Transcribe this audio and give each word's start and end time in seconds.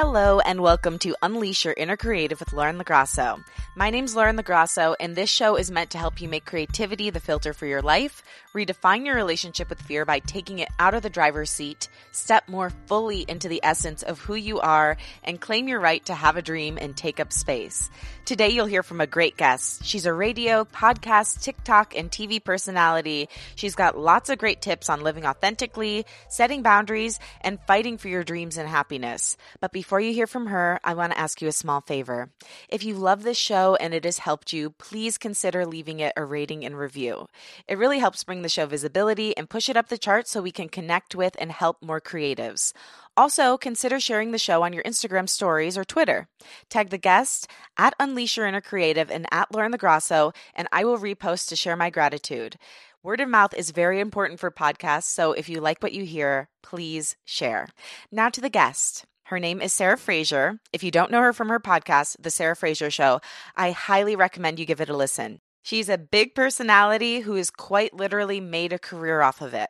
Hello 0.00 0.38
and 0.38 0.60
welcome 0.60 1.00
to 1.00 1.16
Unleash 1.22 1.64
Your 1.64 1.74
Inner 1.76 1.96
Creative 1.96 2.38
with 2.38 2.52
Lauren 2.52 2.78
LaGrasso. 2.78 3.42
My 3.74 3.90
name's 3.90 4.14
Lauren 4.14 4.36
LaGrasso 4.36 4.94
and 5.00 5.16
this 5.16 5.28
show 5.28 5.56
is 5.56 5.72
meant 5.72 5.90
to 5.90 5.98
help 5.98 6.20
you 6.20 6.28
make 6.28 6.44
creativity 6.44 7.10
the 7.10 7.18
filter 7.18 7.52
for 7.52 7.66
your 7.66 7.82
life, 7.82 8.22
redefine 8.54 9.04
your 9.04 9.16
relationship 9.16 9.68
with 9.68 9.82
fear 9.82 10.04
by 10.04 10.20
taking 10.20 10.60
it 10.60 10.68
out 10.78 10.94
of 10.94 11.02
the 11.02 11.10
driver's 11.10 11.50
seat, 11.50 11.88
step 12.12 12.48
more 12.48 12.70
fully 12.86 13.24
into 13.26 13.48
the 13.48 13.58
essence 13.64 14.04
of 14.04 14.20
who 14.20 14.36
you 14.36 14.60
are, 14.60 14.96
and 15.24 15.40
claim 15.40 15.66
your 15.66 15.80
right 15.80 16.06
to 16.06 16.14
have 16.14 16.36
a 16.36 16.42
dream 16.42 16.78
and 16.80 16.96
take 16.96 17.18
up 17.18 17.32
space. 17.32 17.90
Today 18.24 18.50
you'll 18.50 18.66
hear 18.66 18.84
from 18.84 19.00
a 19.00 19.06
great 19.06 19.36
guest. 19.36 19.84
She's 19.84 20.06
a 20.06 20.12
radio, 20.12 20.64
podcast, 20.64 21.42
TikTok, 21.42 21.96
and 21.96 22.08
TV 22.08 22.42
personality. 22.42 23.28
She's 23.56 23.74
got 23.74 23.98
lots 23.98 24.30
of 24.30 24.38
great 24.38 24.62
tips 24.62 24.88
on 24.90 25.00
living 25.00 25.26
authentically, 25.26 26.06
setting 26.28 26.62
boundaries, 26.62 27.18
and 27.40 27.58
fighting 27.66 27.98
for 27.98 28.06
your 28.06 28.22
dreams 28.22 28.58
and 28.58 28.68
happiness. 28.68 29.36
But 29.60 29.72
before 29.72 29.87
you 29.96 30.12
hear 30.12 30.26
from 30.26 30.48
her, 30.48 30.78
I 30.84 30.92
want 30.92 31.12
to 31.12 31.18
ask 31.18 31.40
you 31.40 31.48
a 31.48 31.52
small 31.52 31.80
favor. 31.80 32.30
If 32.68 32.84
you 32.84 32.94
love 32.94 33.22
this 33.22 33.38
show 33.38 33.76
and 33.76 33.94
it 33.94 34.04
has 34.04 34.18
helped 34.18 34.52
you, 34.52 34.70
please 34.70 35.16
consider 35.16 35.64
leaving 35.64 36.00
it 36.00 36.12
a 36.14 36.24
rating 36.24 36.64
and 36.64 36.78
review. 36.78 37.28
It 37.66 37.78
really 37.78 37.98
helps 37.98 38.22
bring 38.22 38.42
the 38.42 38.50
show 38.50 38.66
visibility 38.66 39.34
and 39.36 39.48
push 39.48 39.70
it 39.70 39.76
up 39.78 39.88
the 39.88 39.96
charts 39.96 40.30
so 40.30 40.42
we 40.42 40.50
can 40.50 40.68
connect 40.68 41.14
with 41.14 41.36
and 41.38 41.50
help 41.50 41.82
more 41.82 42.00
creatives. 42.00 42.74
Also, 43.16 43.56
consider 43.56 43.98
sharing 43.98 44.30
the 44.30 44.38
show 44.38 44.62
on 44.62 44.72
your 44.72 44.82
Instagram 44.82 45.28
stories 45.28 45.78
or 45.78 45.84
Twitter. 45.84 46.28
Tag 46.68 46.90
the 46.90 46.98
guest 46.98 47.48
at 47.76 47.94
Unleash 47.98 48.36
Your 48.36 48.46
Inner 48.46 48.60
Creative 48.60 49.10
and 49.10 49.26
at 49.32 49.52
Lauren 49.52 49.72
LaGrasso, 49.72 50.34
and 50.54 50.68
I 50.70 50.84
will 50.84 50.98
repost 50.98 51.48
to 51.48 51.56
share 51.56 51.76
my 51.76 51.88
gratitude. 51.88 52.58
Word 53.02 53.20
of 53.20 53.28
mouth 53.28 53.54
is 53.54 53.70
very 53.70 54.00
important 54.00 54.38
for 54.38 54.50
podcasts, 54.50 55.04
so 55.04 55.32
if 55.32 55.48
you 55.48 55.60
like 55.60 55.82
what 55.82 55.92
you 55.92 56.04
hear, 56.04 56.48
please 56.62 57.16
share. 57.24 57.68
Now 58.12 58.28
to 58.28 58.40
the 58.40 58.50
guest. 58.50 59.06
Her 59.28 59.38
name 59.38 59.60
is 59.60 59.74
Sarah 59.74 59.98
Fraser. 59.98 60.58
If 60.72 60.82
you 60.82 60.90
don't 60.90 61.10
know 61.10 61.20
her 61.20 61.34
from 61.34 61.50
her 61.50 61.60
podcast, 61.60 62.16
The 62.18 62.30
Sarah 62.30 62.56
Fraser 62.56 62.90
Show, 62.90 63.20
I 63.54 63.72
highly 63.72 64.16
recommend 64.16 64.58
you 64.58 64.64
give 64.64 64.80
it 64.80 64.88
a 64.88 64.96
listen. 64.96 65.40
She's 65.60 65.90
a 65.90 65.98
big 65.98 66.34
personality 66.34 67.20
who 67.20 67.34
has 67.34 67.50
quite 67.50 67.92
literally 67.92 68.40
made 68.40 68.72
a 68.72 68.78
career 68.78 69.20
off 69.20 69.42
of 69.42 69.52
it. 69.52 69.68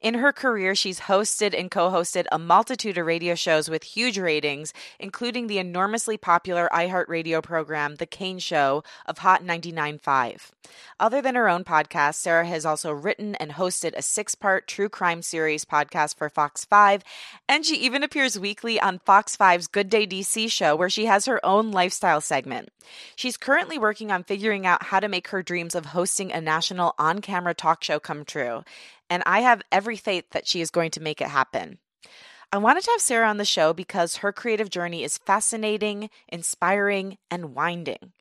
In 0.00 0.14
her 0.14 0.32
career, 0.32 0.74
she's 0.74 1.00
hosted 1.00 1.58
and 1.58 1.70
co 1.70 1.90
hosted 1.90 2.26
a 2.32 2.38
multitude 2.38 2.98
of 2.98 3.06
radio 3.06 3.34
shows 3.34 3.70
with 3.70 3.84
huge 3.84 4.18
ratings, 4.18 4.72
including 4.98 5.46
the 5.46 5.58
enormously 5.58 6.16
popular 6.16 6.68
iHeartRadio 6.72 7.42
program, 7.42 7.96
The 7.96 8.06
Kane 8.06 8.38
Show 8.38 8.82
of 9.06 9.18
Hot 9.18 9.44
99.5. 9.44 10.50
Other 10.98 11.22
than 11.22 11.34
her 11.34 11.48
own 11.48 11.64
podcast, 11.64 12.14
Sarah 12.16 12.46
has 12.46 12.66
also 12.66 12.92
written 12.92 13.34
and 13.36 13.52
hosted 13.52 13.94
a 13.94 14.02
six 14.02 14.34
part 14.34 14.66
true 14.66 14.88
crime 14.88 15.22
series 15.22 15.64
podcast 15.64 16.16
for 16.16 16.28
Fox 16.28 16.64
5, 16.64 17.02
and 17.48 17.64
she 17.64 17.76
even 17.76 18.02
appears 18.02 18.38
weekly 18.38 18.80
on 18.80 18.98
Fox 19.00 19.36
5's 19.36 19.68
Good 19.68 19.88
Day 19.88 20.06
DC 20.06 20.50
show, 20.50 20.74
where 20.74 20.90
she 20.90 21.06
has 21.06 21.26
her 21.26 21.44
own 21.44 21.70
lifestyle 21.70 22.20
segment. 22.20 22.70
She's 23.14 23.36
currently 23.36 23.78
working 23.78 24.10
on 24.10 24.24
figuring 24.24 24.66
out 24.66 24.84
how 24.84 24.98
to 24.98 25.08
make 25.08 25.28
her 25.28 25.42
dreams 25.42 25.74
of 25.74 25.86
hosting 25.86 26.32
a 26.32 26.40
national 26.40 26.94
on 26.98 27.20
camera 27.20 27.54
talk 27.54 27.84
show 27.84 28.00
come 28.00 28.24
true 28.24 28.64
and 29.12 29.22
I 29.26 29.40
have 29.40 29.60
every 29.70 29.98
faith 29.98 30.30
that 30.30 30.48
she 30.48 30.62
is 30.62 30.70
going 30.70 30.90
to 30.92 31.02
make 31.02 31.20
it 31.20 31.28
happen. 31.28 31.76
I 32.50 32.56
wanted 32.56 32.82
to 32.84 32.90
have 32.92 33.02
Sarah 33.02 33.28
on 33.28 33.36
the 33.36 33.44
show 33.44 33.74
because 33.74 34.16
her 34.16 34.32
creative 34.32 34.70
journey 34.70 35.04
is 35.04 35.18
fascinating, 35.18 36.08
inspiring, 36.28 37.18
and 37.30 37.54
winding. 37.54 38.12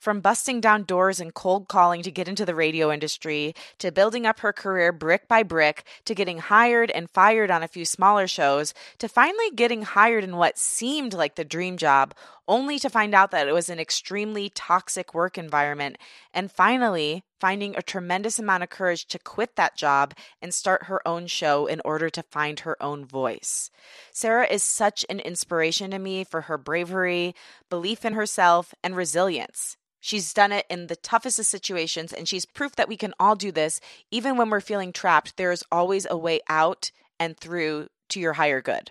From 0.00 0.20
busting 0.20 0.60
down 0.60 0.82
doors 0.82 1.20
and 1.20 1.32
cold 1.32 1.68
calling 1.68 2.02
to 2.02 2.10
get 2.10 2.26
into 2.26 2.44
the 2.44 2.56
radio 2.56 2.90
industry, 2.90 3.54
to 3.78 3.92
building 3.92 4.26
up 4.26 4.40
her 4.40 4.52
career 4.52 4.90
brick 4.90 5.28
by 5.28 5.44
brick, 5.44 5.84
to 6.06 6.14
getting 6.14 6.38
hired 6.38 6.90
and 6.90 7.08
fired 7.08 7.52
on 7.52 7.62
a 7.62 7.68
few 7.68 7.84
smaller 7.84 8.26
shows, 8.26 8.74
to 8.98 9.08
finally 9.08 9.48
getting 9.54 9.82
hired 9.82 10.24
in 10.24 10.36
what 10.36 10.58
seemed 10.58 11.14
like 11.14 11.36
the 11.36 11.44
dream 11.44 11.76
job, 11.76 12.14
only 12.48 12.80
to 12.80 12.90
find 12.90 13.14
out 13.14 13.30
that 13.30 13.46
it 13.46 13.54
was 13.54 13.68
an 13.68 13.78
extremely 13.78 14.48
toxic 14.48 15.14
work 15.14 15.38
environment, 15.38 15.98
and 16.34 16.50
finally 16.50 17.22
finding 17.42 17.74
a 17.76 17.82
tremendous 17.82 18.38
amount 18.38 18.62
of 18.62 18.70
courage 18.70 19.04
to 19.04 19.18
quit 19.18 19.56
that 19.56 19.76
job 19.76 20.14
and 20.40 20.54
start 20.54 20.84
her 20.84 21.06
own 21.06 21.26
show 21.26 21.66
in 21.66 21.82
order 21.84 22.08
to 22.08 22.22
find 22.22 22.60
her 22.60 22.80
own 22.80 23.04
voice. 23.04 23.68
Sarah 24.12 24.46
is 24.46 24.62
such 24.62 25.04
an 25.10 25.18
inspiration 25.18 25.90
to 25.90 25.98
me 25.98 26.22
for 26.22 26.42
her 26.42 26.56
bravery, 26.56 27.34
belief 27.68 28.04
in 28.04 28.12
herself, 28.12 28.72
and 28.84 28.94
resilience. 28.94 29.76
She's 29.98 30.32
done 30.32 30.52
it 30.52 30.66
in 30.70 30.86
the 30.86 30.94
toughest 30.94 31.40
of 31.40 31.46
situations, 31.46 32.12
and 32.12 32.28
she's 32.28 32.46
proof 32.46 32.76
that 32.76 32.88
we 32.88 32.96
can 32.96 33.12
all 33.18 33.34
do 33.34 33.50
this. 33.50 33.80
Even 34.12 34.36
when 34.36 34.48
we're 34.48 34.60
feeling 34.60 34.92
trapped, 34.92 35.36
there 35.36 35.50
is 35.50 35.64
always 35.72 36.06
a 36.08 36.16
way 36.16 36.42
out 36.48 36.92
and 37.18 37.36
through 37.36 37.88
to 38.12 38.20
your 38.20 38.34
higher 38.34 38.62
good. 38.62 38.90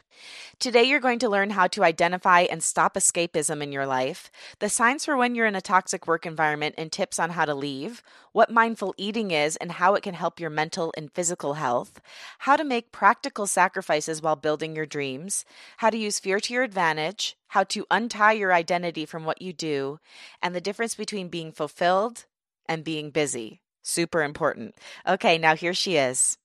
Today, 0.59 0.83
you're 0.83 0.99
going 0.99 1.17
to 1.19 1.29
learn 1.29 1.49
how 1.49 1.65
to 1.67 1.83
identify 1.83 2.41
and 2.41 2.61
stop 2.61 2.93
escapism 2.93 3.63
in 3.63 3.71
your 3.71 3.87
life, 3.87 4.29
the 4.59 4.69
signs 4.69 5.05
for 5.05 5.17
when 5.17 5.33
you're 5.33 5.47
in 5.47 5.55
a 5.55 5.61
toxic 5.61 6.05
work 6.05 6.27
environment, 6.27 6.75
and 6.77 6.91
tips 6.91 7.17
on 7.17 7.31
how 7.31 7.45
to 7.45 7.55
leave, 7.55 8.03
what 8.31 8.51
mindful 8.51 8.93
eating 8.97 9.31
is 9.31 9.55
and 9.55 9.71
how 9.71 9.95
it 9.95 10.03
can 10.03 10.13
help 10.13 10.39
your 10.39 10.51
mental 10.51 10.93
and 10.95 11.11
physical 11.11 11.55
health, 11.55 11.99
how 12.39 12.55
to 12.55 12.63
make 12.63 12.91
practical 12.91 13.47
sacrifices 13.47 14.21
while 14.21 14.35
building 14.35 14.75
your 14.75 14.85
dreams, 14.85 15.45
how 15.77 15.89
to 15.89 15.97
use 15.97 16.19
fear 16.19 16.39
to 16.39 16.53
your 16.53 16.63
advantage, 16.63 17.35
how 17.47 17.63
to 17.63 17.87
untie 17.89 18.33
your 18.33 18.53
identity 18.53 19.05
from 19.05 19.25
what 19.25 19.41
you 19.41 19.53
do, 19.53 19.99
and 20.43 20.53
the 20.53 20.61
difference 20.61 20.93
between 20.93 21.27
being 21.27 21.51
fulfilled 21.51 22.25
and 22.67 22.83
being 22.83 23.09
busy. 23.09 23.61
Super 23.81 24.21
important. 24.21 24.75
Okay, 25.07 25.39
now 25.39 25.55
here 25.55 25.73
she 25.73 25.97
is, 25.97 26.37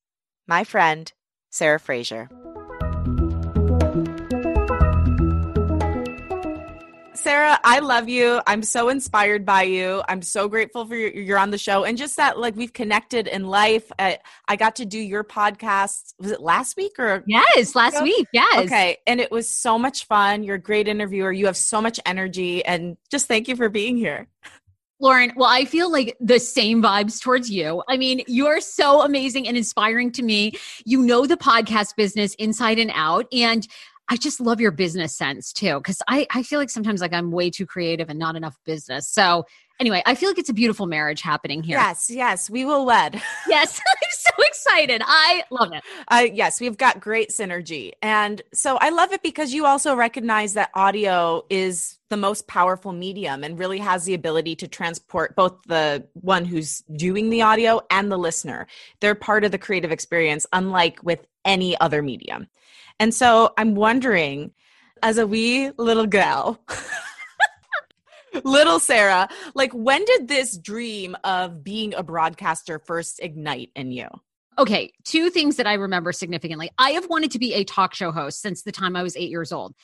my 0.47 0.65
friend, 0.65 1.13
Sarah 1.51 1.79
Fraser. 1.79 2.31
Sarah, 7.27 7.59
I 7.65 7.81
love 7.81 8.09
you. 8.09 8.41
I'm 8.47 8.63
so 8.63 8.89
inspired 8.89 9.45
by 9.45 9.65
you. 9.65 10.01
I'm 10.09 10.23
so 10.23 10.47
grateful 10.49 10.87
for 10.87 10.95
your, 10.95 11.11
you're 11.11 11.41
on 11.41 11.51
the 11.51 11.59
show 11.59 11.83
and 11.83 11.99
just 11.99 12.17
that 12.19 12.39
like 12.39 12.55
we've 12.55 12.73
connected 12.73 13.27
in 13.27 13.49
life. 13.49 13.91
I, 13.99 14.21
I 14.47 14.55
got 14.55 14.77
to 14.77 14.87
do 14.87 15.01
your 15.01 15.25
podcast. 15.25 16.15
Was 16.21 16.31
it 16.31 16.41
last 16.41 16.77
week 16.77 16.93
or? 17.01 17.25
Yes, 17.27 17.75
last 17.75 18.01
week. 18.01 18.29
Yes. 18.33 18.67
Okay. 18.67 18.99
And 19.09 19.21
it 19.21 19.33
was 19.33 19.49
so 19.49 19.77
much 19.77 20.05
fun. 20.05 20.45
You're 20.45 20.55
a 20.55 20.61
great 20.61 20.87
interviewer. 20.87 21.33
You 21.33 21.47
have 21.47 21.57
so 21.57 21.83
much 21.83 21.99
energy 22.07 22.65
and 22.65 22.97
just 23.11 23.27
thank 23.27 23.49
you 23.49 23.57
for 23.57 23.69
being 23.69 23.97
here. 23.97 24.29
Lauren, 25.01 25.33
well, 25.35 25.51
I 25.51 25.65
feel 25.65 25.91
like 25.91 26.17
the 26.21 26.39
same 26.39 26.81
vibes 26.81 27.21
towards 27.21 27.51
you. 27.51 27.83
I 27.89 27.97
mean, 27.97 28.23
you're 28.29 28.61
so 28.61 29.03
amazing 29.03 29.49
and 29.49 29.57
inspiring 29.57 30.13
to 30.13 30.23
me. 30.23 30.53
You 30.85 31.03
know 31.03 31.27
the 31.27 31.37
podcast 31.37 31.97
business 31.97 32.35
inside 32.37 32.79
and 32.79 32.93
out. 32.95 33.27
And 33.33 33.67
I 34.09 34.17
just 34.17 34.41
love 34.41 34.61
your 34.61 34.71
business 34.71 35.17
sense 35.17 35.53
too. 35.53 35.81
Cause 35.81 36.01
I, 36.09 36.27
I 36.33 36.43
feel 36.43 36.59
like 36.59 36.71
sometimes 36.71 37.01
like 37.01 37.13
I'm 37.13 37.33
way 37.33 37.51
too 37.51 37.67
creative 37.67 38.09
and 38.09 38.19
not 38.19 38.37
enough 38.37 38.57
business. 38.65 39.09
So 39.09 39.47
anyway, 39.81 40.03
I 40.07 40.15
feel 40.15 40.31
like 40.31 40.39
it's 40.39 40.49
a 40.49 40.55
beautiful 40.55 40.87
marriage 40.87 41.23
happening 41.23 41.63
here. 41.63 41.79
Yes, 41.79 42.11
yes, 42.11 42.49
we 42.49 42.65
will 42.65 42.87
wed. 42.87 43.21
yes, 43.49 43.81
I'm 44.03 44.11
so 44.11 44.31
excited. 44.39 45.03
I 45.05 45.45
love 45.51 45.73
it. 45.73 45.83
Uh, 46.09 46.27
yes, 46.33 46.61
we've 46.61 46.77
got 46.77 47.01
great 47.01 47.31
synergy. 47.31 47.93
And 48.03 48.43
so 48.53 48.77
I 48.81 48.91
love 48.91 49.13
it 49.13 49.23
because 49.23 49.53
you 49.53 49.67
also 49.67 49.95
recognize 49.95 50.55
that 50.55 50.71
audio 50.75 51.45
is 51.51 51.99
the 52.09 52.17
most 52.17 52.47
powerful 52.47 52.93
medium 52.93 53.43
and 53.43 53.59
really 53.59 53.79
has 53.79 54.05
the 54.05 54.15
ability 54.15 54.55
to 54.57 54.69
transport 54.69 55.35
both 55.35 55.61
the 55.67 56.07
one 56.15 56.45
who's 56.45 56.83
doing 56.95 57.31
the 57.31 57.43
audio 57.43 57.81
and 57.91 58.11
the 58.11 58.19
listener. 58.19 58.67
They're 59.01 59.17
part 59.17 59.45
of 59.45 59.51
the 59.51 59.59
creative 59.59 59.91
experience, 59.91 60.47
unlike 60.53 61.03
with 61.03 61.27
any 61.45 61.79
other 61.81 62.03
medium. 62.03 62.47
And 62.99 63.15
so 63.15 63.53
I'm 63.59 63.75
wondering, 63.75 64.53
as 65.03 65.19
a 65.19 65.27
wee 65.27 65.71
little 65.77 66.07
gal, 66.07 66.61
little 68.45 68.79
Sarah, 68.81 69.29
like 69.55 69.73
when 69.73 70.05
did 70.05 70.29
this 70.29 70.57
dream 70.57 71.17
of 71.25 71.63
being 71.63 71.95
a 71.95 72.03
broadcaster 72.03 72.79
first 72.79 73.21
ignite 73.23 73.71
in 73.75 73.93
you? 73.93 74.09
Okay, 74.59 74.93
two 75.05 75.29
things 75.29 75.57
that 75.57 75.67
I 75.67 75.75
remember 75.75 76.13
significantly. 76.13 76.71
I 76.79 76.93
have 76.93 77.09
wanted 77.11 77.31
to 77.33 77.39
be 77.39 77.53
a 77.53 77.65
talk 77.65 77.95
show 77.95 78.11
host 78.11 78.41
since 78.41 78.63
the 78.63 78.73
time 78.73 78.97
I 78.97 79.03
was 79.03 79.15
eight 79.15 79.29
years 79.29 79.53
old. 79.53 79.75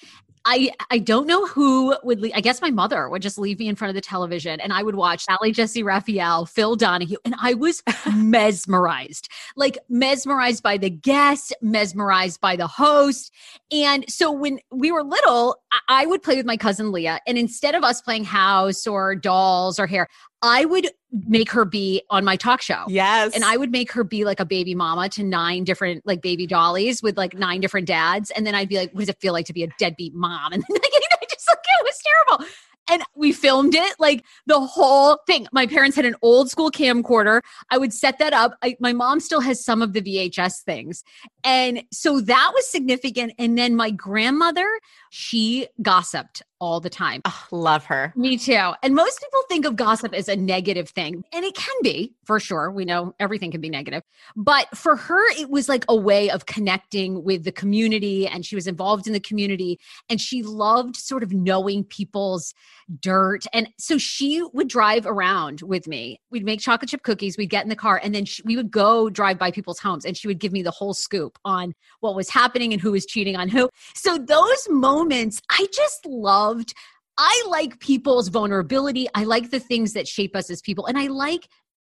I 0.44 0.72
I 0.90 0.98
don't 0.98 1.26
know 1.26 1.46
who 1.46 1.96
would. 2.02 2.20
Leave, 2.20 2.32
I 2.34 2.40
guess 2.40 2.60
my 2.60 2.70
mother 2.70 3.08
would 3.08 3.22
just 3.22 3.38
leave 3.38 3.58
me 3.58 3.68
in 3.68 3.76
front 3.76 3.90
of 3.90 3.94
the 3.94 4.00
television, 4.00 4.60
and 4.60 4.72
I 4.72 4.82
would 4.82 4.94
watch 4.94 5.24
Sally 5.24 5.52
Jessy 5.52 5.82
Raphael, 5.82 6.46
Phil 6.46 6.76
Donahue, 6.76 7.16
and 7.24 7.34
I 7.40 7.54
was 7.54 7.82
mesmerized, 8.14 9.28
like 9.56 9.78
mesmerized 9.88 10.62
by 10.62 10.76
the 10.76 10.90
guest, 10.90 11.54
mesmerized 11.62 12.40
by 12.40 12.56
the 12.56 12.66
host. 12.66 13.32
And 13.70 14.04
so 14.08 14.30
when 14.30 14.58
we 14.70 14.92
were 14.92 15.02
little, 15.02 15.56
I, 15.72 16.02
I 16.02 16.06
would 16.06 16.22
play 16.22 16.36
with 16.36 16.46
my 16.46 16.56
cousin 16.56 16.92
Leah, 16.92 17.20
and 17.26 17.38
instead 17.38 17.74
of 17.74 17.84
us 17.84 18.00
playing 18.00 18.24
house 18.24 18.86
or 18.86 19.14
dolls 19.14 19.78
or 19.78 19.86
hair, 19.86 20.08
I 20.42 20.64
would 20.64 20.88
make 21.12 21.50
her 21.52 21.64
be 21.64 22.02
on 22.10 22.24
my 22.24 22.36
talk 22.36 22.60
show. 22.62 22.84
Yes. 22.88 23.34
And 23.34 23.44
I 23.44 23.56
would 23.56 23.70
make 23.70 23.92
her 23.92 24.02
be 24.02 24.24
like 24.24 24.40
a 24.40 24.44
baby 24.44 24.74
mama 24.74 25.08
to 25.10 25.22
nine 25.22 25.62
different 25.62 26.04
like 26.04 26.20
baby 26.20 26.46
dollies 26.46 27.02
with 27.02 27.16
like 27.16 27.34
nine 27.34 27.60
different 27.60 27.86
dads. 27.86 28.30
And 28.32 28.44
then 28.44 28.54
I'd 28.54 28.68
be 28.68 28.76
like, 28.76 28.92
what 28.92 29.00
does 29.00 29.08
it 29.10 29.20
feel 29.20 29.32
like 29.32 29.46
to 29.46 29.52
be 29.52 29.62
a 29.62 29.68
deadbeat 29.78 30.14
mom? 30.14 30.31
And 30.52 30.62
then 30.68 30.80
like, 30.82 30.92
I 30.94 31.26
just 31.30 31.48
like, 31.48 31.58
it 31.80 31.84
was 31.84 31.98
terrible. 32.38 32.46
and 32.90 33.02
we 33.14 33.32
filmed 33.32 33.74
it 33.74 33.94
like 33.98 34.24
the 34.46 34.60
whole 34.60 35.18
thing. 35.26 35.46
My 35.52 35.66
parents 35.66 35.96
had 35.96 36.04
an 36.04 36.16
old 36.22 36.50
school 36.50 36.70
camcorder. 36.70 37.40
I 37.70 37.78
would 37.78 37.92
set 37.92 38.18
that 38.18 38.32
up. 38.32 38.56
I, 38.62 38.76
my 38.80 38.92
mom 38.92 39.20
still 39.20 39.40
has 39.40 39.64
some 39.64 39.82
of 39.82 39.92
the 39.92 40.02
VHS 40.02 40.62
things. 40.62 41.04
And 41.44 41.84
so 41.92 42.20
that 42.20 42.52
was 42.54 42.68
significant. 42.68 43.34
And 43.38 43.58
then 43.58 43.76
my 43.76 43.90
grandmother, 43.90 44.68
she 45.10 45.66
gossiped 45.80 46.42
all 46.62 46.78
the 46.78 46.88
time. 46.88 47.20
Oh, 47.24 47.46
love 47.50 47.84
her. 47.86 48.12
Me 48.14 48.36
too. 48.36 48.72
And 48.84 48.94
most 48.94 49.20
people 49.20 49.40
think 49.48 49.64
of 49.64 49.74
gossip 49.74 50.14
as 50.14 50.28
a 50.28 50.36
negative 50.36 50.88
thing, 50.90 51.24
and 51.32 51.44
it 51.44 51.56
can 51.56 51.74
be 51.82 52.14
for 52.24 52.38
sure. 52.38 52.70
We 52.70 52.84
know 52.84 53.16
everything 53.18 53.50
can 53.50 53.60
be 53.60 53.68
negative. 53.68 54.04
But 54.36 54.68
for 54.76 54.94
her, 54.94 55.28
it 55.32 55.50
was 55.50 55.68
like 55.68 55.84
a 55.88 55.96
way 55.96 56.30
of 56.30 56.46
connecting 56.46 57.24
with 57.24 57.42
the 57.42 57.50
community, 57.50 58.28
and 58.28 58.46
she 58.46 58.54
was 58.54 58.68
involved 58.68 59.08
in 59.08 59.12
the 59.12 59.18
community, 59.18 59.80
and 60.08 60.20
she 60.20 60.44
loved 60.44 60.94
sort 60.94 61.24
of 61.24 61.32
knowing 61.32 61.82
people's 61.82 62.54
dirt. 63.00 63.44
And 63.52 63.68
so 63.76 63.98
she 63.98 64.40
would 64.52 64.68
drive 64.68 65.04
around 65.04 65.62
with 65.62 65.88
me. 65.88 66.20
We'd 66.30 66.44
make 66.44 66.60
chocolate 66.60 66.90
chip 66.90 67.02
cookies, 67.02 67.36
we'd 67.36 67.50
get 67.50 67.64
in 67.64 67.70
the 67.70 67.76
car, 67.76 68.00
and 68.02 68.14
then 68.14 68.24
she, 68.24 68.40
we 68.44 68.56
would 68.56 68.70
go 68.70 69.10
drive 69.10 69.36
by 69.36 69.50
people's 69.50 69.80
homes, 69.80 70.04
and 70.04 70.16
she 70.16 70.28
would 70.28 70.38
give 70.38 70.52
me 70.52 70.62
the 70.62 70.70
whole 70.70 70.94
scoop 70.94 71.31
on 71.44 71.74
what 72.00 72.14
was 72.14 72.28
happening 72.28 72.72
and 72.72 72.80
who 72.80 72.92
was 72.92 73.06
cheating 73.06 73.36
on 73.36 73.48
who. 73.48 73.68
So 73.94 74.18
those 74.18 74.68
moments, 74.68 75.40
I 75.50 75.66
just 75.72 76.06
loved 76.06 76.74
I 77.18 77.44
like 77.48 77.78
people's 77.78 78.28
vulnerability. 78.28 79.06
I 79.14 79.24
like 79.24 79.50
the 79.50 79.60
things 79.60 79.92
that 79.92 80.08
shape 80.08 80.34
us 80.34 80.48
as 80.50 80.62
people. 80.62 80.86
And 80.86 80.98
I 80.98 81.08
like 81.08 81.46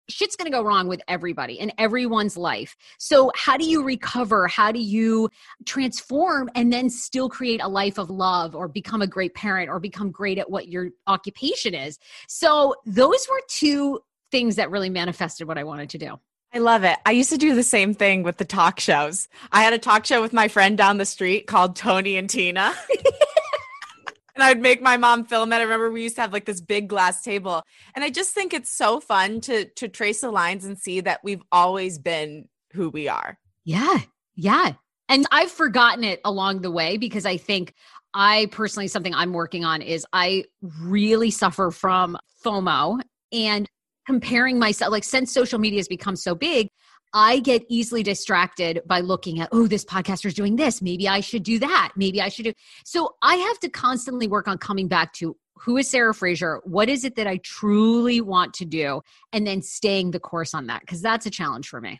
shit's 0.09 0.35
going 0.35 0.51
to 0.51 0.55
go 0.55 0.63
wrong 0.63 0.87
with 0.87 1.01
everybody 1.07 1.59
in 1.59 1.71
everyone's 1.77 2.37
life. 2.37 2.75
So, 2.99 3.31
how 3.35 3.57
do 3.57 3.65
you 3.65 3.83
recover? 3.83 4.47
How 4.47 4.71
do 4.71 4.79
you 4.79 5.29
transform 5.65 6.49
and 6.55 6.71
then 6.71 6.89
still 6.89 7.29
create 7.29 7.61
a 7.61 7.67
life 7.67 7.97
of 7.97 8.09
love 8.09 8.55
or 8.55 8.67
become 8.67 9.01
a 9.01 9.07
great 9.07 9.33
parent 9.33 9.69
or 9.69 9.79
become 9.79 10.11
great 10.11 10.37
at 10.37 10.49
what 10.49 10.67
your 10.67 10.89
occupation 11.07 11.73
is? 11.73 11.97
So, 12.27 12.75
those 12.85 13.27
were 13.29 13.41
two 13.47 13.99
things 14.31 14.55
that 14.55 14.71
really 14.71 14.89
manifested 14.89 15.47
what 15.47 15.57
I 15.57 15.63
wanted 15.63 15.89
to 15.91 15.97
do. 15.97 16.19
I 16.53 16.59
love 16.59 16.83
it. 16.83 16.97
I 17.05 17.11
used 17.11 17.29
to 17.29 17.37
do 17.37 17.55
the 17.55 17.63
same 17.63 17.93
thing 17.93 18.23
with 18.23 18.37
the 18.37 18.45
talk 18.45 18.79
shows. 18.79 19.29
I 19.51 19.63
had 19.63 19.73
a 19.73 19.77
talk 19.77 20.05
show 20.05 20.21
with 20.21 20.33
my 20.33 20.49
friend 20.49 20.77
down 20.77 20.97
the 20.97 21.05
street 21.05 21.47
called 21.47 21.77
Tony 21.77 22.17
and 22.17 22.29
Tina. 22.29 22.73
and 24.35 24.43
I'd 24.43 24.61
make 24.61 24.81
my 24.81 24.97
mom 24.97 25.23
film 25.23 25.53
it. 25.53 25.57
I 25.57 25.61
remember 25.61 25.89
we 25.89 26.03
used 26.03 26.15
to 26.15 26.21
have 26.21 26.33
like 26.33 26.45
this 26.45 26.59
big 26.59 26.89
glass 26.89 27.21
table. 27.21 27.63
And 27.95 28.03
I 28.03 28.09
just 28.09 28.33
think 28.33 28.53
it's 28.53 28.69
so 28.69 28.99
fun 28.99 29.39
to 29.41 29.65
to 29.65 29.87
trace 29.87 30.21
the 30.21 30.31
lines 30.31 30.65
and 30.65 30.77
see 30.77 30.99
that 31.01 31.21
we've 31.23 31.43
always 31.53 31.97
been 31.97 32.49
who 32.73 32.89
we 32.89 33.07
are. 33.07 33.37
Yeah. 33.63 33.99
Yeah. 34.35 34.73
And 35.07 35.27
I've 35.31 35.51
forgotten 35.51 36.03
it 36.03 36.19
along 36.25 36.61
the 36.61 36.71
way 36.71 36.97
because 36.97 37.25
I 37.25 37.37
think 37.37 37.73
I 38.13 38.47
personally 38.51 38.87
something 38.87 39.13
I'm 39.13 39.31
working 39.31 39.63
on 39.63 39.81
is 39.81 40.05
I 40.11 40.45
really 40.81 41.31
suffer 41.31 41.71
from 41.71 42.17
FOMO 42.43 42.99
and 43.31 43.69
comparing 44.05 44.59
myself 44.59 44.91
like 44.91 45.03
since 45.03 45.31
social 45.31 45.59
media 45.59 45.79
has 45.79 45.87
become 45.87 46.15
so 46.15 46.35
big 46.35 46.67
I 47.13 47.39
get 47.39 47.65
easily 47.67 48.03
distracted 48.03 48.81
by 48.85 49.01
looking 49.01 49.41
at, 49.41 49.49
oh, 49.51 49.67
this 49.67 49.83
podcaster 49.83 50.27
is 50.27 50.33
doing 50.33 50.55
this. 50.55 50.81
Maybe 50.81 51.09
I 51.09 51.19
should 51.19 51.43
do 51.43 51.59
that. 51.59 51.91
Maybe 51.95 52.21
I 52.21 52.29
should 52.29 52.45
do. 52.45 52.53
So 52.85 53.15
I 53.21 53.35
have 53.35 53.59
to 53.59 53.69
constantly 53.69 54.27
work 54.27 54.47
on 54.47 54.57
coming 54.57 54.87
back 54.87 55.11
to 55.15 55.35
who 55.57 55.77
is 55.77 55.89
Sarah 55.89 56.13
Fraser? 56.13 56.61
What 56.63 56.89
is 56.89 57.03
it 57.03 57.15
that 57.17 57.27
I 57.27 57.37
truly 57.43 58.21
want 58.21 58.53
to 58.55 58.65
do? 58.65 59.01
And 59.31 59.45
then 59.45 59.61
staying 59.61 60.11
the 60.11 60.19
course 60.19 60.53
on 60.53 60.67
that, 60.67 60.81
because 60.81 61.01
that's 61.01 61.25
a 61.25 61.29
challenge 61.29 61.67
for 61.67 61.81
me. 61.81 61.99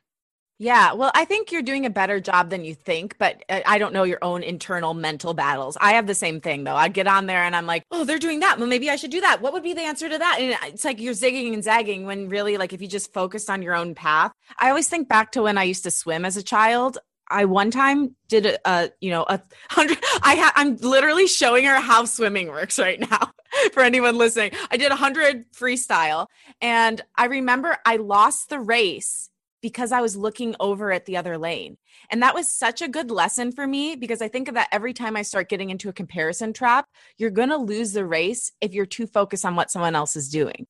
Yeah, 0.61 0.93
well, 0.93 1.09
I 1.15 1.25
think 1.25 1.51
you're 1.51 1.63
doing 1.63 1.87
a 1.87 1.89
better 1.89 2.19
job 2.19 2.51
than 2.51 2.63
you 2.63 2.75
think, 2.75 3.17
but 3.17 3.43
uh, 3.49 3.61
I 3.65 3.79
don't 3.79 3.93
know 3.93 4.03
your 4.03 4.19
own 4.21 4.43
internal 4.43 4.93
mental 4.93 5.33
battles. 5.33 5.75
I 5.81 5.93
have 5.93 6.05
the 6.05 6.13
same 6.13 6.39
thing 6.39 6.65
though. 6.65 6.75
I 6.75 6.87
get 6.87 7.07
on 7.07 7.25
there 7.25 7.41
and 7.41 7.55
I'm 7.55 7.65
like, 7.65 7.83
oh, 7.89 8.05
they're 8.05 8.19
doing 8.19 8.41
that. 8.41 8.59
Well, 8.59 8.67
maybe 8.67 8.87
I 8.87 8.95
should 8.95 9.09
do 9.09 9.21
that. 9.21 9.41
What 9.41 9.53
would 9.53 9.63
be 9.63 9.73
the 9.73 9.81
answer 9.81 10.07
to 10.07 10.19
that? 10.19 10.37
And 10.39 10.55
it's 10.71 10.85
like 10.85 10.99
you're 10.99 11.15
zigging 11.15 11.55
and 11.55 11.63
zagging 11.63 12.05
when 12.05 12.29
really, 12.29 12.57
like, 12.57 12.73
if 12.73 12.81
you 12.83 12.87
just 12.87 13.11
focused 13.11 13.49
on 13.49 13.63
your 13.63 13.73
own 13.73 13.95
path. 13.95 14.33
I 14.59 14.69
always 14.69 14.87
think 14.87 15.09
back 15.09 15.31
to 15.31 15.41
when 15.41 15.57
I 15.57 15.63
used 15.63 15.81
to 15.85 15.89
swim 15.89 16.25
as 16.25 16.37
a 16.37 16.43
child. 16.43 16.99
I 17.27 17.45
one 17.45 17.71
time 17.71 18.15
did 18.27 18.45
a, 18.45 18.59
a 18.69 18.91
you 18.99 19.09
know 19.09 19.25
a 19.27 19.41
hundred. 19.71 19.97
I 20.21 20.35
ha- 20.35 20.53
I'm 20.55 20.75
literally 20.77 21.25
showing 21.25 21.65
her 21.65 21.79
how 21.79 22.05
swimming 22.05 22.49
works 22.49 22.77
right 22.77 22.99
now 22.99 23.31
for 23.73 23.81
anyone 23.81 24.15
listening. 24.15 24.51
I 24.69 24.77
did 24.77 24.91
a 24.91 24.95
hundred 24.95 25.51
freestyle, 25.53 26.27
and 26.61 27.01
I 27.17 27.25
remember 27.25 27.77
I 27.83 27.95
lost 27.95 28.49
the 28.49 28.59
race 28.59 29.31
because 29.61 29.91
I 29.91 30.01
was 30.01 30.15
looking 30.15 30.55
over 30.59 30.91
at 30.91 31.05
the 31.05 31.17
other 31.17 31.37
lane. 31.37 31.77
And 32.09 32.21
that 32.21 32.35
was 32.35 32.47
such 32.47 32.81
a 32.81 32.87
good 32.87 33.11
lesson 33.11 33.51
for 33.51 33.65
me 33.65 33.95
because 33.95 34.21
I 34.21 34.27
think 34.27 34.47
of 34.47 34.55
that 34.55 34.69
every 34.71 34.93
time 34.93 35.15
I 35.15 35.21
start 35.21 35.49
getting 35.49 35.69
into 35.69 35.89
a 35.89 35.93
comparison 35.93 36.53
trap, 36.53 36.87
you're 37.17 37.29
going 37.29 37.49
to 37.49 37.57
lose 37.57 37.93
the 37.93 38.05
race 38.05 38.51
if 38.61 38.73
you're 38.73 38.85
too 38.85 39.07
focused 39.07 39.45
on 39.45 39.55
what 39.55 39.71
someone 39.71 39.95
else 39.95 40.15
is 40.15 40.29
doing. 40.29 40.67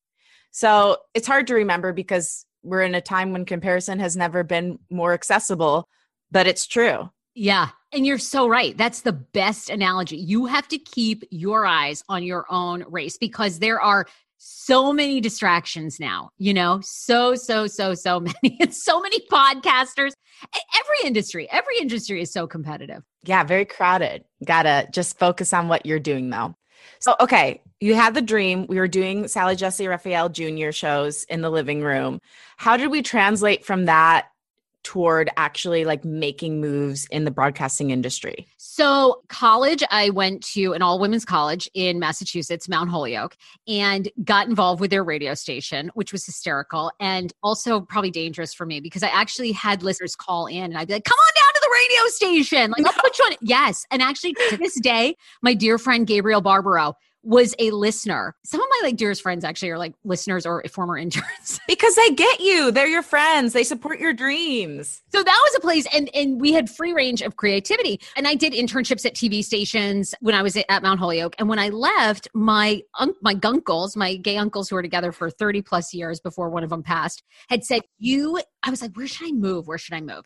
So 0.52 0.98
it's 1.14 1.28
hard 1.28 1.48
to 1.48 1.56
remember 1.56 1.94
because 1.94 2.46
we're 2.64 2.84
in 2.84 2.96
a 2.96 3.02
time 3.02 3.32
when 3.32 3.46
comparison 3.46 4.00
has 4.00 4.18
never 4.18 4.44
been 4.44 4.80
more 4.90 5.14
accessible, 5.14 5.88
but 6.30 6.48
it's 6.48 6.68
true. 6.68 7.10
Yeah. 7.34 7.70
And 7.94 8.06
you're 8.06 8.18
so 8.18 8.48
right. 8.48 8.78
That's 8.78 9.02
the 9.02 9.14
best 9.14 9.70
analogy. 9.70 10.18
You 10.18 10.46
have 10.46 10.68
to 10.70 10.78
keep 10.78 11.24
your 11.32 11.66
eyes 11.66 12.04
on 12.10 12.24
your 12.24 12.46
own 12.50 12.84
race 12.90 13.18
because 13.18 13.60
there 13.60 13.82
are 13.82 14.06
so 14.44 14.92
many 14.92 15.22
distractions 15.22 16.00
now, 16.00 16.32
you 16.40 16.52
know, 16.52 16.80
so, 16.82 17.36
so, 17.36 17.68
so, 17.68 17.94
so 17.94 18.20
many. 18.44 18.58
It's 18.60 18.84
so 18.84 19.00
many 19.00 19.20
podcasters. 19.32 20.12
Every 20.44 21.06
industry, 21.06 21.48
every 21.52 21.78
industry 21.80 22.22
is 22.22 22.34
so 22.34 22.48
competitive. 22.48 23.04
Yeah, 23.24 23.44
very 23.44 23.66
crowded. 23.66 24.24
Gotta 24.44 24.88
just 24.92 25.20
focus 25.20 25.54
on 25.54 25.68
what 25.68 25.86
you're 25.86 26.00
doing 26.00 26.32
though. 26.32 26.56
So, 27.00 27.16
okay, 27.20 27.62
you 27.80 27.94
had 27.94 28.16
the 28.16 28.22
dream. 28.22 28.66
We 28.68 28.78
were 28.78 28.88
doing 28.88 29.28
Sally 29.28 29.56
Jessy 29.56 29.88
Raphael 29.88 30.30
Jr. 30.30 30.72
shows 30.72 31.24
in 31.26 31.42
the 31.42 31.52
living 31.52 31.84
room. 31.84 32.20
How 32.58 32.78
did 32.78 32.90
we 32.90 33.04
translate 33.04 33.64
from 33.64 33.86
that 33.86 34.28
toward 34.84 35.30
actually 35.38 35.86
like 35.86 36.04
making 36.04 36.62
moves 36.62 37.08
in 37.12 37.26
the 37.26 37.32
broadcasting 37.32 37.92
industry? 37.92 38.48
So, 38.58 39.22
college, 39.28 39.84
I 39.92 40.10
went 40.10 40.44
to 40.54 40.74
an 40.74 40.82
all 40.82 41.00
women's 41.00 41.26
college 41.26 41.70
in 41.74 42.00
Massachusetts, 42.00 42.70
Mount 42.70 42.90
Holyoke, 42.90 43.36
and 43.68 44.10
got 44.24 44.48
involved 44.48 44.82
with 44.82 44.92
their 44.92 45.04
radio 45.04 45.34
station, 45.34 45.92
which 45.94 46.12
was 46.12 46.26
hysterical 46.26 46.92
and 47.00 47.34
also 47.44 47.82
probably 47.82 48.12
dangerous 48.12 48.54
for 48.54 48.66
me 48.66 48.80
because 48.80 49.04
I 49.04 49.10
actually 49.10 49.52
had 49.52 49.84
listeners 49.84 50.16
call 50.16 50.48
in 50.48 50.64
and 50.64 50.78
I'd 50.78 50.88
be 50.88 50.94
like, 50.94 51.04
come 51.04 51.18
on 51.18 51.34
down 51.36 51.54
to 51.54 51.62
the 51.62 51.70
radio 51.74 52.08
station. 52.08 52.72
Like, 52.72 52.86
I'll 52.86 52.94
put 53.02 53.18
you 53.20 53.26
on. 53.26 53.34
Yes. 53.42 53.86
And 53.92 54.02
actually, 54.02 54.34
to 54.50 54.58
this 54.58 54.80
day, 54.80 55.16
my 55.42 55.54
dear 55.54 55.78
friend 55.78 56.08
Gabriel 56.08 56.42
Barbaro, 56.42 56.96
was 57.24 57.56
a 57.60 57.72
listener. 57.72 58.36
Some 58.46 58.62
of 58.62 58.68
my 58.70 58.88
like 58.88 58.98
dearest 58.98 59.22
friends 59.22 59.44
actually 59.44 59.70
are 59.70 59.78
like 59.78 59.94
listeners 60.04 60.46
or 60.46 60.64
former 60.72 60.98
interns 60.98 61.60
because 61.68 61.96
they 61.96 62.10
get 62.12 62.40
you. 62.40 62.72
They're 62.72 62.88
your 62.88 63.04
friends. 63.04 63.54
They 63.54 63.64
support 63.64 64.00
your 64.00 64.14
dreams. 64.14 65.02
So 65.12 65.24
that 65.24 65.42
was 65.44 65.56
a 65.56 65.60
place 65.60 65.88
and 65.94 66.10
and 66.14 66.40
we 66.42 66.54
had 66.54 66.70
free 66.70 66.94
range 66.94 67.22
of 67.22 67.36
creativity. 67.36 68.00
And 68.16 68.28
I 68.28 68.36
did 68.36 68.54
internships 68.54 69.06
at 69.06 69.16
TV 69.16 69.44
stations 69.44 70.14
when 70.22 70.36
I 70.36 70.42
was 70.42 70.58
at 70.58 70.84
Mount 70.84 71.00
Holyoke. 71.00 71.36
And 71.40 71.48
when 71.50 71.60
I 71.60 71.70
left, 71.70 72.28
my 72.34 72.82
un- 73.00 73.16
my 73.22 73.36
gunkles, 73.36 73.96
my 73.96 74.16
gay 74.16 74.38
uncles 74.38 74.70
who 74.70 74.76
were 74.76 74.82
together 74.82 75.12
for 75.12 75.30
30 75.30 75.62
plus 75.62 75.94
years 75.94 76.20
before 76.20 76.50
one 76.50 76.64
of 76.64 76.70
them 76.70 76.84
passed, 76.84 77.24
had 77.50 77.64
said, 77.64 77.82
"You 77.98 78.40
I 78.64 78.70
was 78.70 78.82
like, 78.82 78.96
where 78.96 79.08
should 79.08 79.28
I 79.28 79.32
move? 79.32 79.68
Where 79.68 79.78
should 79.78 79.96
I 79.96 80.02
move?" 80.02 80.26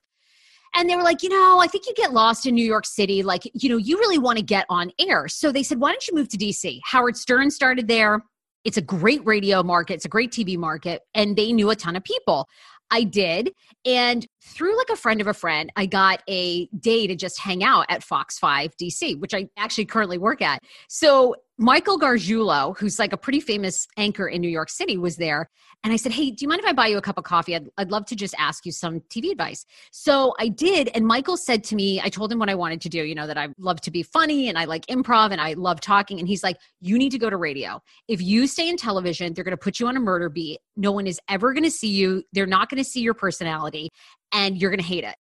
And 0.75 0.89
they 0.89 0.95
were 0.95 1.03
like, 1.03 1.23
you 1.23 1.29
know, 1.29 1.59
I 1.59 1.67
think 1.67 1.85
you 1.87 1.93
get 1.95 2.13
lost 2.13 2.45
in 2.45 2.53
New 2.53 2.65
York 2.65 2.85
City. 2.85 3.23
Like, 3.23 3.49
you 3.53 3.69
know, 3.69 3.77
you 3.77 3.97
really 3.97 4.17
want 4.17 4.37
to 4.37 4.43
get 4.43 4.65
on 4.69 4.91
air. 4.99 5.27
So 5.27 5.51
they 5.51 5.63
said, 5.63 5.79
why 5.79 5.91
don't 5.91 6.07
you 6.07 6.15
move 6.15 6.27
to 6.29 6.37
DC? 6.37 6.79
Howard 6.83 7.15
Stern 7.15 7.49
started 7.49 7.87
there. 7.87 8.23
It's 8.65 8.77
a 8.77 8.81
great 8.81 9.25
radio 9.25 9.61
market, 9.61 9.93
it's 9.93 10.05
a 10.05 10.09
great 10.09 10.31
TV 10.31 10.57
market, 10.57 11.03
and 11.13 11.35
they 11.35 11.53
knew 11.53 11.69
a 11.69 11.75
ton 11.75 11.95
of 11.95 12.03
people. 12.03 12.49
I 12.91 13.03
did. 13.03 13.51
And 13.85 14.25
through 14.43 14.77
like 14.77 14.89
a 14.91 14.95
friend 14.95 15.21
of 15.21 15.27
a 15.27 15.33
friend, 15.33 15.71
I 15.75 15.85
got 15.85 16.21
a 16.27 16.67
day 16.67 17.07
to 17.07 17.15
just 17.15 17.39
hang 17.39 17.63
out 17.63 17.85
at 17.89 18.03
Fox 18.03 18.37
5 18.39 18.75
DC, 18.77 19.19
which 19.19 19.33
I 19.33 19.49
actually 19.57 19.85
currently 19.85 20.17
work 20.17 20.41
at. 20.41 20.61
So 20.87 21.35
Michael 21.57 21.97
Gargiulo, 21.97 22.77
who's 22.77 22.99
like 22.99 23.13
a 23.13 23.17
pretty 23.17 23.39
famous 23.39 23.87
anchor 23.95 24.27
in 24.27 24.41
New 24.41 24.49
York 24.49 24.69
City, 24.69 24.97
was 24.97 25.15
there. 25.15 25.49
And 25.85 25.93
I 25.93 25.95
said, 25.95 26.11
Hey, 26.11 26.31
do 26.31 26.43
you 26.43 26.49
mind 26.49 26.59
if 26.59 26.65
I 26.65 26.73
buy 26.73 26.87
you 26.87 26.97
a 26.97 27.01
cup 27.01 27.17
of 27.17 27.23
coffee? 27.23 27.55
I'd, 27.55 27.69
I'd 27.77 27.91
love 27.91 28.05
to 28.07 28.15
just 28.15 28.35
ask 28.37 28.65
you 28.65 28.73
some 28.73 28.99
TV 29.09 29.31
advice. 29.31 29.65
So 29.91 30.33
I 30.37 30.49
did. 30.49 30.89
And 30.93 31.05
Michael 31.05 31.37
said 31.37 31.63
to 31.65 31.75
me, 31.75 32.01
I 32.01 32.09
told 32.09 32.29
him 32.29 32.39
what 32.39 32.49
I 32.49 32.55
wanted 32.55 32.81
to 32.81 32.89
do, 32.89 33.03
you 33.03 33.15
know, 33.15 33.25
that 33.27 33.37
I 33.37 33.49
love 33.57 33.79
to 33.81 33.91
be 33.91 34.03
funny 34.03 34.49
and 34.49 34.57
I 34.57 34.65
like 34.65 34.85
improv 34.87 35.31
and 35.31 35.39
I 35.39 35.53
love 35.53 35.79
talking. 35.79 36.19
And 36.19 36.27
he's 36.27 36.43
like, 36.43 36.57
You 36.81 36.97
need 36.97 37.11
to 37.11 37.19
go 37.19 37.29
to 37.29 37.37
radio. 37.37 37.79
If 38.09 38.21
you 38.21 38.47
stay 38.47 38.67
in 38.67 38.75
television, 38.75 39.33
they're 39.33 39.45
going 39.45 39.51
to 39.51 39.57
put 39.57 39.79
you 39.79 39.87
on 39.87 39.95
a 39.95 40.01
murder 40.01 40.27
beat. 40.27 40.59
No 40.75 40.91
one 40.91 41.07
is 41.07 41.21
ever 41.29 41.53
going 41.53 41.63
to 41.63 41.71
see 41.71 41.89
you. 41.89 42.23
They're 42.33 42.45
not 42.45 42.69
going 42.69 42.83
to 42.83 42.89
see 42.89 42.99
your 42.99 43.13
personality 43.13 43.91
and 44.33 44.59
you're 44.59 44.71
going 44.71 44.81
to 44.81 44.85
hate 44.85 45.05
it. 45.05 45.15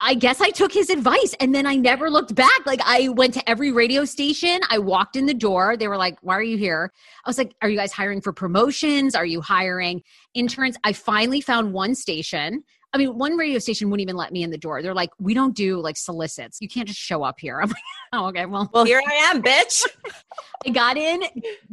I 0.00 0.14
guess 0.14 0.40
I 0.40 0.50
took 0.50 0.72
his 0.72 0.90
advice 0.90 1.34
and 1.40 1.54
then 1.54 1.66
I 1.66 1.74
never 1.74 2.08
looked 2.08 2.34
back. 2.34 2.66
Like 2.66 2.80
I 2.84 3.08
went 3.08 3.34
to 3.34 3.50
every 3.50 3.72
radio 3.72 4.04
station. 4.04 4.60
I 4.70 4.78
walked 4.78 5.16
in 5.16 5.26
the 5.26 5.34
door. 5.34 5.76
They 5.76 5.88
were 5.88 5.96
like, 5.96 6.18
Why 6.22 6.36
are 6.36 6.42
you 6.42 6.56
here? 6.56 6.92
I 7.24 7.28
was 7.28 7.38
like, 7.38 7.54
Are 7.62 7.68
you 7.68 7.76
guys 7.76 7.92
hiring 7.92 8.20
for 8.20 8.32
promotions? 8.32 9.14
Are 9.14 9.26
you 9.26 9.40
hiring 9.40 10.02
interns? 10.34 10.76
I 10.84 10.92
finally 10.92 11.40
found 11.40 11.72
one 11.72 11.94
station 11.94 12.62
I 12.94 12.98
mean, 12.98 13.18
one 13.18 13.36
radio 13.36 13.58
station 13.58 13.90
wouldn't 13.90 14.02
even 14.02 14.16
let 14.16 14.32
me 14.32 14.42
in 14.42 14.50
the 14.50 14.58
door. 14.58 14.82
They're 14.82 14.94
like, 14.94 15.10
we 15.18 15.34
don't 15.34 15.54
do 15.54 15.80
like 15.80 15.96
solicits. 15.96 16.58
You 16.60 16.68
can't 16.68 16.88
just 16.88 17.00
show 17.00 17.22
up 17.22 17.36
here. 17.38 17.60
I'm 17.60 17.68
like, 17.68 17.82
oh, 18.12 18.26
okay. 18.28 18.46
Well, 18.46 18.68
well, 18.72 18.84
here 18.84 19.02
I 19.06 19.12
am, 19.30 19.42
bitch. 19.42 19.86
I 20.66 20.70
got 20.70 20.96
in 20.96 21.22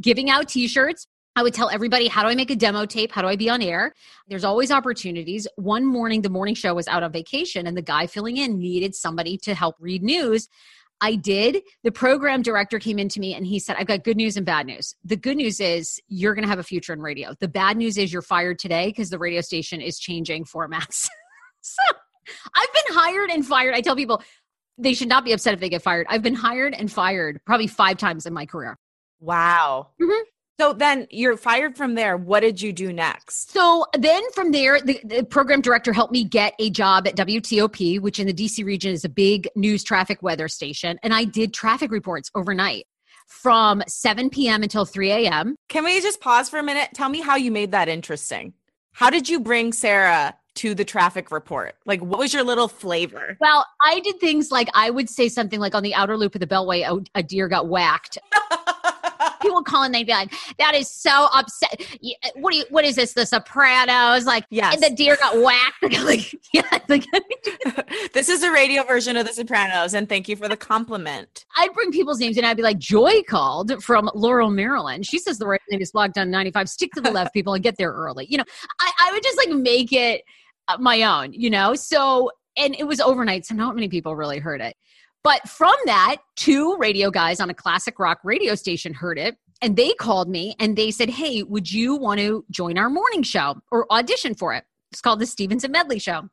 giving 0.02 0.30
out 0.30 0.50
t 0.50 0.68
shirts. 0.68 1.08
I 1.36 1.44
would 1.44 1.54
tell 1.54 1.70
everybody, 1.70 2.08
how 2.08 2.24
do 2.24 2.30
I 2.30 2.36
make 2.36 2.50
a 2.50 2.56
demo 2.56 2.86
tape? 2.86 3.12
How 3.12 3.22
do 3.22 3.28
I 3.28 3.36
be 3.36 3.50
on 3.50 3.62
air? 3.62 3.94
There's 4.28 4.46
always 4.46 4.72
opportunities. 4.72 5.48
One 5.58 5.86
morning, 5.86 6.22
the 6.22 6.30
morning 6.30 6.56
show 6.56 6.74
was 6.74 6.88
out 6.88 7.04
on 7.04 7.12
vacation, 7.12 7.68
and 7.68 7.76
the 7.76 7.82
guy 7.82 8.08
filling 8.08 8.38
in 8.38 8.58
needed 8.58 8.96
somebody 8.96 9.38
to 9.40 9.54
help 9.54 9.76
read 9.80 10.02
news. 10.02 10.48
I 11.02 11.16
did. 11.16 11.62
The 11.84 11.92
program 11.92 12.42
director 12.42 12.80
came 12.80 12.98
into 13.00 13.20
me 13.20 13.34
and 13.34 13.46
he 13.46 13.60
said, 13.60 13.76
I've 13.78 13.88
got 13.88 14.06
good 14.06 14.16
news 14.16 14.38
and 14.38 14.46
bad 14.46 14.66
news. 14.66 14.96
The 15.04 15.18
good 15.18 15.36
news 15.36 15.60
is 15.60 16.00
you're 16.08 16.34
going 16.34 16.44
to 16.44 16.50
have 16.50 16.60
a 16.60 16.64
future 16.64 16.94
in 16.94 17.02
radio. 17.02 17.34
The 17.42 17.50
bad 17.50 17.76
news 17.76 17.98
is 17.98 18.14
you're 18.14 18.22
fired 18.22 18.60
today 18.60 18.88
because 18.88 19.10
the 19.10 19.20
radio 19.20 19.42
station 19.42 19.82
is 19.82 20.00
changing 20.00 20.46
formats. 20.46 21.10
so 21.62 21.82
I've 22.56 22.74
been 22.74 22.96
hired 22.96 23.30
and 23.30 23.46
fired. 23.46 23.76
I 23.76 23.82
tell 23.82 23.96
people 23.96 24.24
they 24.78 24.94
should 24.94 25.10
not 25.10 25.26
be 25.26 25.34
upset 25.34 25.54
if 25.54 25.60
they 25.60 25.70
get 25.70 25.82
fired. 25.82 26.08
I've 26.10 26.24
been 26.24 26.34
hired 26.34 26.74
and 26.74 26.90
fired 26.90 27.42
probably 27.46 27.68
five 27.68 27.98
times 27.98 28.26
in 28.26 28.34
my 28.34 28.46
career. 28.46 28.78
Wow. 29.20 29.90
Mm-hmm. 30.02 30.24
So 30.60 30.72
then 30.74 31.08
you're 31.10 31.36
fired 31.36 31.76
from 31.76 31.96
there. 31.96 32.16
What 32.16 32.40
did 32.40 32.62
you 32.62 32.72
do 32.72 32.94
next? 32.94 33.52
So 33.52 33.86
then 33.98 34.22
from 34.34 34.52
there, 34.52 34.80
the, 34.80 35.00
the, 35.04 35.24
program 35.24 35.60
director 35.60 35.92
helped 35.92 36.14
me 36.14 36.24
get 36.24 36.54
a 36.60 36.70
job 36.70 37.08
at 37.08 37.16
WTOP, 37.16 38.00
which 38.00 38.20
in 38.20 38.28
the 38.28 38.34
DC 38.34 38.64
region 38.64 38.94
is 38.94 39.04
a 39.04 39.10
big 39.10 39.50
news 39.56 39.84
traffic 39.84 40.22
weather 40.24 40.48
station. 40.48 40.98
And 41.04 41.14
I 41.14 41.26
did 41.26 41.54
traffic 41.54 41.92
reports 41.92 42.32
overnight 42.36 42.86
from 43.28 43.84
7 43.88 44.30
p.m. 44.30 44.64
until 44.64 44.86
3 44.86 45.12
a.m. 45.12 45.56
Can 45.68 45.84
we 45.84 46.00
just 46.00 46.22
pause 46.22 46.50
for 46.50 46.60
a 46.60 46.64
minute? 46.64 46.90
Tell 46.94 47.10
me 47.10 47.22
how 47.22 47.36
you 47.36 47.52
made 47.52 47.72
that 47.72 47.90
interesting. 47.90 48.54
How 48.94 49.10
did 49.10 49.28
you 49.28 49.42
bring 49.42 49.74
Sarah 49.74 50.36
to 50.56 50.74
the 50.74 50.86
traffic 50.86 51.32
report? 51.32 51.76
Like, 51.86 52.02
what 52.02 52.18
was 52.18 52.34
your 52.34 52.44
little 52.44 52.70
flavor? 52.70 53.36
Well, 53.42 53.66
I 53.84 54.00
did 54.00 54.20
things 54.20 54.52
like 54.52 54.70
I 54.74 54.90
would 54.90 55.10
say 55.10 55.28
something 55.28 55.60
like 55.60 55.76
on 55.76 55.84
the 55.84 55.94
outer 55.96 56.18
loop 56.18 56.34
of 56.36 56.40
the 56.40 56.48
Beltway, 56.48 56.88
a, 56.88 57.20
a 57.20 57.24
deer 57.24 57.50
got 57.50 57.68
whacked. 57.68 58.18
people 59.46 59.64
call 59.64 59.84
and 59.84 59.94
they'd 59.94 60.06
be 60.06 60.12
like, 60.12 60.34
"That 60.60 60.76
is 60.76 60.90
so 60.90 61.28
upset." 61.34 61.82
What 62.36 62.52
do 62.52 62.58
you? 62.58 62.66
What 62.70 62.86
is 62.86 62.96
this? 62.96 63.14
The 63.14 63.26
Sopranos? 63.26 64.26
Like, 64.26 64.46
yeah, 64.50 64.76
the 64.76 64.90
deer 64.90 65.18
got 65.18 65.42
whacked. 65.42 65.82
like, 66.04 66.36
yeah, 66.54 66.80
like, 66.88 67.06
this 68.14 68.30
is 68.30 68.44
a 68.44 68.52
radio 68.52 68.84
version 68.84 69.18
of 69.18 69.26
the 69.26 69.34
Sopranos, 69.34 69.94
and 69.94 70.08
thank 70.08 70.28
you 70.28 70.36
for 70.36 70.48
the 70.48 70.58
compliment. 70.58 71.46
I'd 71.58 71.74
bring 71.74 71.92
people's 71.92 72.20
names 72.20 72.38
and 72.38 72.46
I'd 72.46 72.58
be 72.58 72.64
like, 72.64 72.80
"Joy 72.80 73.24
called 73.28 73.84
from 73.84 74.10
Laurel, 74.14 74.50
Maryland. 74.50 75.06
She 75.06 75.20
says 75.20 75.38
the 75.38 75.48
right 75.48 75.62
name 75.70 75.82
is 75.82 75.92
blocked 75.92 76.18
on 76.18 76.32
95. 76.32 76.70
Stick 76.70 76.92
to 76.94 77.02
the 77.02 77.12
left, 77.12 77.34
people, 77.34 77.54
and 77.54 77.64
get 77.64 77.78
there 77.78 77.92
early." 77.92 78.26
You 78.30 78.40
know, 78.40 78.46
I, 78.80 78.92
I 79.02 79.12
would 79.12 79.24
just 79.24 79.38
like 79.38 79.50
make 79.50 79.94
it 79.94 80.24
uh, 80.68 80.78
my 80.80 81.04
own. 81.04 81.34
You 81.34 81.50
know, 81.50 81.76
so 81.76 82.32
and 82.58 82.76
it 82.78 82.86
was 82.86 83.00
overnight, 83.00 83.46
so 83.46 83.56
not 83.56 83.76
many 83.76 83.90
people 83.90 84.16
really 84.16 84.40
heard 84.40 84.62
it. 84.62 84.76
But 85.26 85.50
from 85.50 85.74
that, 85.86 86.18
two 86.36 86.78
radio 86.78 87.10
guys 87.10 87.40
on 87.40 87.50
a 87.50 87.54
classic 87.56 87.98
rock 87.98 88.20
radio 88.24 88.54
station 88.54 88.94
heard 88.94 89.18
it 89.18 89.36
and 89.60 89.76
they 89.76 89.94
called 89.94 90.30
me 90.30 90.56
and 90.60 90.78
they 90.78 90.92
said, 90.92 91.10
Hey, 91.10 91.42
would 91.42 91.72
you 91.72 91.96
want 91.96 92.20
to 92.20 92.46
join 92.52 92.78
our 92.78 92.92
morning 92.92 93.24
show 93.24 93.56
or 93.72 93.92
audition 93.92 94.36
for 94.36 94.54
it? 94.54 94.66
It's 94.92 95.02
called 95.02 95.20
the 95.20 95.26
Stevens 95.26 95.64
and 95.64 95.74
Medley 95.74 95.98
Show. 95.98 96.30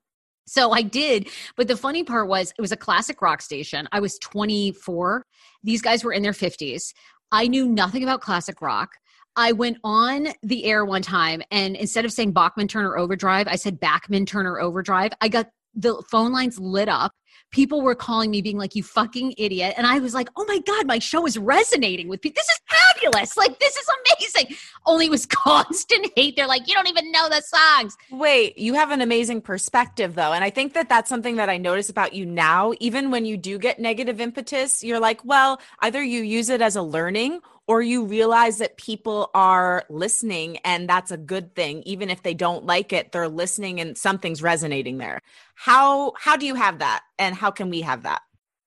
So 0.47 0.73
I 0.73 0.83
did. 0.83 1.31
But 1.57 1.69
the 1.69 1.77
funny 1.77 2.05
part 2.05 2.29
was, 2.29 2.53
it 2.59 2.61
was 2.61 2.71
a 2.71 2.77
classic 2.77 3.23
rock 3.23 3.41
station. 3.41 3.89
I 3.93 4.01
was 4.01 4.19
24. 4.19 5.25
These 5.63 5.81
guys 5.81 6.05
were 6.05 6.13
in 6.13 6.23
their 6.23 6.33
50s. 6.33 6.93
I 7.31 7.49
knew 7.49 7.67
nothing 7.67 8.03
about 8.03 8.21
classic 8.21 8.61
rock. 8.61 8.91
I 9.37 9.53
went 9.53 9.79
on 9.83 10.29
the 10.43 10.67
air 10.67 10.85
one 10.85 11.01
time 11.01 11.41
and 11.51 11.77
instead 11.77 12.05
of 12.05 12.13
saying 12.13 12.33
Bachman 12.33 12.69
Turner 12.69 12.99
Overdrive, 12.99 13.49
I 13.49 13.57
said 13.57 13.81
Bachman 13.81 14.27
Turner 14.27 14.61
Overdrive. 14.61 15.13
I 15.23 15.29
got 15.29 15.49
the 15.75 16.03
phone 16.11 16.33
lines 16.33 16.61
lit 16.61 16.91
up 16.91 17.13
people 17.53 17.83
were 17.83 17.95
calling 17.95 18.31
me 18.31 18.43
being 18.43 18.59
like 18.59 18.75
you 18.75 18.83
fucking 18.83 19.35
idiot. 19.39 19.75
And 19.77 19.87
i 19.87 19.99
was 19.99 20.15
like 20.15 20.29
oh 20.37 20.45
my 20.49 20.59
god 20.61 20.87
my 20.87 20.99
show 20.99 21.27
is 21.27 21.39
resonating 21.39 22.09
with 22.09 22.21
people 22.21 22.43
this 22.43 22.49
is 22.49 22.61
fabulous. 22.69 23.37
Like 23.37 23.59
this 23.61 23.77
is 23.77 23.87
amazing. 24.01 24.57
Only 24.87 25.07
it 25.07 25.11
was 25.11 25.27
constant 25.31 26.11
hate. 26.17 26.37
They're 26.37 26.47
like 26.47 26.67
you 26.67 26.75
don't 26.75 26.89
even 26.89 27.13
know 27.13 27.29
the 27.29 27.43
songs. 27.43 27.97
Wait 28.11 28.59
you 28.59 28.75
have 28.75 28.91
an 28.91 29.01
amazing 29.01 29.41
perspective 29.41 30.15
though. 30.15 30.33
And 30.33 30.43
i 30.43 30.51
think 30.51 30.75
that 30.75 30.89
that's 30.89 31.09
something 31.09 31.37
that 31.37 31.49
i 31.49 31.57
notice 31.57 31.89
about 31.89 32.15
you 32.15 32.27
now. 32.27 32.73
Even 32.81 33.11
when 33.11 33.25
you 33.25 33.37
do 33.37 33.59
get 33.59 33.79
negative 33.79 34.21
impetus 34.21 34.83
you're 34.83 35.01
like 35.01 35.25
well 35.25 35.61
either 35.81 36.03
you 36.03 36.23
use 36.23 36.49
it 36.49 36.61
as 36.61 36.77
a 36.77 36.83
learning 36.83 37.41
or 37.69 37.81
you 37.81 38.05
realize 38.05 38.59
that 38.59 38.77
people 38.77 39.31
are 39.35 39.85
listening 39.89 40.59
and 40.59 40.89
that's 40.89 41.11
a 41.11 41.17
good 41.17 41.55
thing 41.55 41.83
even 41.85 42.11
if 42.11 42.23
they 42.23 42.35
don't 42.35 42.65
like 42.67 42.93
it 42.93 43.13
they're 43.13 43.29
listening 43.29 43.81
and 43.81 43.97
something's 43.97 44.43
resonating 44.43 44.99
there 44.99 45.21
how 45.55 46.13
how 46.19 46.37
do 46.37 46.47
you 46.47 46.55
have 46.55 46.79
that 46.79 47.03
and 47.19 47.35
how 47.35 47.51
can 47.51 47.71
we 47.71 47.81
have 47.81 48.03
that 48.03 48.23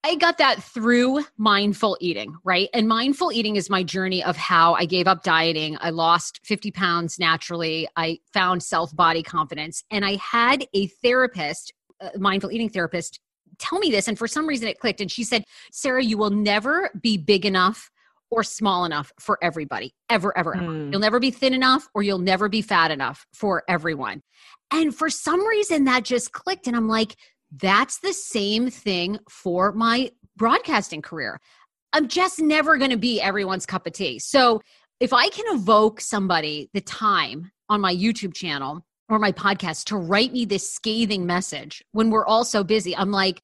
I 0.08 0.14
got 0.18 0.38
that 0.38 0.62
through 0.62 1.26
mindful 1.36 1.98
eating, 2.00 2.36
right? 2.44 2.70
And 2.76 2.88
mindful 2.88 3.32
eating 3.32 3.56
is 3.56 3.72
my 3.72 3.82
journey 3.82 4.24
of 4.24 4.38
how 4.38 4.76
I 4.76 4.86
gave 4.86 5.08
up 5.08 5.24
dieting. 5.24 5.80
I 5.82 5.90
lost 5.90 6.42
50 6.44 6.70
pounds 6.70 7.18
naturally. 7.18 7.88
I 7.96 8.20
found 8.32 8.62
self 8.62 8.96
body 8.96 9.24
confidence. 9.24 9.84
And 9.90 10.06
I 10.06 10.18
had 10.18 10.68
a 10.76 10.86
therapist, 11.02 11.74
a 12.00 12.20
mindful 12.20 12.52
eating 12.52 12.70
therapist, 12.70 13.20
tell 13.58 13.80
me 13.80 13.90
this. 13.90 14.08
And 14.08 14.16
for 14.16 14.28
some 14.28 14.46
reason 14.46 14.68
it 14.68 14.80
clicked. 14.80 15.02
And 15.02 15.12
she 15.12 15.24
said, 15.24 15.44
Sarah, 15.72 16.04
you 16.04 16.20
will 16.20 16.30
never 16.30 16.92
be 17.02 17.18
big 17.18 17.44
enough 17.44 17.90
or 18.32 18.44
small 18.44 18.86
enough 18.86 19.12
for 19.20 19.38
everybody, 19.42 19.94
ever, 20.10 20.38
ever, 20.38 20.56
ever. 20.56 20.66
Mm. 20.66 20.92
You'll 20.92 21.02
never 21.02 21.20
be 21.20 21.32
thin 21.32 21.54
enough 21.54 21.88
or 21.94 22.04
you'll 22.04 22.20
never 22.20 22.50
be 22.50 22.62
fat 22.62 22.92
enough 22.92 23.26
for 23.34 23.64
everyone. 23.68 24.22
And 24.72 24.96
for 24.96 25.10
some 25.10 25.46
reason 25.46 25.86
that 25.86 26.04
just 26.04 26.32
clicked. 26.32 26.68
And 26.68 26.76
I'm 26.76 26.88
like, 26.88 27.16
that's 27.52 28.00
the 28.00 28.14
same 28.14 28.70
thing 28.70 29.20
for 29.30 29.72
my 29.72 30.12
broadcasting 30.36 31.02
career. 31.02 31.40
I'm 31.94 32.08
just 32.08 32.40
never 32.40 32.78
going 32.78 32.92
to 32.92 32.98
be 32.98 33.22
everyone's 33.22 33.66
cup 33.66 33.88
of 33.88 33.94
tea. 33.94 34.20
So 34.20 34.62
if 35.00 35.14
I 35.14 35.30
can 35.30 35.46
evoke 35.56 36.02
somebody 36.02 36.70
the 36.74 36.82
time 36.82 37.52
on 37.70 37.80
my 37.82 37.94
YouTube 37.94 38.34
channel 38.34 38.86
or 39.08 39.20
my 39.20 39.32
podcast 39.32 39.86
to 39.86 39.98
write 39.98 40.34
me 40.34 40.46
this 40.46 40.70
scathing 40.70 41.26
message 41.26 41.84
when 41.92 42.10
we're 42.10 42.26
all 42.26 42.44
so 42.44 42.64
busy, 42.64 42.96
I'm 42.96 43.12
like, 43.12 43.42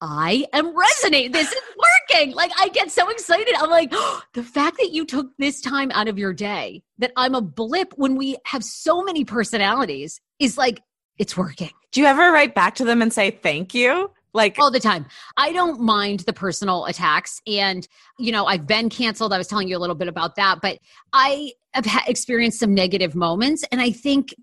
I 0.00 0.46
am 0.52 0.76
resonating. 0.76 1.32
This 1.32 1.50
is 1.50 1.62
working. 2.10 2.34
Like 2.34 2.52
I 2.60 2.68
get 2.68 2.90
so 2.90 3.08
excited. 3.08 3.54
I'm 3.58 3.70
like, 3.70 3.90
oh, 3.92 4.22
the 4.34 4.42
fact 4.42 4.76
that 4.78 4.92
you 4.92 5.04
took 5.04 5.28
this 5.38 5.60
time 5.60 5.90
out 5.92 6.08
of 6.08 6.18
your 6.18 6.32
day, 6.32 6.82
that 6.98 7.12
I'm 7.16 7.34
a 7.34 7.40
blip 7.40 7.94
when 7.96 8.16
we 8.16 8.36
have 8.46 8.62
so 8.62 9.02
many 9.02 9.24
personalities 9.24 10.20
is 10.38 10.58
like, 10.58 10.82
it's 11.18 11.36
working. 11.36 11.70
Do 11.92 12.00
you 12.00 12.06
ever 12.06 12.30
write 12.30 12.54
back 12.54 12.74
to 12.76 12.84
them 12.84 13.00
and 13.00 13.12
say 13.12 13.30
thank 13.30 13.74
you? 13.74 14.10
Like 14.34 14.58
all 14.58 14.70
the 14.70 14.80
time. 14.80 15.06
I 15.38 15.52
don't 15.52 15.80
mind 15.80 16.20
the 16.20 16.34
personal 16.34 16.84
attacks. 16.84 17.40
And, 17.46 17.88
you 18.18 18.32
know, 18.32 18.44
I've 18.44 18.66
been 18.66 18.90
canceled. 18.90 19.32
I 19.32 19.38
was 19.38 19.46
telling 19.46 19.66
you 19.66 19.78
a 19.78 19.80
little 19.80 19.96
bit 19.96 20.08
about 20.08 20.36
that, 20.36 20.58
but 20.60 20.78
I 21.14 21.52
have 21.72 21.86
ha- 21.86 22.04
experienced 22.06 22.60
some 22.60 22.74
negative 22.74 23.14
moments. 23.14 23.64
And 23.72 23.80
I 23.80 23.92
think 23.92 24.34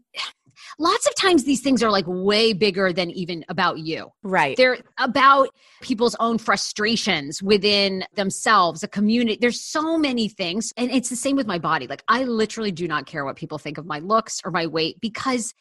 lots 0.80 1.08
of 1.08 1.15
times 1.15 1.44
these 1.44 1.62
things 1.62 1.84
are 1.84 1.92
like 1.92 2.06
way 2.08 2.53
bigger 2.53 2.94
than 2.94 3.12
even 3.12 3.46
about 3.50 3.80
you. 3.80 4.10
Right. 4.24 4.58
They're 4.58 4.77
about 4.98 5.50
people's 5.82 6.15
own 6.20 6.38
frustrations 6.38 7.42
within 7.42 8.03
themselves, 8.15 8.84
a 8.84 8.88
community. 8.88 9.38
There's 9.39 9.62
so 9.62 9.98
many 9.98 10.27
things. 10.27 10.72
And 10.77 10.92
it's 10.92 11.10
the 11.10 11.15
same 11.15 11.36
with 11.36 11.48
my 11.48 11.60
body. 11.60 11.88
Like, 11.88 12.03
I 12.08 12.24
literally 12.24 12.72
do 12.72 12.88
not 12.88 13.06
care 13.06 13.25
what 13.25 13.36
people 13.36 13.58
think 13.58 13.77
of 13.77 13.86
my 13.86 14.00
looks 14.00 14.42
or 14.44 14.51
my 14.51 14.68
weight 14.68 15.00
because 15.01 15.53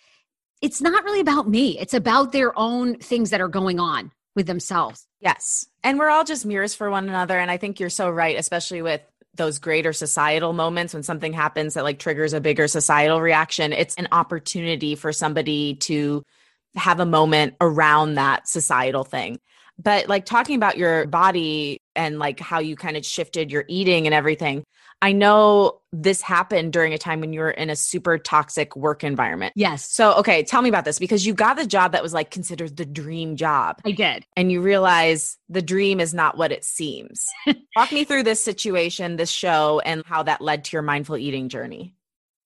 it's 0.60 0.80
not 0.80 1.04
really 1.04 1.20
about 1.20 1.48
me. 1.48 1.78
It's 1.78 1.94
about 1.94 2.32
their 2.32 2.56
own 2.58 2.96
things 2.98 3.30
that 3.30 3.40
are 3.40 3.48
going 3.48 3.80
on 3.80 4.12
with 4.34 4.46
themselves. 4.46 5.06
Yes. 5.20 5.66
And 5.82 5.98
we're 5.98 6.08
all 6.08 6.24
just 6.24 6.46
mirrors 6.46 6.74
for 6.74 6.90
one 6.90 7.08
another. 7.08 7.38
And 7.38 7.50
I 7.50 7.56
think 7.56 7.80
you're 7.80 7.90
so 7.90 8.08
right, 8.08 8.38
especially 8.38 8.80
with 8.80 9.02
those 9.34 9.58
greater 9.58 9.92
societal 9.92 10.52
moments 10.52 10.92
when 10.92 11.02
something 11.02 11.32
happens 11.32 11.74
that 11.74 11.84
like 11.84 11.98
triggers 11.98 12.32
a 12.32 12.40
bigger 12.40 12.68
societal 12.68 13.20
reaction 13.20 13.72
it's 13.72 13.94
an 13.96 14.08
opportunity 14.12 14.94
for 14.94 15.12
somebody 15.12 15.74
to 15.76 16.24
have 16.74 17.00
a 17.00 17.06
moment 17.06 17.54
around 17.60 18.14
that 18.14 18.48
societal 18.48 19.04
thing 19.04 19.38
but 19.78 20.08
like 20.08 20.24
talking 20.24 20.56
about 20.56 20.76
your 20.76 21.06
body 21.06 21.78
and 21.94 22.18
like 22.18 22.40
how 22.40 22.58
you 22.58 22.76
kind 22.76 22.96
of 22.96 23.04
shifted 23.04 23.50
your 23.50 23.64
eating 23.68 24.06
and 24.06 24.14
everything 24.14 24.64
I 25.02 25.10
know 25.10 25.80
this 25.92 26.22
happened 26.22 26.72
during 26.72 26.94
a 26.94 26.98
time 26.98 27.18
when 27.18 27.32
you 27.32 27.40
were 27.40 27.50
in 27.50 27.70
a 27.70 27.76
super 27.76 28.18
toxic 28.18 28.76
work 28.76 29.02
environment. 29.02 29.52
Yes. 29.56 29.90
So, 29.90 30.14
okay, 30.14 30.44
tell 30.44 30.62
me 30.62 30.68
about 30.68 30.84
this 30.84 31.00
because 31.00 31.26
you 31.26 31.34
got 31.34 31.56
the 31.56 31.66
job 31.66 31.90
that 31.92 32.04
was 32.04 32.14
like 32.14 32.30
considered 32.30 32.76
the 32.76 32.86
dream 32.86 33.34
job. 33.34 33.80
I 33.84 33.90
did. 33.90 34.24
And 34.36 34.52
you 34.52 34.62
realize 34.62 35.38
the 35.48 35.60
dream 35.60 35.98
is 35.98 36.14
not 36.14 36.38
what 36.38 36.52
it 36.52 36.64
seems. 36.64 37.26
Walk 37.76 37.90
me 37.90 38.04
through 38.04 38.22
this 38.22 38.42
situation, 38.42 39.16
this 39.16 39.28
show, 39.28 39.82
and 39.84 40.04
how 40.06 40.22
that 40.22 40.40
led 40.40 40.64
to 40.66 40.76
your 40.76 40.82
mindful 40.82 41.16
eating 41.16 41.48
journey. 41.48 41.94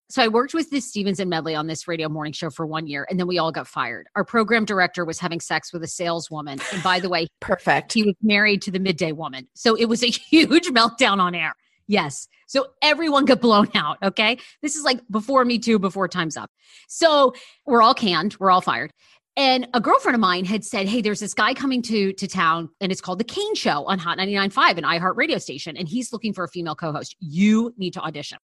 So 0.08 0.22
I 0.22 0.28
worked 0.28 0.54
with 0.54 0.70
this 0.70 0.88
Stevens 0.88 1.18
and 1.18 1.28
Medley 1.28 1.56
on 1.56 1.66
this 1.66 1.88
radio 1.88 2.08
morning 2.08 2.32
show 2.32 2.48
for 2.48 2.64
one 2.64 2.86
year, 2.86 3.06
and 3.10 3.18
then 3.18 3.26
we 3.26 3.38
all 3.38 3.50
got 3.50 3.66
fired. 3.66 4.06
Our 4.14 4.24
program 4.24 4.64
director 4.64 5.04
was 5.04 5.18
having 5.18 5.40
sex 5.40 5.72
with 5.72 5.82
a 5.82 5.88
saleswoman, 5.88 6.60
and 6.72 6.82
by 6.82 7.00
the 7.00 7.08
way, 7.08 7.26
perfect. 7.40 7.92
He 7.92 8.04
was 8.04 8.14
married 8.22 8.62
to 8.62 8.70
the 8.70 8.78
midday 8.78 9.10
woman, 9.10 9.48
so 9.54 9.74
it 9.74 9.86
was 9.86 10.04
a 10.04 10.06
huge 10.30 10.68
meltdown 10.68 11.18
on 11.18 11.34
air. 11.34 11.54
Yes. 11.88 12.28
So 12.46 12.66
everyone 12.82 13.24
got 13.24 13.40
blown 13.40 13.68
out. 13.74 13.98
Okay. 14.02 14.38
This 14.62 14.76
is 14.76 14.84
like 14.84 15.00
before 15.10 15.44
Me 15.44 15.58
Too, 15.58 15.78
before 15.78 16.08
Time's 16.08 16.36
Up. 16.36 16.50
So 16.88 17.34
we're 17.64 17.82
all 17.82 17.94
canned, 17.94 18.36
we're 18.38 18.50
all 18.50 18.60
fired. 18.60 18.92
And 19.36 19.68
a 19.74 19.80
girlfriend 19.80 20.14
of 20.14 20.20
mine 20.20 20.46
had 20.46 20.64
said, 20.64 20.88
Hey, 20.88 21.02
there's 21.02 21.20
this 21.20 21.34
guy 21.34 21.52
coming 21.52 21.82
to, 21.82 22.12
to 22.14 22.26
town 22.26 22.70
and 22.80 22.90
it's 22.90 23.00
called 23.00 23.18
The 23.18 23.24
Kane 23.24 23.54
Show 23.54 23.84
on 23.84 23.98
Hot 23.98 24.18
99.5, 24.18 24.78
an 24.78 24.84
iHeart 24.84 25.16
radio 25.16 25.38
station. 25.38 25.76
And 25.76 25.86
he's 25.88 26.12
looking 26.12 26.32
for 26.32 26.44
a 26.44 26.48
female 26.48 26.74
co 26.74 26.92
host. 26.92 27.16
You 27.20 27.74
need 27.76 27.92
to 27.92 28.00
audition. 28.00 28.38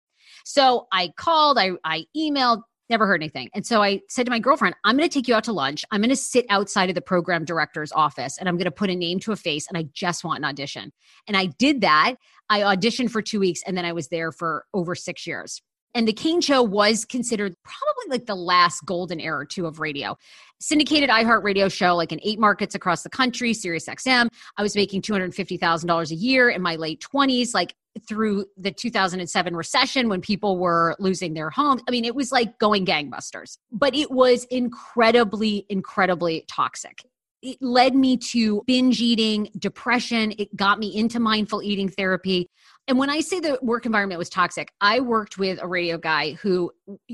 So 0.44 0.86
I 0.92 1.12
called, 1.16 1.58
I, 1.58 1.72
I 1.84 2.04
emailed, 2.16 2.62
never 2.90 3.06
heard 3.06 3.22
anything. 3.22 3.48
And 3.54 3.66
so 3.66 3.82
I 3.82 4.00
said 4.08 4.26
to 4.26 4.30
my 4.30 4.38
girlfriend, 4.38 4.74
I'm 4.84 4.96
going 4.96 5.08
to 5.08 5.12
take 5.12 5.28
you 5.28 5.34
out 5.34 5.44
to 5.44 5.52
lunch. 5.52 5.84
I'm 5.90 6.00
going 6.00 6.10
to 6.10 6.16
sit 6.16 6.44
outside 6.50 6.88
of 6.88 6.94
the 6.94 7.00
program 7.00 7.44
director's 7.44 7.92
office 7.92 8.38
and 8.38 8.48
I'm 8.48 8.56
going 8.56 8.66
to 8.66 8.70
put 8.70 8.90
a 8.90 8.94
name 8.94 9.18
to 9.20 9.32
a 9.32 9.36
face 9.36 9.66
and 9.68 9.78
I 9.78 9.84
just 9.92 10.24
want 10.24 10.38
an 10.38 10.44
audition. 10.44 10.92
And 11.26 11.36
I 11.36 11.46
did 11.46 11.80
that. 11.80 12.14
I 12.50 12.60
auditioned 12.60 13.10
for 13.10 13.22
two 13.22 13.40
weeks 13.40 13.60
and 13.66 13.76
then 13.76 13.84
I 13.84 13.92
was 13.92 14.08
there 14.08 14.30
for 14.30 14.66
over 14.74 14.94
six 14.94 15.26
years. 15.26 15.62
And 15.94 16.08
the 16.08 16.12
Kane 16.12 16.40
Show 16.40 16.62
was 16.62 17.04
considered 17.04 17.54
probably 17.64 18.16
like 18.16 18.26
the 18.26 18.34
last 18.34 18.80
golden 18.86 19.20
era 19.20 19.46
too 19.46 19.66
of 19.66 19.78
radio. 19.78 20.16
Syndicated 20.58 21.10
iHeart 21.10 21.42
radio 21.42 21.68
show, 21.68 21.94
like 21.94 22.12
in 22.12 22.20
eight 22.22 22.38
markets 22.38 22.74
across 22.74 23.02
the 23.02 23.10
country, 23.10 23.52
Sirius 23.52 23.86
XM. 23.86 24.28
I 24.56 24.62
was 24.62 24.74
making 24.74 25.02
$250,000 25.02 26.10
a 26.10 26.14
year 26.14 26.48
in 26.48 26.62
my 26.62 26.76
late 26.76 27.04
20s, 27.12 27.52
like 27.52 27.74
through 28.08 28.46
the 28.56 28.70
2007 28.70 29.54
recession 29.54 30.08
when 30.08 30.20
people 30.20 30.58
were 30.58 30.96
losing 30.98 31.34
their 31.34 31.50
homes. 31.50 31.82
I 31.88 31.90
mean, 31.90 32.04
it 32.04 32.14
was 32.14 32.32
like 32.32 32.58
going 32.58 32.86
gangbusters, 32.86 33.58
but 33.70 33.94
it 33.94 34.10
was 34.10 34.44
incredibly, 34.44 35.66
incredibly 35.68 36.44
toxic 36.48 37.02
it 37.42 37.58
led 37.60 37.94
me 37.94 38.16
to 38.16 38.62
binge 38.66 39.00
eating, 39.00 39.50
depression. 39.58 40.32
It 40.38 40.54
got 40.56 40.78
me 40.78 40.96
into 40.96 41.18
mindful 41.18 41.62
eating 41.62 41.88
therapy. 41.88 42.48
And 42.86 42.98
when 42.98 43.10
I 43.10 43.20
say 43.20 43.40
the 43.40 43.58
work 43.62 43.84
environment 43.84 44.18
was 44.18 44.28
toxic, 44.28 44.72
I 44.80 45.00
worked 45.00 45.38
with 45.38 45.58
a 45.60 45.66
radio 45.66 45.98
guy 45.98 46.32
who 46.34 46.70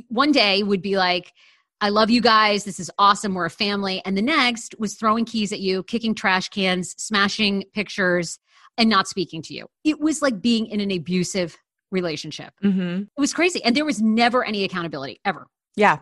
one 0.09 0.33
day 0.33 0.63
would 0.63 0.83
be 0.83 0.97
like, 0.97 1.33
I 1.81 1.91
love 1.91 2.11
you 2.11 2.21
guys. 2.21 2.65
This 2.65 2.81
is 2.81 2.91
awesome. 2.99 3.35
We're 3.35 3.47
a 3.47 3.51
family. 3.51 4.03
And 4.05 4.17
the 4.17 4.23
next 4.23 4.75
was 4.79 4.95
throwing 4.95 5.25
keys 5.25 5.53
at 5.53 5.61
you, 5.61 5.83
kicking 5.85 6.15
trash 6.15 6.49
cans, 6.49 6.95
smashing 6.99 7.65
pictures, 7.73 8.39
and 8.79 8.89
not 8.89 9.09
speaking 9.09 9.43
to 9.43 9.55
you. 9.55 9.67
It 9.85 10.01
was 10.01 10.23
like 10.23 10.41
being 10.41 10.67
in 10.67 10.81
an 10.81 10.91
abusive 10.91 11.59
relationship. 11.91 12.55
Mm-hmm. 12.65 13.03
It 13.03 13.21
was 13.21 13.35
crazy. 13.35 13.63
And 13.65 13.77
there 13.77 13.85
was 13.85 14.01
never 14.01 14.45
any 14.45 14.65
accountability 14.65 15.21
ever. 15.25 15.47
Yeah. 15.77 15.99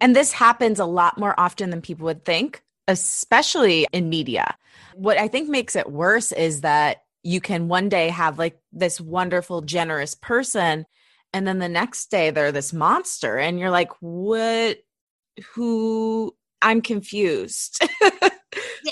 And 0.00 0.14
this 0.14 0.32
happens 0.32 0.78
a 0.78 0.84
lot 0.84 1.18
more 1.18 1.38
often 1.38 1.70
than 1.70 1.80
people 1.80 2.04
would 2.04 2.24
think, 2.24 2.62
especially 2.86 3.86
in 3.92 4.08
media. 4.08 4.56
What 4.94 5.18
I 5.18 5.28
think 5.28 5.48
makes 5.48 5.74
it 5.76 5.90
worse 5.90 6.32
is 6.32 6.60
that 6.60 6.98
you 7.22 7.40
can 7.40 7.68
one 7.68 7.88
day 7.88 8.08
have 8.08 8.38
like 8.38 8.58
this 8.72 9.00
wonderful, 9.00 9.62
generous 9.62 10.14
person, 10.14 10.86
and 11.32 11.46
then 11.46 11.58
the 11.58 11.68
next 11.68 12.10
day 12.10 12.30
they're 12.30 12.52
this 12.52 12.72
monster, 12.72 13.38
and 13.38 13.58
you're 13.58 13.70
like, 13.70 13.90
what? 14.00 14.78
Who? 15.54 16.34
I'm 16.62 16.80
confused. 16.80 17.84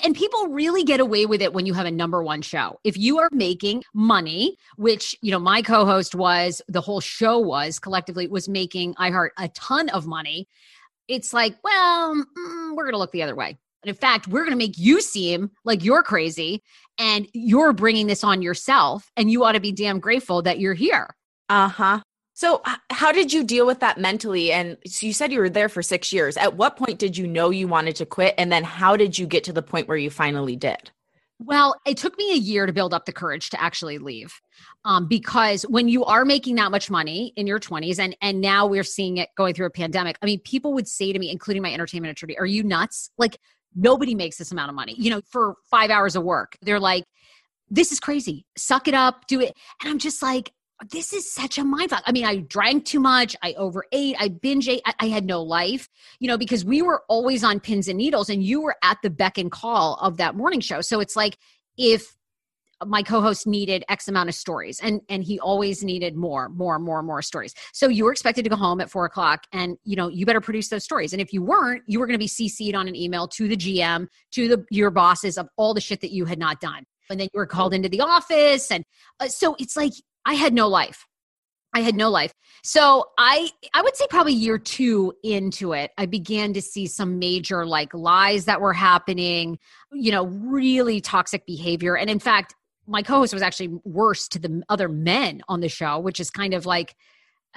and 0.05 0.15
people 0.15 0.49
really 0.49 0.83
get 0.83 1.01
away 1.01 1.27
with 1.27 1.43
it 1.43 1.53
when 1.53 1.67
you 1.67 1.75
have 1.75 1.87
a 1.87 1.91
number 1.91 2.23
one 2.23 2.43
show. 2.43 2.79
If 2.85 2.97
you 2.97 3.19
are 3.19 3.29
making 3.33 3.85
money, 3.95 4.57
which, 4.77 5.17
you 5.23 5.31
know, 5.31 5.39
my 5.39 5.63
co 5.63 5.85
host 5.85 6.15
was, 6.15 6.63
the 6.69 6.81
whole 6.81 7.01
show 7.01 7.39
was 7.39 7.79
collectively 7.79 8.27
was 8.27 8.49
making 8.49 8.95
iHeart 8.95 9.31
a 9.39 9.49
ton 9.49 9.89
of 9.91 10.07
money. 10.07 10.49
It's 11.09 11.33
like, 11.33 11.57
well, 11.63 12.15
mm, 12.15 12.77
we're 12.77 12.85
going 12.85 12.93
to 12.93 12.99
look 12.99 13.13
the 13.13 13.23
other 13.23 13.37
way. 13.37 13.57
And 13.83 13.91
in 13.91 13.95
fact, 13.95 14.27
we're 14.27 14.41
going 14.41 14.51
to 14.51 14.57
make 14.57 14.79
you 14.79 15.01
seem 15.01 15.51
like 15.65 15.85
you're 15.85 16.03
crazy 16.03 16.63
and 16.99 17.29
you're 17.33 17.73
bringing 17.73 18.07
this 18.09 18.25
on 18.25 18.43
yourself. 18.43 19.11
And 19.17 19.31
you 19.31 19.45
ought 19.45 19.53
to 19.53 19.61
be 19.61 19.73
damn 19.73 20.01
grateful 20.01 20.43
that 20.43 20.59
you're 20.59 20.75
here. 20.75 21.15
Uh 21.49 21.69
huh. 21.69 22.01
So, 22.37 22.63
how 22.91 23.13
did 23.13 23.33
you 23.33 23.43
deal 23.43 23.67
with 23.67 23.81
that 23.81 23.99
mentally? 23.99 24.53
And 24.53 24.77
so 24.87 25.07
you 25.07 25.13
said 25.13 25.33
you 25.33 25.41
were 25.41 25.49
there 25.49 25.69
for 25.69 25.83
six 25.83 26.13
years. 26.13 26.37
At 26.37 26.55
what 26.55 26.77
point 26.77 26.99
did 26.99 27.17
you 27.17 27.27
know 27.27 27.51
you 27.51 27.67
wanted 27.67 27.97
to 27.97 28.07
quit? 28.07 28.35
And 28.37 28.53
then 28.53 28.63
how 28.63 28.97
did 28.97 29.19
you 29.19 29.27
get 29.27 29.43
to 29.45 29.53
the 29.53 29.63
point 29.63 29.89
where 29.89 29.97
you 29.97 30.11
finally 30.11 30.55
did? 30.55 30.91
Well, 31.39 31.75
it 31.87 31.97
took 31.97 32.17
me 32.17 32.33
a 32.33 32.37
year 32.37 32.67
to 32.67 32.73
build 32.73 32.95
up 32.95 33.05
the 33.05 33.13
courage 33.13 33.51
to 33.51 33.61
actually 33.61 33.99
leave. 33.99 34.39
Um, 34.85 35.07
because 35.07 35.63
when 35.65 35.89
you 35.89 36.05
are 36.05 36.25
making 36.25 36.57
that 36.57 36.71
much 36.71 36.91
money 36.91 37.33
in 37.37 37.47
your 37.47 37.59
20s, 37.59 37.99
and 37.99 38.17
and 38.23 38.41
now 38.41 38.67
we're 38.67 38.85
seeing 38.85 39.17
it 39.17 39.31
going 39.37 39.55
through 39.55 39.67
a 39.67 39.71
pandemic. 39.71 40.17
I 40.23 40.27
mean, 40.27 40.41
people 40.41 40.73
would 40.75 40.89
say 40.89 41.13
to 41.13 41.19
me, 41.19 41.31
including 41.31 41.63
my 41.63 41.73
entertainment 41.73 42.13
attorney, 42.13 42.39
"Are 42.39 42.47
you 42.47 42.63
nuts? 42.63 43.11
Like 43.19 43.39
Nobody 43.77 44.15
makes 44.15 44.39
this 44.39 44.51
amount 44.53 44.71
of 44.71 44.75
money, 44.75 44.95
you 44.97 45.11
know, 45.11 45.21
for 45.31 45.57
five 45.71 45.91
hours 45.91 46.17
of 46.17 46.25
work. 46.25 46.57
They're 46.63 46.81
like, 46.81 47.05
this 47.69 47.93
is 47.93 48.01
crazy. 48.01 48.47
Suck 48.57 48.89
it 48.89 48.95
up, 48.95 49.27
do 49.27 49.41
it. 49.41 49.53
And 49.83 49.91
I'm 49.91 49.99
just 49.99 50.23
like, 50.23 50.51
this 50.91 51.13
is 51.13 51.33
such 51.33 51.59
a 51.59 51.65
mind 51.65 51.91
fuck. 51.91 52.03
I 52.07 52.13
mean, 52.13 52.25
I 52.25 52.37
drank 52.37 52.85
too 52.85 53.01
much. 53.01 53.35
I 53.43 53.55
overate. 53.55 54.17
I 54.19 54.29
binge 54.29 54.69
ate. 54.69 54.83
I, 54.85 54.95
I, 55.01 55.07
had 55.07 55.25
no 55.25 55.43
life, 55.43 55.89
you 56.21 56.29
know, 56.29 56.37
because 56.37 56.65
we 56.65 56.83
were 56.83 57.03
always 57.09 57.43
on 57.43 57.61
pins 57.61 57.89
and 57.89 57.97
needles 57.97 58.29
and 58.29 58.43
you 58.43 58.61
were 58.61 58.77
at 58.83 58.99
the 59.03 59.09
beck 59.11 59.39
and 59.39 59.51
call 59.51 59.95
of 59.97 60.19
that 60.19 60.35
morning 60.35 60.61
show. 60.61 60.83
So 60.83 61.01
it's 61.01 61.17
like 61.17 61.39
if 61.79 62.15
my 62.85 63.03
co-host 63.03 63.47
needed 63.47 63.85
x 63.89 64.07
amount 64.07 64.29
of 64.29 64.35
stories 64.35 64.79
and 64.83 65.01
and 65.09 65.25
he 65.25 65.41
always 65.41 65.83
needed 65.83 66.15
more 66.15 66.51
more 66.51 66.79
more 66.79 67.03
more 67.03 67.23
stories 67.23 67.55
so 67.73 67.89
you 67.89 68.05
were 68.05 68.13
expected 68.13 68.43
to 68.43 68.51
go 68.51 68.57
home 68.57 68.83
at 68.83 68.91
four 68.91 69.07
o'clock 69.07 69.45
and 69.51 69.79
you 69.85 69.97
know 69.97 70.09
you 70.09 70.27
better 70.27 70.43
produce 70.43 70.69
those 70.69 70.85
stories 70.85 71.15
and 71.15 71.23
if 71.23 71.33
you 71.33 71.43
weren't 71.43 71.83
you 71.87 71.99
were 71.99 72.07
going 72.07 72.19
to 72.19 72.23
be 72.23 72.29
cc'd 72.29 72.75
on 72.75 72.87
an 72.87 72.95
email 72.95 73.27
to 73.27 73.49
the 73.49 73.57
gm 73.57 74.07
to 74.31 74.49
the 74.49 74.65
your 74.71 74.91
bosses 74.91 75.39
of 75.39 75.49
all 75.57 75.73
the 75.73 75.81
shit 75.81 76.03
that 76.03 76.13
you 76.13 76.27
had 76.27 76.39
not 76.39 76.61
done 76.61 76.85
and 77.09 77.19
then 77.19 77.29
you 77.33 77.39
were 77.39 77.47
called 77.47 77.73
into 77.73 77.89
the 77.89 78.03
office 78.03 78.71
and 78.71 78.85
uh, 79.21 79.29
so 79.29 79.57
it's 79.59 79.77
like 79.77 79.93
i 80.27 80.35
had 80.35 80.53
no 80.53 80.69
life 80.69 81.07
I 81.75 81.81
had 81.81 81.95
no 81.95 82.09
life. 82.09 82.33
So 82.65 83.05
I 83.19 83.51
I 83.75 83.83
would 83.83 83.95
say 83.97 84.07
probably 84.09 84.33
year 84.33 84.57
2 84.57 85.13
into 85.23 85.75
it, 85.75 85.91
I 85.99 86.07
began 86.07 86.55
to 86.55 86.63
see 86.63 86.87
some 86.87 87.19
major 87.19 87.67
like 87.67 87.93
lies 87.93 88.47
that 88.47 88.63
were 88.63 88.73
happening, 88.73 89.59
you 89.93 90.11
know, 90.11 90.25
really 90.25 91.03
toxic 91.03 91.45
behavior. 91.45 91.95
And 91.95 92.09
in 92.09 92.19
fact, 92.19 92.55
my 92.87 93.03
co-host 93.03 93.33
was 93.33 93.43
actually 93.43 93.79
worse 93.85 94.29
to 94.29 94.39
the 94.39 94.63
other 94.69 94.89
men 94.89 95.43
on 95.49 95.61
the 95.61 95.69
show 95.69 95.99
which 95.99 96.21
is 96.21 96.31
kind 96.31 96.55
of 96.55 96.67
like 96.67 96.95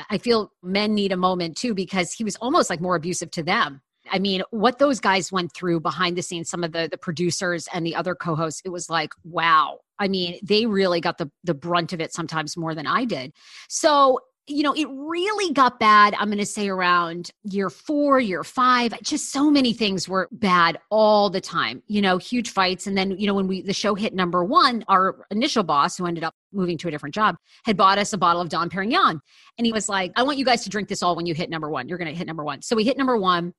i 0.10 0.18
feel 0.18 0.52
men 0.64 0.94
need 0.94 1.12
a 1.12 1.18
moment 1.18 1.56
too 1.56 1.74
because 1.74 2.12
he 2.12 2.24
was 2.24 2.36
almost 2.38 2.70
like 2.70 2.82
more 2.82 2.96
abusive 2.96 3.30
to 3.32 3.44
them 3.44 3.82
i 4.12 4.20
mean 4.20 4.42
what 4.52 4.80
those 4.80 5.00
guys 5.00 5.32
went 5.32 5.54
through 5.54 5.80
behind 5.80 6.18
the 6.18 6.22
scenes 6.22 6.50
some 6.50 6.64
of 6.64 6.72
the 6.72 6.88
the 6.92 6.98
producers 6.98 7.68
and 7.74 7.86
the 7.86 7.96
other 7.96 8.16
co-hosts 8.16 8.62
it 8.66 8.70
was 8.70 8.90
like 8.90 9.12
wow 9.24 9.78
i 10.00 10.08
mean 10.08 10.40
they 10.44 10.66
really 10.66 11.02
got 11.02 11.18
the 11.18 11.30
the 11.44 11.54
brunt 11.54 11.94
of 11.94 12.02
it 12.02 12.14
sometimes 12.14 12.58
more 12.58 12.74
than 12.74 12.88
i 12.88 13.06
did 13.06 13.34
so 13.68 14.20
you 14.50 14.64
know, 14.64 14.74
it 14.74 14.88
really 14.90 15.54
got 15.54 15.80
bad. 15.80 16.16
I'm 16.18 16.28
going 16.28 16.40
to 16.40 16.46
say 16.46 16.70
around 16.70 17.30
year 17.44 17.70
four, 17.70 18.20
year 18.20 18.44
five. 18.44 19.00
Just 19.04 19.32
so 19.32 19.52
many 19.52 19.74
things 19.74 20.10
were 20.10 20.28
bad 20.32 20.80
all 20.90 21.30
the 21.30 21.40
time, 21.40 21.84
you 21.88 22.02
know, 22.02 22.18
huge 22.18 22.50
fights. 22.50 22.88
And 22.88 22.98
then, 22.98 23.12
you 23.18 23.28
know, 23.28 23.36
when 23.36 23.48
we, 23.48 23.62
the 23.62 23.74
show 23.74 23.94
hit 23.94 24.14
number 24.14 24.44
one, 24.44 24.84
our 24.88 25.26
initial 25.30 25.64
boss, 25.64 25.98
who 25.98 26.08
ended 26.08 26.24
up 26.24 26.34
moving 26.52 26.78
to 26.80 26.88
a 26.88 26.92
different 26.92 27.14
job, 27.14 27.36
had 27.64 27.78
bought 27.78 28.00
us 28.00 28.12
a 28.12 28.18
bottle 28.18 28.42
of 28.42 28.50
Dom 28.50 28.70
Perignon. 28.70 29.20
And 29.58 29.66
he 29.66 29.72
was 29.72 29.88
like, 29.88 30.12
I 30.16 30.24
want 30.24 30.40
you 30.40 30.46
guys 30.46 30.64
to 30.64 30.70
drink 30.70 30.90
this 30.90 31.04
all 31.04 31.16
when 31.16 31.28
you 31.28 31.36
hit 31.36 31.50
number 31.50 31.70
one. 31.70 31.88
You're 31.88 32.00
going 32.00 32.12
to 32.12 32.18
hit 32.18 32.26
number 32.26 32.44
one. 32.44 32.64
So 32.64 32.76
we 32.76 32.84
hit 32.84 32.98
number 32.98 33.18
one 33.18 33.54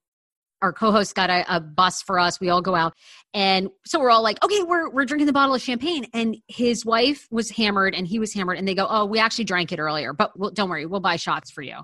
our 0.62 0.72
co-host 0.72 1.14
got 1.14 1.30
a, 1.30 1.44
a, 1.54 1.60
bus 1.60 2.02
for 2.02 2.18
us. 2.18 2.40
We 2.40 2.50
all 2.50 2.60
go 2.60 2.74
out, 2.74 2.94
and 3.34 3.68
so 3.84 3.98
we're 4.00 4.10
all 4.10 4.22
like, 4.22 4.42
"Okay, 4.44 4.62
we're 4.62 4.90
we're 4.90 5.04
drinking 5.04 5.26
the 5.26 5.32
bottle 5.32 5.54
of 5.54 5.62
champagne." 5.62 6.06
And 6.12 6.36
his 6.48 6.84
wife 6.84 7.26
was 7.30 7.50
hammered, 7.50 7.94
and 7.94 8.06
he 8.06 8.18
was 8.18 8.32
hammered, 8.34 8.58
and 8.58 8.66
they 8.66 8.74
go, 8.74 8.86
"Oh, 8.88 9.06
we 9.06 9.18
actually 9.18 9.44
drank 9.44 9.72
it 9.72 9.78
earlier, 9.78 10.12
but 10.12 10.38
we'll, 10.38 10.50
don't 10.50 10.68
worry, 10.68 10.86
we'll 10.86 11.00
buy 11.00 11.16
shots 11.16 11.50
for 11.50 11.62
you." 11.62 11.76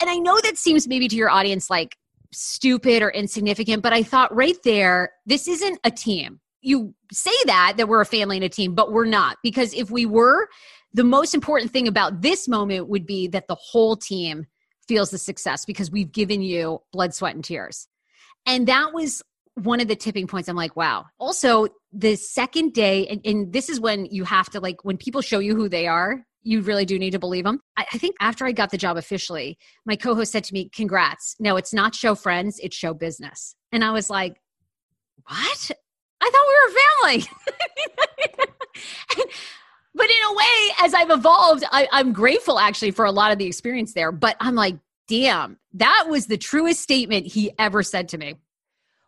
And 0.00 0.10
I 0.10 0.16
know 0.16 0.38
that 0.42 0.56
seems 0.56 0.86
maybe 0.86 1.08
to 1.08 1.16
your 1.16 1.30
audience 1.30 1.70
like 1.70 1.96
stupid 2.32 3.02
or 3.02 3.10
insignificant, 3.10 3.82
but 3.82 3.92
I 3.92 4.02
thought 4.02 4.34
right 4.34 4.56
there, 4.64 5.12
this 5.26 5.48
isn't 5.48 5.80
a 5.84 5.90
team. 5.90 6.40
You 6.60 6.94
say 7.12 7.32
that 7.46 7.74
that 7.76 7.88
we're 7.88 8.00
a 8.00 8.06
family 8.06 8.36
and 8.36 8.44
a 8.44 8.48
team, 8.48 8.74
but 8.74 8.92
we're 8.92 9.06
not 9.06 9.38
because 9.42 9.72
if 9.74 9.90
we 9.90 10.06
were, 10.06 10.48
the 10.92 11.04
most 11.04 11.34
important 11.34 11.70
thing 11.70 11.88
about 11.88 12.20
this 12.22 12.48
moment 12.48 12.88
would 12.88 13.06
be 13.06 13.28
that 13.28 13.48
the 13.48 13.54
whole 13.54 13.96
team 13.96 14.46
feels 14.86 15.10
the 15.10 15.18
success 15.18 15.64
because 15.64 15.90
we've 15.90 16.12
given 16.12 16.42
you 16.42 16.80
blood, 16.92 17.14
sweat, 17.14 17.34
and 17.34 17.44
tears. 17.44 17.86
And 18.48 18.66
that 18.66 18.94
was 18.94 19.22
one 19.54 19.80
of 19.80 19.88
the 19.88 19.94
tipping 19.94 20.26
points. 20.26 20.48
I'm 20.48 20.56
like, 20.56 20.74
wow. 20.74 21.04
Also, 21.18 21.68
the 21.92 22.16
second 22.16 22.72
day, 22.72 23.06
and, 23.06 23.20
and, 23.24 23.52
this 23.52 23.68
is 23.68 23.78
when 23.78 24.06
you 24.06 24.24
have 24.24 24.48
to 24.50 24.60
like, 24.60 24.84
when 24.84 24.96
people 24.96 25.20
show 25.20 25.38
you 25.38 25.54
who 25.54 25.68
they 25.68 25.86
are, 25.86 26.24
you 26.42 26.62
really 26.62 26.86
do 26.86 26.98
need 26.98 27.10
to 27.10 27.18
believe 27.18 27.44
them. 27.44 27.60
I, 27.76 27.84
I 27.92 27.98
think 27.98 28.16
after 28.20 28.46
I 28.46 28.52
got 28.52 28.70
the 28.70 28.78
job 28.78 28.96
officially, 28.96 29.58
my 29.84 29.96
co 29.96 30.14
host 30.14 30.32
said 30.32 30.44
to 30.44 30.54
me, 30.54 30.70
congrats. 30.70 31.36
No, 31.38 31.56
it's 31.56 31.74
not 31.74 31.94
show 31.94 32.14
friends, 32.14 32.58
it's 32.62 32.74
show 32.74 32.94
business. 32.94 33.54
And 33.70 33.84
I 33.84 33.90
was 33.90 34.08
like, 34.08 34.40
what? 35.26 35.70
I 36.20 36.30
thought 36.30 36.46
we 36.48 36.56
were 36.64 36.74
family. 36.80 37.24
but 39.94 40.06
in 40.06 40.30
a 40.30 40.34
way, 40.34 40.74
as 40.80 40.94
I've 40.94 41.10
evolved, 41.10 41.64
I, 41.70 41.86
I'm 41.92 42.12
grateful 42.14 42.58
actually 42.58 42.92
for 42.92 43.04
a 43.04 43.12
lot 43.12 43.30
of 43.30 43.38
the 43.38 43.46
experience 43.46 43.92
there. 43.92 44.10
But 44.10 44.36
I'm 44.40 44.54
like, 44.54 44.76
damn, 45.08 45.58
that 45.74 46.06
was 46.08 46.26
the 46.26 46.38
truest 46.38 46.80
statement 46.80 47.26
he 47.26 47.50
ever 47.58 47.82
said 47.82 48.08
to 48.10 48.18
me. 48.18 48.36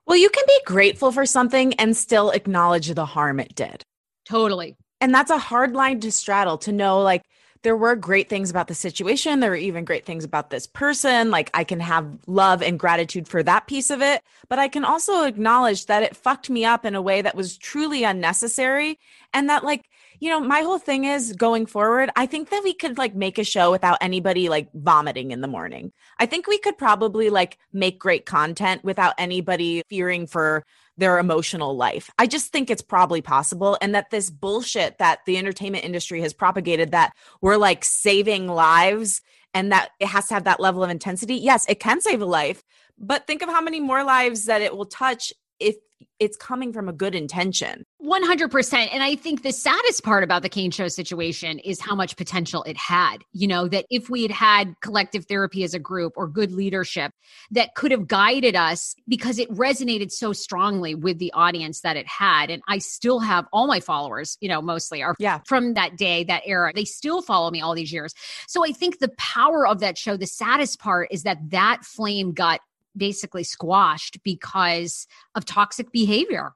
Well, 0.07 0.19
you 0.19 0.31
can 0.31 0.45
be 0.47 0.61
grateful 0.67 1.13
for 1.13 1.25
something 1.25 1.75
and 1.75 1.97
still 1.97 2.31
acknowledge 2.31 2.89
the 2.89 3.07
harm 3.07 3.39
it 3.39 3.55
did. 3.55 3.85
Totally. 4.25 4.77
And 5.01 5.15
that's 5.15 5.31
a 5.31 5.39
hard 5.39 5.73
line 5.73 6.01
to 6.01 6.11
straddle 6.11 6.59
to 6.59 6.73
know 6.73 7.01
like 7.01 7.23
there 7.63 7.77
were 7.77 7.95
great 7.95 8.29
things 8.29 8.51
about 8.51 8.69
the 8.69 8.75
situation. 8.75 9.41
There 9.41 9.51
were 9.51 9.57
even 9.57 9.85
great 9.85 10.07
things 10.07 10.25
about 10.25 10.51
this 10.51 10.67
person. 10.67 11.31
Like 11.31 11.51
I 11.53 11.65
can 11.65 11.81
have 11.81 12.07
love 12.27 12.63
and 12.63 12.79
gratitude 12.79 13.29
for 13.29 13.43
that 13.43 13.67
piece 13.67 13.91
of 13.91 14.01
it, 14.01 14.23
but 14.49 14.59
I 14.59 14.69
can 14.69 14.85
also 14.85 15.25
acknowledge 15.25 15.87
that 15.87 16.03
it 16.03 16.17
fucked 16.17 16.49
me 16.49 16.65
up 16.65 16.85
in 16.85 16.95
a 16.95 17.03
way 17.03 17.21
that 17.21 17.37
was 17.37 17.59
truly 17.59 18.03
unnecessary. 18.03 18.99
And 19.35 19.49
that, 19.51 19.63
like, 19.63 19.85
you 20.21 20.29
know, 20.29 20.39
my 20.39 20.61
whole 20.61 20.79
thing 20.79 21.05
is 21.05 21.33
going 21.33 21.65
forward, 21.65 22.11
I 22.15 22.27
think 22.27 22.51
that 22.51 22.63
we 22.63 22.75
could 22.75 22.99
like 22.99 23.15
make 23.15 23.39
a 23.39 23.45
show 23.45 23.71
without 23.71 23.97
anybody 24.03 24.51
like 24.51 24.69
vomiting 24.75 25.31
in 25.31 25.41
the 25.41 25.49
morning. 25.49 25.93
I 26.19 26.27
think 26.27 26.47
we 26.47 26.59
could 26.59 26.77
probably 26.77 27.31
like 27.31 27.59
make 27.73 27.99
great 27.99 28.27
content 28.27 28.85
without 28.85 29.15
anybody 29.17 29.83
fearing 29.89 30.27
for 30.27 30.67
their 30.99 31.19
emotional 31.19 31.75
life. 31.75 32.11
I 32.19 32.27
just 32.27 32.53
think 32.53 32.69
it's 32.69 32.83
probably 32.83 33.23
possible. 33.23 33.79
And 33.81 33.95
that 33.95 34.11
this 34.11 34.29
bullshit 34.29 34.99
that 34.99 35.21
the 35.25 35.39
entertainment 35.39 35.85
industry 35.85 36.21
has 36.21 36.35
propagated 36.35 36.91
that 36.91 37.15
we're 37.41 37.57
like 37.57 37.83
saving 37.83 38.47
lives 38.47 39.23
and 39.55 39.73
that 39.73 39.91
it 40.01 40.09
has 40.09 40.29
to 40.29 40.35
have 40.35 40.45
that 40.45 40.61
level 40.61 40.85
of 40.85 40.91
intensity. 40.91 41.37
Yes, 41.37 41.65
it 41.67 41.81
can 41.81 42.03
save 42.03 42.21
a 42.21 42.27
life, 42.27 42.63
but 42.99 43.27
think 43.27 43.41
of 43.41 43.49
how 43.49 43.63
many 43.63 43.81
more 43.81 44.05
lives 44.05 44.45
that 44.45 44.61
it 44.61 44.77
will 44.77 44.85
touch 44.85 45.33
if 45.59 45.77
it's 46.21 46.37
coming 46.37 46.73
from 46.73 46.89
a 46.89 46.93
good 46.93 47.15
intention. 47.15 47.85
100%. 48.05 48.89
And 48.93 49.03
I 49.03 49.15
think 49.15 49.43
the 49.43 49.53
saddest 49.53 50.05
part 50.05 50.23
about 50.23 50.43
the 50.43 50.49
Kane 50.49 50.71
Show 50.71 50.89
situation 50.89 51.59
is 51.61 51.81
how 51.81 51.95
much 51.95 52.17
potential 52.17 52.63
it 52.65 52.77
had. 52.77 53.19
You 53.33 53.49
know, 53.49 53.69
that 53.69 53.87
if 53.91 54.11
we 54.11 54.23
had 54.23 54.31
had 54.31 54.75
collective 54.83 55.25
therapy 55.27 55.65
as 55.65 55.75
a 55.75 55.79
group 55.79 56.13
or 56.17 56.29
good 56.29 56.53
leadership 56.53 57.13
that 57.53 57.75
could 57.75 57.91
have 57.91 58.07
guided 58.07 58.55
us 58.55 58.95
because 59.09 59.39
it 59.39 59.51
resonated 59.51 60.11
so 60.11 60.33
strongly 60.33 60.95
with 60.95 61.19
the 61.19 61.33
audience 61.33 61.81
that 61.81 61.97
it 61.97 62.07
had. 62.07 62.51
And 62.51 62.63
I 62.69 62.79
still 62.79 63.21
have 63.21 63.47
all 63.53 63.67
my 63.67 63.81
followers, 63.81 64.37
you 64.41 64.49
know, 64.49 64.61
mostly 64.61 65.03
are 65.03 65.15
yeah. 65.19 65.41
from 65.47 65.75
that 65.75 65.97
day, 65.97 66.25
that 66.25 66.43
era. 66.45 66.73
They 66.75 66.85
still 66.85 67.23
follow 67.23 67.51
me 67.51 67.61
all 67.61 67.75
these 67.75 67.93
years. 67.93 68.13
So 68.47 68.65
I 68.65 68.73
think 68.73 68.99
the 68.99 69.11
power 69.17 69.67
of 69.67 69.81
that 69.81 69.97
show, 69.97 70.17
the 70.17 70.27
saddest 70.27 70.81
part 70.81 71.09
is 71.11 71.23
that 71.23 71.39
that 71.51 71.85
flame 71.85 72.33
got 72.33 72.61
basically 72.97 73.45
squashed 73.45 74.23
because 74.23 75.07
of 75.35 75.45
toxic 75.45 75.93
behavior. 75.93 76.55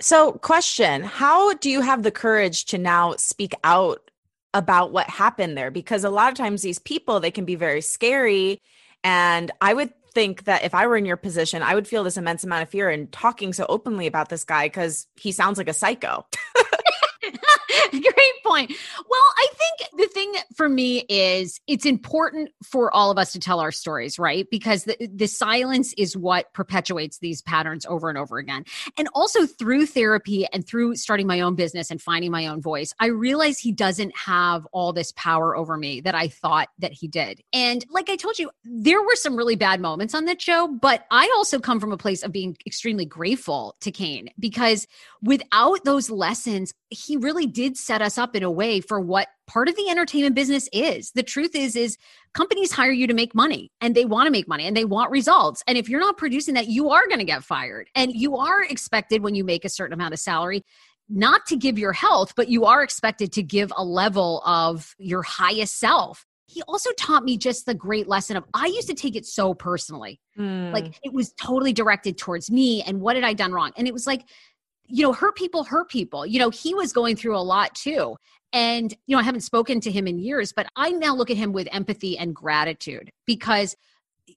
So, 0.00 0.32
question 0.32 1.04
How 1.04 1.54
do 1.54 1.70
you 1.70 1.80
have 1.80 2.02
the 2.02 2.10
courage 2.10 2.64
to 2.66 2.78
now 2.78 3.14
speak 3.16 3.54
out 3.62 4.10
about 4.52 4.92
what 4.92 5.08
happened 5.08 5.56
there? 5.56 5.70
Because 5.70 6.04
a 6.04 6.10
lot 6.10 6.30
of 6.30 6.36
times 6.36 6.62
these 6.62 6.78
people, 6.78 7.20
they 7.20 7.30
can 7.30 7.44
be 7.44 7.54
very 7.54 7.80
scary. 7.80 8.60
And 9.04 9.50
I 9.60 9.74
would 9.74 9.92
think 10.12 10.44
that 10.44 10.64
if 10.64 10.74
I 10.74 10.86
were 10.86 10.96
in 10.96 11.06
your 11.06 11.16
position, 11.16 11.62
I 11.62 11.74
would 11.74 11.88
feel 11.88 12.04
this 12.04 12.16
immense 12.16 12.44
amount 12.44 12.62
of 12.62 12.68
fear 12.68 12.90
in 12.90 13.08
talking 13.08 13.52
so 13.52 13.66
openly 13.68 14.06
about 14.06 14.28
this 14.28 14.44
guy 14.44 14.66
because 14.66 15.06
he 15.16 15.32
sounds 15.32 15.58
like 15.58 15.68
a 15.68 15.72
psycho. 15.72 16.26
Great 17.90 18.42
point. 18.44 18.70
Well, 19.08 19.22
I 19.36 19.46
think 19.52 19.90
the 19.96 20.06
thing 20.12 20.34
for 20.54 20.68
me 20.68 21.04
is 21.08 21.60
it's 21.66 21.86
important 21.86 22.50
for 22.62 22.94
all 22.94 23.10
of 23.10 23.18
us 23.18 23.32
to 23.32 23.40
tell 23.40 23.60
our 23.60 23.72
stories, 23.72 24.18
right? 24.18 24.46
Because 24.50 24.84
the, 24.84 24.96
the 25.12 25.26
silence 25.26 25.92
is 25.98 26.16
what 26.16 26.52
perpetuates 26.52 27.18
these 27.18 27.42
patterns 27.42 27.86
over 27.86 28.08
and 28.08 28.18
over 28.18 28.38
again. 28.38 28.64
And 28.96 29.08
also 29.14 29.46
through 29.46 29.86
therapy 29.86 30.46
and 30.52 30.66
through 30.66 30.96
starting 30.96 31.26
my 31.26 31.40
own 31.40 31.54
business 31.54 31.90
and 31.90 32.00
finding 32.00 32.30
my 32.30 32.46
own 32.46 32.60
voice, 32.60 32.92
I 33.00 33.06
realize 33.06 33.58
he 33.58 33.72
doesn't 33.72 34.16
have 34.16 34.66
all 34.72 34.92
this 34.92 35.12
power 35.12 35.56
over 35.56 35.76
me 35.76 36.00
that 36.02 36.14
I 36.14 36.28
thought 36.28 36.68
that 36.78 36.92
he 36.92 37.08
did. 37.08 37.42
And 37.52 37.84
like 37.90 38.10
I 38.10 38.16
told 38.16 38.38
you, 38.38 38.50
there 38.64 39.02
were 39.02 39.16
some 39.16 39.36
really 39.36 39.56
bad 39.56 39.80
moments 39.80 40.14
on 40.14 40.24
that 40.26 40.40
show, 40.40 40.68
but 40.68 41.06
I 41.10 41.30
also 41.36 41.58
come 41.58 41.80
from 41.80 41.92
a 41.92 41.96
place 41.96 42.22
of 42.22 42.32
being 42.32 42.56
extremely 42.66 43.04
grateful 43.04 43.76
to 43.80 43.90
Kane 43.90 44.28
because 44.38 44.86
without 45.22 45.84
those 45.84 46.10
lessons, 46.10 46.74
he 46.92 47.16
really 47.16 47.46
did 47.46 47.76
set 47.76 48.02
us 48.02 48.18
up 48.18 48.36
in 48.36 48.42
a 48.42 48.50
way 48.50 48.80
for 48.80 49.00
what 49.00 49.28
part 49.46 49.68
of 49.68 49.76
the 49.76 49.88
entertainment 49.88 50.34
business 50.34 50.68
is. 50.72 51.10
The 51.12 51.22
truth 51.22 51.54
is 51.54 51.74
is 51.74 51.96
companies 52.34 52.72
hire 52.72 52.92
you 52.92 53.06
to 53.06 53.14
make 53.14 53.34
money 53.34 53.70
and 53.80 53.94
they 53.94 54.04
want 54.04 54.26
to 54.26 54.30
make 54.30 54.48
money 54.48 54.66
and 54.66 54.76
they 54.76 54.84
want 54.84 55.10
results. 55.10 55.62
And 55.66 55.76
if 55.78 55.88
you're 55.88 56.00
not 56.00 56.16
producing 56.16 56.54
that, 56.54 56.68
you 56.68 56.90
are 56.90 57.06
going 57.06 57.18
to 57.18 57.24
get 57.24 57.44
fired. 57.44 57.88
And 57.94 58.12
you 58.14 58.36
are 58.36 58.62
expected 58.62 59.22
when 59.22 59.34
you 59.34 59.44
make 59.44 59.64
a 59.64 59.68
certain 59.68 59.94
amount 59.94 60.14
of 60.14 60.20
salary 60.20 60.62
not 61.08 61.46
to 61.46 61.56
give 61.56 61.78
your 61.78 61.92
health, 61.92 62.32
but 62.36 62.48
you 62.48 62.64
are 62.64 62.82
expected 62.82 63.32
to 63.32 63.42
give 63.42 63.72
a 63.76 63.84
level 63.84 64.42
of 64.46 64.94
your 64.98 65.22
highest 65.22 65.78
self. 65.78 66.24
He 66.46 66.62
also 66.62 66.90
taught 66.98 67.24
me 67.24 67.38
just 67.38 67.66
the 67.66 67.74
great 67.74 68.08
lesson 68.08 68.36
of 68.36 68.44
I 68.52 68.66
used 68.66 68.88
to 68.88 68.94
take 68.94 69.16
it 69.16 69.24
so 69.24 69.54
personally. 69.54 70.20
Mm. 70.38 70.72
Like 70.72 70.98
it 71.02 71.12
was 71.12 71.32
totally 71.32 71.72
directed 71.72 72.18
towards 72.18 72.50
me 72.50 72.82
and 72.82 73.00
what 73.00 73.16
had 73.16 73.24
I 73.24 73.32
done 73.32 73.52
wrong? 73.52 73.72
And 73.76 73.88
it 73.88 73.92
was 73.92 74.06
like 74.06 74.24
you 74.92 75.02
know, 75.02 75.12
hurt 75.14 75.34
people 75.36 75.64
hurt 75.64 75.88
people. 75.88 76.26
You 76.26 76.38
know, 76.38 76.50
he 76.50 76.74
was 76.74 76.92
going 76.92 77.16
through 77.16 77.34
a 77.36 77.40
lot 77.40 77.74
too. 77.74 78.14
And, 78.52 78.94
you 79.06 79.16
know, 79.16 79.20
I 79.20 79.24
haven't 79.24 79.40
spoken 79.40 79.80
to 79.80 79.90
him 79.90 80.06
in 80.06 80.18
years, 80.18 80.52
but 80.52 80.66
I 80.76 80.90
now 80.90 81.14
look 81.14 81.30
at 81.30 81.38
him 81.38 81.52
with 81.52 81.66
empathy 81.72 82.18
and 82.18 82.34
gratitude 82.34 83.10
because 83.26 83.74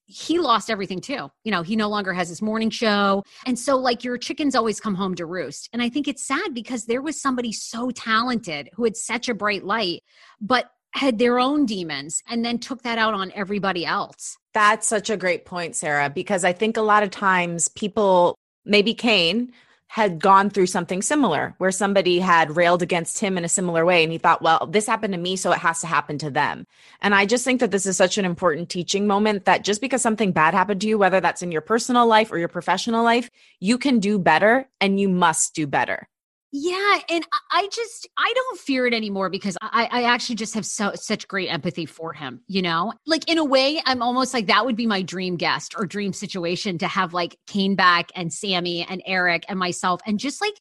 he 0.05 0.39
lost 0.39 0.69
everything 0.69 1.01
too. 1.01 1.29
You 1.43 1.51
know, 1.51 1.61
he 1.61 1.75
no 1.75 1.89
longer 1.89 2.13
has 2.13 2.29
his 2.29 2.41
morning 2.41 2.69
show. 2.69 3.23
And 3.45 3.59
so, 3.59 3.75
like, 3.75 4.05
your 4.05 4.17
chickens 4.17 4.55
always 4.55 4.79
come 4.79 4.95
home 4.95 5.13
to 5.15 5.25
roost. 5.25 5.67
And 5.73 5.81
I 5.81 5.89
think 5.89 6.07
it's 6.07 6.25
sad 6.25 6.53
because 6.53 6.85
there 6.85 7.01
was 7.01 7.21
somebody 7.21 7.51
so 7.51 7.91
talented 7.91 8.69
who 8.75 8.85
had 8.85 8.95
such 8.95 9.27
a 9.27 9.33
bright 9.33 9.65
light, 9.65 10.03
but 10.39 10.71
had 10.93 11.19
their 11.19 11.37
own 11.37 11.65
demons 11.65 12.23
and 12.29 12.45
then 12.45 12.59
took 12.59 12.81
that 12.83 12.97
out 12.97 13.13
on 13.13 13.29
everybody 13.35 13.85
else. 13.85 14.37
That's 14.53 14.87
such 14.87 15.09
a 15.09 15.17
great 15.17 15.43
point, 15.43 15.75
Sarah, 15.75 16.09
because 16.09 16.45
I 16.45 16.53
think 16.53 16.77
a 16.77 16.81
lot 16.81 17.03
of 17.03 17.11
times 17.11 17.67
people, 17.67 18.37
maybe 18.63 18.93
Kane, 18.93 19.51
had 19.87 20.19
gone 20.19 20.49
through 20.49 20.65
something 20.65 21.01
similar 21.01 21.53
where 21.57 21.71
somebody 21.71 22.19
had 22.19 22.55
railed 22.55 22.81
against 22.81 23.19
him 23.19 23.37
in 23.37 23.45
a 23.45 23.49
similar 23.49 23.85
way 23.85 24.03
and 24.03 24.11
he 24.11 24.17
thought 24.17 24.41
well 24.41 24.67
this 24.71 24.87
happened 24.87 25.13
to 25.13 25.19
me 25.19 25.35
so 25.35 25.51
it 25.51 25.59
has 25.59 25.81
to 25.81 25.87
happen 25.87 26.17
to 26.17 26.29
them. 26.29 26.65
And 27.01 27.13
i 27.15 27.25
just 27.25 27.43
think 27.43 27.59
that 27.59 27.71
this 27.71 27.85
is 27.85 27.97
such 27.97 28.17
an 28.17 28.25
important 28.25 28.69
teaching 28.69 29.07
moment 29.07 29.45
that 29.45 29.63
just 29.63 29.81
because 29.81 30.01
something 30.01 30.31
bad 30.31 30.53
happened 30.53 30.81
to 30.81 30.87
you 30.87 30.97
whether 30.97 31.19
that's 31.19 31.41
in 31.41 31.51
your 31.51 31.61
personal 31.61 32.07
life 32.07 32.31
or 32.31 32.37
your 32.37 32.47
professional 32.47 33.03
life 33.03 33.29
you 33.59 33.77
can 33.77 33.99
do 33.99 34.17
better 34.19 34.67
and 34.81 34.99
you 34.99 35.09
must 35.09 35.55
do 35.55 35.67
better 35.67 36.07
yeah, 36.57 36.99
and 37.09 37.27
I 37.51 37.67
just 37.69 38.07
I 38.17 38.31
don't 38.33 38.57
fear 38.57 38.87
it 38.87 38.93
anymore 38.93 39.29
because 39.29 39.57
I 39.61 39.89
I 39.91 40.03
actually 40.03 40.35
just 40.35 40.53
have 40.53 40.65
so 40.65 40.93
such 40.95 41.27
great 41.27 41.49
empathy 41.49 41.85
for 41.85 42.13
him, 42.13 42.39
you 42.47 42.61
know? 42.61 42.93
Like 43.05 43.29
in 43.29 43.37
a 43.37 43.43
way, 43.43 43.81
I'm 43.85 44.01
almost 44.01 44.33
like 44.33 44.45
that 44.47 44.65
would 44.65 44.77
be 44.77 44.87
my 44.87 45.01
dream 45.01 45.35
guest 45.35 45.75
or 45.77 45.85
dream 45.85 46.13
situation 46.13 46.77
to 46.77 46.87
have 46.87 47.13
like 47.13 47.37
Kane 47.45 47.75
back 47.75 48.09
and 48.15 48.31
Sammy 48.31 48.85
and 48.89 49.03
Eric 49.05 49.43
and 49.49 49.59
myself 49.59 49.99
and 50.07 50.17
just 50.17 50.39
like 50.39 50.53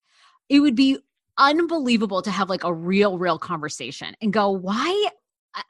it 0.48 0.58
would 0.58 0.74
be 0.74 0.98
unbelievable 1.38 2.22
to 2.22 2.30
have 2.32 2.48
like 2.48 2.64
a 2.64 2.74
real 2.74 3.16
real 3.16 3.38
conversation 3.38 4.16
and 4.20 4.32
go, 4.32 4.50
"Why 4.50 5.10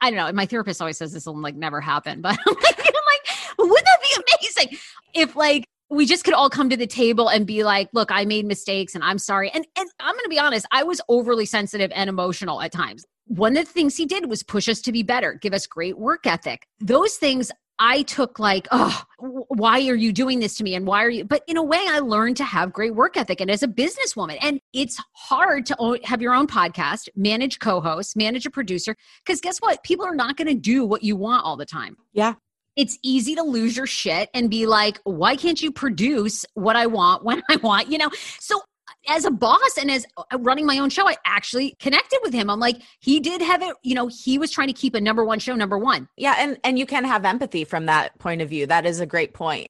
I 0.01 0.09
don't 0.09 0.17
know. 0.17 0.33
My 0.33 0.47
therapist 0.47 0.81
always 0.81 0.97
says 0.97 1.13
this 1.13 1.27
will 1.27 1.39
like 1.39 1.55
never 1.55 1.79
happen, 1.81 2.21
but 2.21 2.35
I'm 2.47 2.55
like, 2.55 2.79
I'm 2.79 2.93
like, 2.95 3.57
wouldn't 3.59 3.85
that 3.85 3.99
be 4.01 4.23
amazing 4.41 4.79
if 5.13 5.35
like 5.35 5.65
we 5.89 6.05
just 6.05 6.23
could 6.23 6.33
all 6.33 6.49
come 6.49 6.69
to 6.69 6.77
the 6.77 6.87
table 6.87 7.29
and 7.29 7.45
be 7.45 7.63
like, 7.63 7.89
look, 7.93 8.11
I 8.11 8.25
made 8.25 8.45
mistakes 8.45 8.95
and 8.95 9.03
I'm 9.03 9.19
sorry. 9.19 9.51
And, 9.51 9.65
and 9.77 9.89
I'm 9.99 10.13
going 10.13 10.23
to 10.23 10.29
be 10.29 10.39
honest, 10.39 10.65
I 10.71 10.83
was 10.83 11.01
overly 11.09 11.45
sensitive 11.45 11.91
and 11.93 12.09
emotional 12.09 12.61
at 12.61 12.71
times. 12.71 13.05
One 13.27 13.57
of 13.57 13.65
the 13.65 13.71
things 13.71 13.95
he 13.95 14.05
did 14.05 14.29
was 14.29 14.43
push 14.43 14.67
us 14.69 14.81
to 14.81 14.91
be 14.91 15.03
better, 15.03 15.33
give 15.33 15.53
us 15.53 15.67
great 15.67 15.97
work 15.97 16.27
ethic. 16.27 16.67
Those 16.79 17.15
things 17.15 17.51
I 17.77 18.03
took 18.03 18.39
like, 18.39 18.67
oh, 18.71 19.03
why 19.19 19.85
are 19.89 19.95
you 19.95 20.13
doing 20.13 20.39
this 20.39 20.55
to 20.57 20.63
me? 20.63 20.75
And 20.75 20.87
why 20.87 21.03
are 21.03 21.09
you? 21.09 21.25
But 21.25 21.43
in 21.45 21.57
a 21.57 21.63
way, 21.63 21.81
I 21.81 21.99
learned 21.99 22.37
to 22.37 22.45
have 22.45 22.71
great 22.71 22.95
work 22.95 23.17
ethic. 23.17 23.41
And 23.41 23.51
as 23.51 23.63
a 23.63 23.67
businesswoman, 23.67 24.37
and 24.41 24.61
it's 24.73 25.01
hard 25.11 25.65
to 25.65 25.99
have 26.05 26.21
your 26.21 26.33
own 26.33 26.47
podcast, 26.47 27.09
manage 27.15 27.59
co 27.59 27.81
hosts, 27.81 28.15
manage 28.15 28.45
a 28.45 28.49
producer, 28.49 28.95
because 29.25 29.41
guess 29.41 29.57
what? 29.57 29.83
People 29.83 30.05
are 30.05 30.15
not 30.15 30.37
going 30.37 30.47
to 30.47 30.55
do 30.55 30.85
what 30.85 31.03
you 31.03 31.17
want 31.17 31.43
all 31.43 31.57
the 31.57 31.65
time. 31.65 31.97
Yeah 32.13 32.35
it's 32.75 32.97
easy 33.03 33.35
to 33.35 33.43
lose 33.43 33.77
your 33.77 33.87
shit 33.87 34.29
and 34.33 34.49
be 34.49 34.65
like, 34.65 34.99
why 35.03 35.35
can't 35.35 35.61
you 35.61 35.71
produce 35.71 36.45
what 36.53 36.75
I 36.75 36.87
want 36.87 37.23
when 37.23 37.43
I 37.49 37.55
want? 37.57 37.91
You 37.91 37.97
know, 37.97 38.09
so 38.39 38.61
as 39.07 39.25
a 39.25 39.31
boss 39.31 39.77
and 39.79 39.91
as 39.91 40.05
uh, 40.17 40.37
running 40.39 40.65
my 40.65 40.79
own 40.79 40.89
show, 40.89 41.07
I 41.07 41.15
actually 41.25 41.75
connected 41.79 42.19
with 42.23 42.33
him. 42.33 42.49
I'm 42.49 42.59
like, 42.59 42.81
he 42.99 43.19
did 43.19 43.41
have 43.41 43.61
it, 43.61 43.75
you 43.83 43.95
know, 43.95 44.07
he 44.07 44.37
was 44.37 44.51
trying 44.51 44.67
to 44.67 44.73
keep 44.73 44.95
a 44.95 45.01
number 45.01 45.23
one 45.23 45.39
show 45.39 45.55
number 45.55 45.77
one. 45.77 46.07
Yeah, 46.17 46.35
and 46.37 46.57
and 46.63 46.79
you 46.79 46.85
can 46.85 47.03
have 47.03 47.25
empathy 47.25 47.63
from 47.63 47.85
that 47.85 48.17
point 48.19 48.41
of 48.41 48.49
view. 48.49 48.65
That 48.67 48.85
is 48.85 48.99
a 48.99 49.05
great 49.05 49.33
point. 49.33 49.69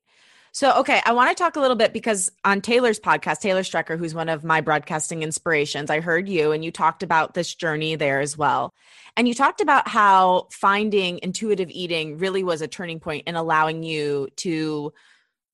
So, 0.55 0.71
okay, 0.77 1.01
I 1.05 1.11
want 1.11 1.35
to 1.35 1.43
talk 1.43 1.57
a 1.57 1.59
little 1.59 1.75
bit 1.75 1.91
because 1.91 2.31
on 2.45 2.61
Taylor's 2.61 2.97
podcast, 2.97 3.41
Taylor 3.41 3.63
Strecker, 3.63 3.99
who's 3.99 4.15
one 4.15 4.29
of 4.29 4.45
my 4.45 4.61
broadcasting 4.61 5.21
inspirations, 5.21 5.89
I 5.89 5.99
heard 5.99 6.29
you 6.29 6.53
and 6.53 6.63
you 6.63 6.71
talked 6.71 7.03
about 7.03 7.33
this 7.33 7.53
journey 7.53 7.97
there 7.97 8.21
as 8.21 8.37
well. 8.37 8.73
And 9.17 9.27
you 9.27 9.33
talked 9.33 9.59
about 9.59 9.85
how 9.85 10.47
finding 10.51 11.19
intuitive 11.21 11.69
eating 11.69 12.19
really 12.19 12.41
was 12.41 12.61
a 12.61 12.69
turning 12.69 13.01
point 13.01 13.27
in 13.27 13.35
allowing 13.35 13.83
you 13.83 14.29
to 14.37 14.93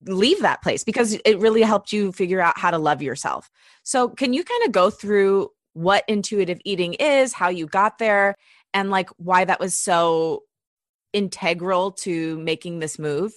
leave 0.05 0.43
that 0.43 0.61
place 0.61 0.83
because 0.83 1.13
it 1.25 1.39
really 1.39 1.63
helped 1.63 1.91
you 1.91 2.11
figure 2.11 2.39
out 2.39 2.59
how 2.59 2.69
to 2.69 2.77
love 2.77 3.01
yourself. 3.01 3.49
So, 3.81 4.07
can 4.07 4.33
you 4.33 4.43
kind 4.43 4.65
of 4.65 4.71
go 4.71 4.91
through 4.91 5.49
what 5.73 6.03
intuitive 6.07 6.61
eating 6.63 6.93
is, 6.93 7.33
how 7.33 7.49
you 7.49 7.65
got 7.65 7.97
there, 7.97 8.35
and 8.71 8.91
like 8.91 9.09
why 9.17 9.45
that 9.45 9.59
was 9.59 9.73
so 9.73 10.43
integral 11.11 11.93
to 11.93 12.37
making 12.37 12.77
this 12.77 12.99
move? 12.99 13.33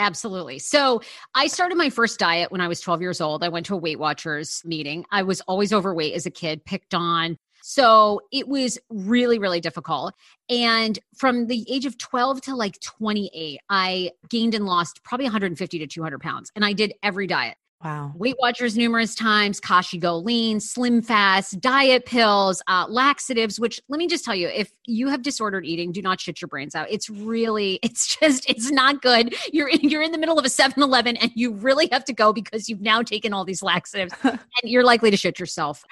Absolutely. 0.00 0.58
So 0.58 1.02
I 1.34 1.46
started 1.46 1.76
my 1.76 1.90
first 1.90 2.18
diet 2.18 2.50
when 2.50 2.62
I 2.62 2.68
was 2.68 2.80
12 2.80 3.02
years 3.02 3.20
old. 3.20 3.44
I 3.44 3.50
went 3.50 3.66
to 3.66 3.74
a 3.74 3.76
Weight 3.76 3.98
Watchers 3.98 4.62
meeting. 4.64 5.04
I 5.12 5.22
was 5.22 5.42
always 5.42 5.74
overweight 5.74 6.14
as 6.14 6.24
a 6.24 6.30
kid, 6.30 6.64
picked 6.64 6.94
on. 6.94 7.36
So 7.62 8.22
it 8.32 8.48
was 8.48 8.78
really, 8.88 9.38
really 9.38 9.60
difficult. 9.60 10.14
And 10.48 10.98
from 11.14 11.48
the 11.48 11.66
age 11.70 11.84
of 11.84 11.98
12 11.98 12.40
to 12.42 12.56
like 12.56 12.80
28, 12.80 13.60
I 13.68 14.12
gained 14.30 14.54
and 14.54 14.64
lost 14.64 15.04
probably 15.04 15.26
150 15.26 15.78
to 15.80 15.86
200 15.86 16.18
pounds. 16.18 16.50
And 16.56 16.64
I 16.64 16.72
did 16.72 16.94
every 17.02 17.26
diet. 17.26 17.58
Wow. 17.82 18.12
Weight 18.14 18.36
Watchers 18.38 18.76
numerous 18.76 19.14
times, 19.14 19.58
Kashi 19.58 19.96
Go 19.96 20.18
Lean, 20.18 20.60
Slim 20.60 21.00
Fast, 21.00 21.60
diet 21.60 22.04
pills, 22.04 22.62
uh, 22.66 22.84
laxatives, 22.88 23.58
which 23.58 23.80
let 23.88 23.96
me 23.96 24.06
just 24.06 24.22
tell 24.22 24.34
you, 24.34 24.48
if 24.48 24.70
you 24.86 25.08
have 25.08 25.22
disordered 25.22 25.64
eating, 25.64 25.90
do 25.90 26.02
not 26.02 26.20
shit 26.20 26.42
your 26.42 26.48
brains 26.48 26.74
out. 26.74 26.88
It's 26.90 27.08
really, 27.08 27.78
it's 27.82 28.16
just, 28.18 28.48
it's 28.50 28.70
not 28.70 29.00
good. 29.00 29.34
You're 29.50 29.68
in, 29.68 29.80
you're 29.88 30.02
in 30.02 30.12
the 30.12 30.18
middle 30.18 30.38
of 30.38 30.44
a 30.44 30.50
7 30.50 30.82
Eleven 30.82 31.16
and 31.16 31.30
you 31.34 31.52
really 31.54 31.88
have 31.90 32.04
to 32.04 32.12
go 32.12 32.34
because 32.34 32.68
you've 32.68 32.82
now 32.82 33.02
taken 33.02 33.32
all 33.32 33.44
these 33.44 33.62
laxatives 33.62 34.12
and 34.24 34.38
you're 34.62 34.84
likely 34.84 35.10
to 35.10 35.16
shit 35.16 35.38
yourself. 35.38 35.84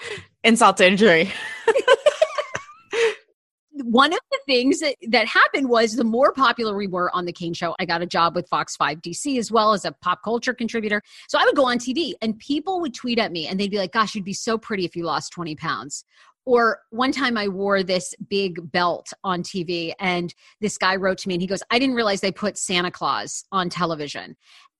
Insult 0.44 0.76
to 0.78 0.86
injury. 0.86 1.32
one 3.84 4.12
of 4.12 4.18
the 4.30 4.38
things 4.46 4.80
that, 4.80 4.96
that 5.08 5.26
happened 5.26 5.68
was 5.68 5.94
the 5.94 6.04
more 6.04 6.32
popular 6.32 6.76
we 6.76 6.86
were 6.86 7.14
on 7.14 7.24
the 7.24 7.32
Kane 7.32 7.54
show, 7.54 7.74
I 7.78 7.84
got 7.84 8.02
a 8.02 8.06
job 8.06 8.34
with 8.34 8.48
Fox 8.48 8.76
5 8.76 8.98
DC 8.98 9.38
as 9.38 9.50
well 9.50 9.72
as 9.72 9.84
a 9.84 9.92
pop 9.92 10.22
culture 10.22 10.54
contributor. 10.54 11.02
So 11.28 11.38
I 11.38 11.44
would 11.44 11.56
go 11.56 11.66
on 11.66 11.78
TV 11.78 12.12
and 12.22 12.38
people 12.38 12.80
would 12.80 12.94
tweet 12.94 13.18
at 13.18 13.32
me 13.32 13.46
and 13.46 13.58
they'd 13.58 13.70
be 13.70 13.78
like, 13.78 13.92
gosh, 13.92 14.14
you'd 14.14 14.24
be 14.24 14.32
so 14.32 14.58
pretty 14.58 14.84
if 14.84 14.96
you 14.96 15.04
lost 15.04 15.32
20 15.32 15.56
pounds. 15.56 16.04
Or 16.44 16.80
one 16.90 17.12
time 17.12 17.36
I 17.36 17.48
wore 17.48 17.82
this 17.82 18.14
big 18.28 18.72
belt 18.72 19.12
on 19.22 19.42
TV 19.42 19.92
and 20.00 20.34
this 20.60 20.78
guy 20.78 20.96
wrote 20.96 21.18
to 21.18 21.28
me 21.28 21.34
and 21.34 21.42
he 21.42 21.46
goes, 21.46 21.62
I 21.70 21.78
didn't 21.78 21.94
realize 21.94 22.20
they 22.20 22.32
put 22.32 22.56
Santa 22.56 22.90
Claus 22.90 23.44
on 23.52 23.68
television. 23.68 24.36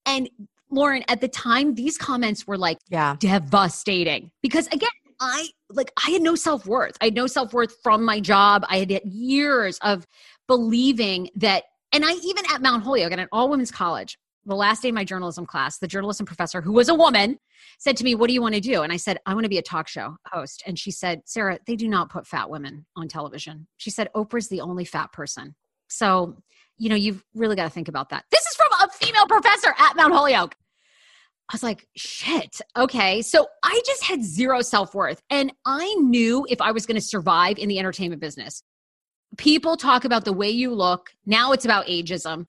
And 0.07 0.31
Lauren, 0.71 1.05
at 1.09 1.21
the 1.21 1.29
time, 1.29 1.75
these 1.75 1.99
comments 1.99 2.47
were 2.47 2.59
like 2.59 2.79
yeah. 2.89 3.17
devastating 3.19 4.31
because 4.43 4.67
again, 4.69 4.89
I 5.21 5.49
like 5.71 5.93
I 6.07 6.11
had 6.11 6.23
no 6.23 6.35
self-worth. 6.35 6.97
I 7.01 7.07
had 7.07 7.15
no 7.15 7.27
self-worth 7.27 7.75
from 7.83 8.05
my 8.05 8.21
job. 8.21 8.65
I 8.69 8.79
had 8.79 9.01
years 9.05 9.79
of 9.83 10.07
believing 10.47 11.31
that 11.37 11.65
and 11.93 12.05
I 12.05 12.13
even 12.13 12.45
at 12.53 12.63
Mount 12.63 12.85
Holyoke 12.85 13.13
at 13.13 13.19
an 13.19 13.29
all 13.33 13.49
women's 13.49 13.71
college, 13.71 14.19
the 14.45 14.55
last 14.55 14.83
day 14.83 14.89
of 14.89 14.95
my 14.95 15.05
journalism 15.05 15.47
class, 15.47 15.79
the 15.79 15.87
journalism 15.87 16.27
professor, 16.27 16.61
who 16.61 16.73
was 16.73 16.89
a 16.89 16.95
woman, 16.95 17.39
said 17.79 17.97
to 17.99 18.05
me, 18.05 18.15
What 18.15 18.29
do 18.29 18.35
you 18.35 18.43
want 18.43 18.55
to 18.55 18.61
do? 18.61 18.83
And 18.83 18.93
I 18.93 18.97
said, 18.97 19.19
I 19.27 19.35
want 19.35 19.45
to 19.45 19.51
be 19.51 19.59
a 19.59 19.63
talk 19.63 19.89
show 19.89 20.17
host. 20.27 20.63
And 20.67 20.79
she 20.79 20.91
said, 20.91 21.23
Sarah, 21.27 21.59
they 21.67 21.77
do 21.77 21.89
not 21.89 22.11
put 22.11 22.27
fat 22.27 22.51
women 22.51 22.87
on 22.97 23.09
television. 23.09 23.67
She 23.77 23.91
said, 23.91 24.09
Oprah's 24.15 24.49
the 24.49 24.61
only 24.61 24.85
fat 24.85 25.13
person. 25.13 25.55
So, 25.89 26.37
you 26.77 26.89
know, 26.89 26.95
you've 26.97 27.23
really 27.35 27.57
got 27.57 27.65
to 27.65 27.71
think 27.71 27.89
about 27.89 28.11
that. 28.11 28.25
This 28.31 28.45
is 28.45 28.55
from 28.57 28.69
a 28.83 28.91
female 28.93 29.27
professor 29.27 29.75
at 29.79 29.97
Mount 29.97 30.13
Holyoke. 30.13 30.55
I 31.51 31.55
was 31.55 31.63
like, 31.63 31.87
shit. 31.97 32.61
Okay. 32.77 33.23
So 33.23 33.47
I 33.65 33.81
just 33.87 34.05
had 34.05 34.23
zero 34.23 34.61
self 34.61 34.95
worth. 34.95 35.21
And 35.31 35.53
I 35.65 35.95
knew 35.95 36.47
if 36.49 36.61
I 36.61 36.73
was 36.73 36.85
going 36.85 36.97
to 36.97 37.07
survive 37.07 37.59
in 37.59 37.69
the 37.69 37.79
entertainment 37.79 38.21
business, 38.21 38.63
people 39.39 39.77
talk 39.77 40.05
about 40.05 40.25
the 40.25 40.33
way 40.33 40.51
you 40.51 40.75
look. 40.75 41.11
Now 41.25 41.53
it's 41.53 41.65
about 41.65 41.87
ageism 41.87 42.45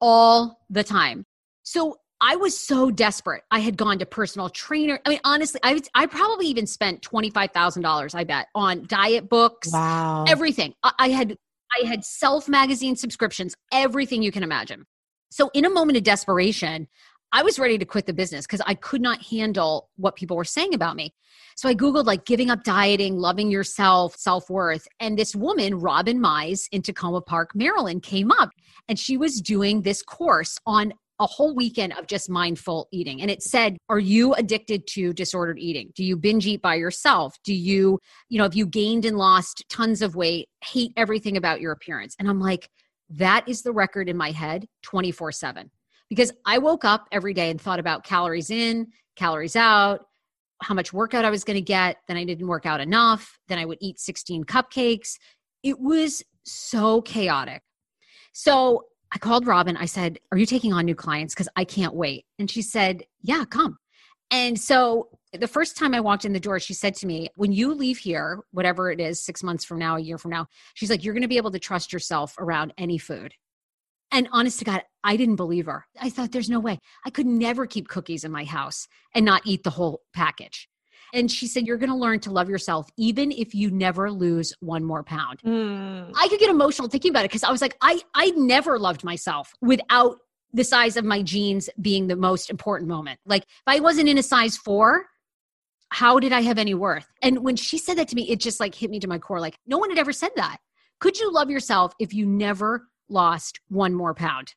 all 0.00 0.60
the 0.68 0.82
time. 0.82 1.24
So 1.62 1.96
I 2.20 2.36
was 2.36 2.58
so 2.58 2.90
desperate. 2.90 3.44
I 3.50 3.60
had 3.60 3.76
gone 3.76 3.98
to 4.00 4.06
personal 4.06 4.50
trainer. 4.50 5.00
I 5.06 5.10
mean, 5.10 5.20
honestly, 5.24 5.60
I, 5.62 5.80
I 5.94 6.06
probably 6.06 6.46
even 6.46 6.66
spent 6.66 7.02
$25,000, 7.02 8.14
I 8.14 8.24
bet, 8.24 8.48
on 8.54 8.84
diet 8.86 9.28
books. 9.28 9.72
Wow. 9.72 10.24
Everything. 10.28 10.74
I, 10.82 10.92
I 10.98 11.08
had 11.10 11.36
I 11.72 11.86
had 11.86 12.04
self 12.04 12.48
magazine 12.48 12.96
subscriptions, 12.96 13.54
everything 13.72 14.22
you 14.24 14.32
can 14.32 14.42
imagine. 14.42 14.86
So, 15.30 15.50
in 15.54 15.64
a 15.64 15.70
moment 15.70 15.96
of 15.96 16.02
desperation, 16.02 16.88
I 17.32 17.42
was 17.42 17.60
ready 17.60 17.78
to 17.78 17.84
quit 17.84 18.06
the 18.06 18.12
business 18.12 18.44
because 18.44 18.60
I 18.66 18.74
could 18.74 19.00
not 19.00 19.22
handle 19.22 19.88
what 19.96 20.16
people 20.16 20.36
were 20.36 20.44
saying 20.44 20.74
about 20.74 20.96
me. 20.96 21.14
So 21.56 21.68
I 21.68 21.74
Googled 21.74 22.04
like 22.04 22.24
giving 22.24 22.50
up 22.50 22.64
dieting, 22.64 23.18
loving 23.18 23.50
yourself, 23.50 24.16
self 24.16 24.50
worth. 24.50 24.88
And 24.98 25.16
this 25.16 25.36
woman, 25.36 25.76
Robin 25.76 26.20
Mize 26.20 26.66
in 26.72 26.82
Takoma 26.82 27.24
Park, 27.24 27.50
Maryland, 27.54 28.02
came 28.02 28.32
up 28.32 28.50
and 28.88 28.98
she 28.98 29.16
was 29.16 29.40
doing 29.40 29.82
this 29.82 30.02
course 30.02 30.58
on 30.66 30.92
a 31.20 31.26
whole 31.26 31.54
weekend 31.54 31.92
of 31.98 32.06
just 32.06 32.30
mindful 32.30 32.88
eating. 32.92 33.20
And 33.20 33.30
it 33.30 33.42
said, 33.42 33.76
Are 33.88 34.00
you 34.00 34.34
addicted 34.34 34.88
to 34.88 35.12
disordered 35.12 35.58
eating? 35.58 35.92
Do 35.94 36.02
you 36.02 36.16
binge 36.16 36.46
eat 36.46 36.62
by 36.62 36.74
yourself? 36.74 37.36
Do 37.44 37.54
you, 37.54 38.00
you 38.28 38.38
know, 38.38 38.44
have 38.44 38.54
you 38.54 38.66
gained 38.66 39.04
and 39.04 39.16
lost 39.16 39.64
tons 39.68 40.02
of 40.02 40.16
weight, 40.16 40.48
hate 40.64 40.92
everything 40.96 41.36
about 41.36 41.60
your 41.60 41.72
appearance? 41.72 42.16
And 42.18 42.28
I'm 42.28 42.40
like, 42.40 42.68
That 43.08 43.48
is 43.48 43.62
the 43.62 43.72
record 43.72 44.08
in 44.08 44.16
my 44.16 44.32
head 44.32 44.66
24 44.82 45.30
7 45.30 45.70
because 46.10 46.32
I 46.44 46.58
woke 46.58 46.84
up 46.84 47.06
every 47.10 47.32
day 47.32 47.50
and 47.50 47.58
thought 47.58 47.78
about 47.78 48.04
calories 48.04 48.50
in, 48.50 48.88
calories 49.16 49.56
out, 49.56 50.06
how 50.62 50.74
much 50.74 50.92
workout 50.92 51.24
I 51.24 51.30
was 51.30 51.44
going 51.44 51.56
to 51.56 51.62
get. 51.62 51.96
Then 52.06 52.18
I 52.18 52.24
didn't 52.24 52.46
work 52.46 52.66
out 52.66 52.80
enough. 52.80 53.38
Then 53.48 53.58
I 53.58 53.64
would 53.64 53.78
eat 53.80 53.98
16 53.98 54.44
cupcakes. 54.44 55.14
It 55.62 55.80
was 55.80 56.22
so 56.44 57.00
chaotic. 57.00 57.62
So 58.32 58.84
I 59.12 59.18
called 59.18 59.46
Robin. 59.46 59.76
I 59.76 59.86
said, 59.86 60.18
Are 60.32 60.38
you 60.38 60.46
taking 60.46 60.72
on 60.72 60.84
new 60.84 60.94
clients? 60.94 61.34
Because 61.34 61.48
I 61.56 61.64
can't 61.64 61.94
wait. 61.94 62.26
And 62.38 62.50
she 62.50 62.62
said, 62.62 63.04
Yeah, 63.22 63.44
come. 63.44 63.78
And 64.32 64.58
so 64.58 65.08
the 65.32 65.48
first 65.48 65.76
time 65.76 65.94
I 65.94 66.00
walked 66.00 66.24
in 66.24 66.32
the 66.32 66.40
door, 66.40 66.60
she 66.60 66.74
said 66.74 66.94
to 66.96 67.06
me, 67.06 67.28
When 67.36 67.52
you 67.52 67.74
leave 67.74 67.98
here, 67.98 68.40
whatever 68.52 68.90
it 68.90 69.00
is, 69.00 69.24
six 69.24 69.42
months 69.42 69.64
from 69.64 69.78
now, 69.78 69.96
a 69.96 70.00
year 70.00 70.18
from 70.18 70.30
now, 70.30 70.46
she's 70.74 70.90
like, 70.90 71.04
You're 71.04 71.14
going 71.14 71.22
to 71.22 71.28
be 71.28 71.36
able 71.36 71.50
to 71.52 71.58
trust 71.58 71.92
yourself 71.92 72.34
around 72.38 72.72
any 72.78 72.98
food. 72.98 73.32
And 74.12 74.28
honest 74.32 74.58
to 74.58 74.64
God, 74.64 74.82
I 75.04 75.16
didn't 75.16 75.36
believe 75.36 75.66
her. 75.66 75.86
I 76.00 76.10
thought 76.10 76.32
there's 76.32 76.50
no 76.50 76.60
way. 76.60 76.78
I 77.04 77.10
could 77.10 77.26
never 77.26 77.66
keep 77.66 77.88
cookies 77.88 78.24
in 78.24 78.32
my 78.32 78.44
house 78.44 78.88
and 79.14 79.24
not 79.24 79.42
eat 79.44 79.62
the 79.62 79.70
whole 79.70 80.02
package. 80.12 80.68
And 81.12 81.30
she 81.30 81.46
said, 81.46 81.66
You're 81.66 81.76
going 81.76 81.90
to 81.90 81.96
learn 81.96 82.20
to 82.20 82.30
love 82.30 82.48
yourself 82.48 82.88
even 82.96 83.32
if 83.32 83.54
you 83.54 83.70
never 83.70 84.10
lose 84.10 84.52
one 84.60 84.84
more 84.84 85.02
pound. 85.02 85.40
Mm. 85.42 86.12
I 86.14 86.28
could 86.28 86.38
get 86.38 86.50
emotional 86.50 86.88
thinking 86.88 87.10
about 87.10 87.24
it 87.24 87.30
because 87.30 87.44
I 87.44 87.50
was 87.50 87.60
like, 87.60 87.76
I, 87.80 88.00
I 88.14 88.30
never 88.36 88.78
loved 88.78 89.04
myself 89.04 89.52
without 89.60 90.18
the 90.52 90.64
size 90.64 90.96
of 90.96 91.04
my 91.04 91.22
jeans 91.22 91.70
being 91.80 92.06
the 92.06 92.16
most 92.16 92.50
important 92.50 92.88
moment. 92.88 93.20
Like, 93.24 93.42
if 93.42 93.62
I 93.66 93.80
wasn't 93.80 94.08
in 94.08 94.18
a 94.18 94.22
size 94.22 94.56
four, 94.56 95.06
how 95.90 96.18
did 96.20 96.32
I 96.32 96.42
have 96.42 96.58
any 96.58 96.74
worth? 96.74 97.06
And 97.22 97.44
when 97.44 97.56
she 97.56 97.78
said 97.78 97.98
that 97.98 98.08
to 98.08 98.16
me, 98.16 98.28
it 98.30 98.40
just 98.40 98.60
like 98.60 98.74
hit 98.74 98.90
me 98.90 99.00
to 99.00 99.08
my 99.08 99.18
core. 99.18 99.40
Like, 99.40 99.58
no 99.66 99.78
one 99.78 99.90
had 99.90 99.98
ever 99.98 100.12
said 100.12 100.30
that. 100.36 100.58
Could 101.00 101.18
you 101.18 101.32
love 101.32 101.50
yourself 101.50 101.92
if 101.98 102.12
you 102.12 102.26
never 102.26 102.88
lost 103.10 103.60
one 103.68 103.94
more 103.94 104.14
pound. 104.14 104.54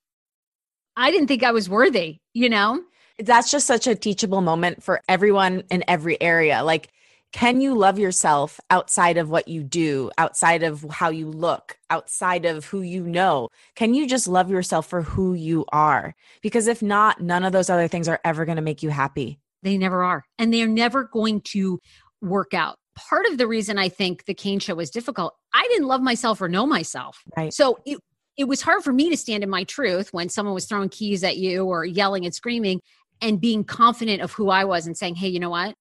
I 0.96 1.12
didn't 1.12 1.28
think 1.28 1.44
I 1.44 1.52
was 1.52 1.70
worthy, 1.70 2.20
you 2.34 2.50
know? 2.50 2.82
That's 3.20 3.52
just 3.52 3.68
such 3.68 3.88
a 3.88 3.96
teachable 3.96 4.42
moment 4.42 4.84
for 4.84 5.02
everyone 5.08 5.64
in 5.70 5.84
every 5.88 6.22
area. 6.22 6.64
Like, 6.64 6.90
can 7.32 7.62
you 7.62 7.76
love 7.76 7.98
yourself 7.98 8.60
outside 8.70 9.18
of 9.18 9.30
what 9.30 9.48
you 9.48 9.64
do, 9.64 10.12
outside 10.20 10.62
of 10.62 10.86
how 10.92 11.10
you 11.10 11.28
look, 11.28 11.80
outside 11.90 12.46
of 12.46 12.66
who 12.66 12.82
you 12.82 13.04
know? 13.04 13.50
Can 13.76 13.96
you 13.96 14.08
just 14.08 14.28
love 14.28 14.52
yourself 14.52 14.88
for 14.88 15.02
who 15.02 15.34
you 15.34 15.66
are? 15.72 16.14
Because 16.44 16.68
if 16.68 16.84
not, 16.84 17.22
none 17.22 17.44
of 17.44 17.52
those 17.52 17.72
other 17.72 17.88
things 17.88 18.08
are 18.08 18.20
ever 18.24 18.46
going 18.46 18.58
to 18.58 18.62
make 18.62 18.84
you 18.84 18.90
happy. 18.90 19.40
They 19.64 19.80
never 19.80 20.04
are. 20.04 20.24
And 20.38 20.54
they're 20.54 20.68
never 20.68 21.06
going 21.06 21.42
to 21.46 21.80
work 22.22 22.54
out. 22.54 22.78
Part 22.96 23.26
of 23.26 23.40
the 23.40 23.48
reason 23.48 23.80
I 23.80 23.90
think 23.90 24.26
the 24.26 24.36
Kane 24.36 24.60
show 24.60 24.76
was 24.76 24.92
difficult, 24.92 25.34
I 25.54 25.68
didn't 25.72 25.88
love 25.88 26.02
myself 26.02 26.40
or 26.40 26.48
know 26.48 26.68
myself. 26.68 27.24
Right. 27.36 27.52
So 27.52 27.80
it, 27.86 27.98
it 28.38 28.46
was 28.46 28.62
hard 28.62 28.84
for 28.84 28.92
me 28.92 29.10
to 29.10 29.18
stand 29.18 29.44
in 29.44 29.50
my 29.50 29.64
truth 29.64 30.12
when 30.12 30.30
someone 30.30 30.56
was 30.56 30.66
throwing 30.66 30.90
keys 30.90 31.24
at 31.24 31.38
you 31.38 31.66
or 31.66 31.86
yelling 31.86 32.26
and 32.26 32.34
screaming 32.34 32.82
and 33.22 33.40
being 33.40 33.64
confident 33.64 34.22
of 34.22 34.32
who 34.34 34.50
I 34.50 34.66
was 34.66 34.88
and 34.88 34.98
saying, 34.98 35.16
hey, 35.16 35.28
you 35.28 35.40
know 35.40 35.50
what? 35.50 35.76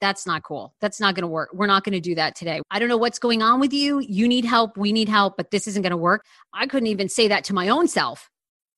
That's 0.00 0.26
not 0.26 0.42
cool. 0.42 0.74
That's 0.80 1.00
not 1.00 1.14
going 1.14 1.22
to 1.22 1.28
work. 1.28 1.50
We're 1.52 1.66
not 1.66 1.84
going 1.84 1.94
to 1.94 2.00
do 2.00 2.14
that 2.14 2.36
today. 2.36 2.60
I 2.70 2.78
don't 2.78 2.88
know 2.88 2.96
what's 2.96 3.18
going 3.18 3.42
on 3.42 3.60
with 3.60 3.72
you. 3.72 4.00
You 4.00 4.28
need 4.28 4.44
help. 4.44 4.76
We 4.76 4.92
need 4.92 5.08
help, 5.08 5.36
but 5.36 5.50
this 5.50 5.66
isn't 5.66 5.82
going 5.82 5.90
to 5.90 5.96
work. 5.96 6.24
I 6.54 6.66
couldn't 6.66 6.86
even 6.86 7.08
say 7.08 7.28
that 7.28 7.44
to 7.44 7.54
my 7.54 7.68
own 7.68 7.88
self, 7.88 8.30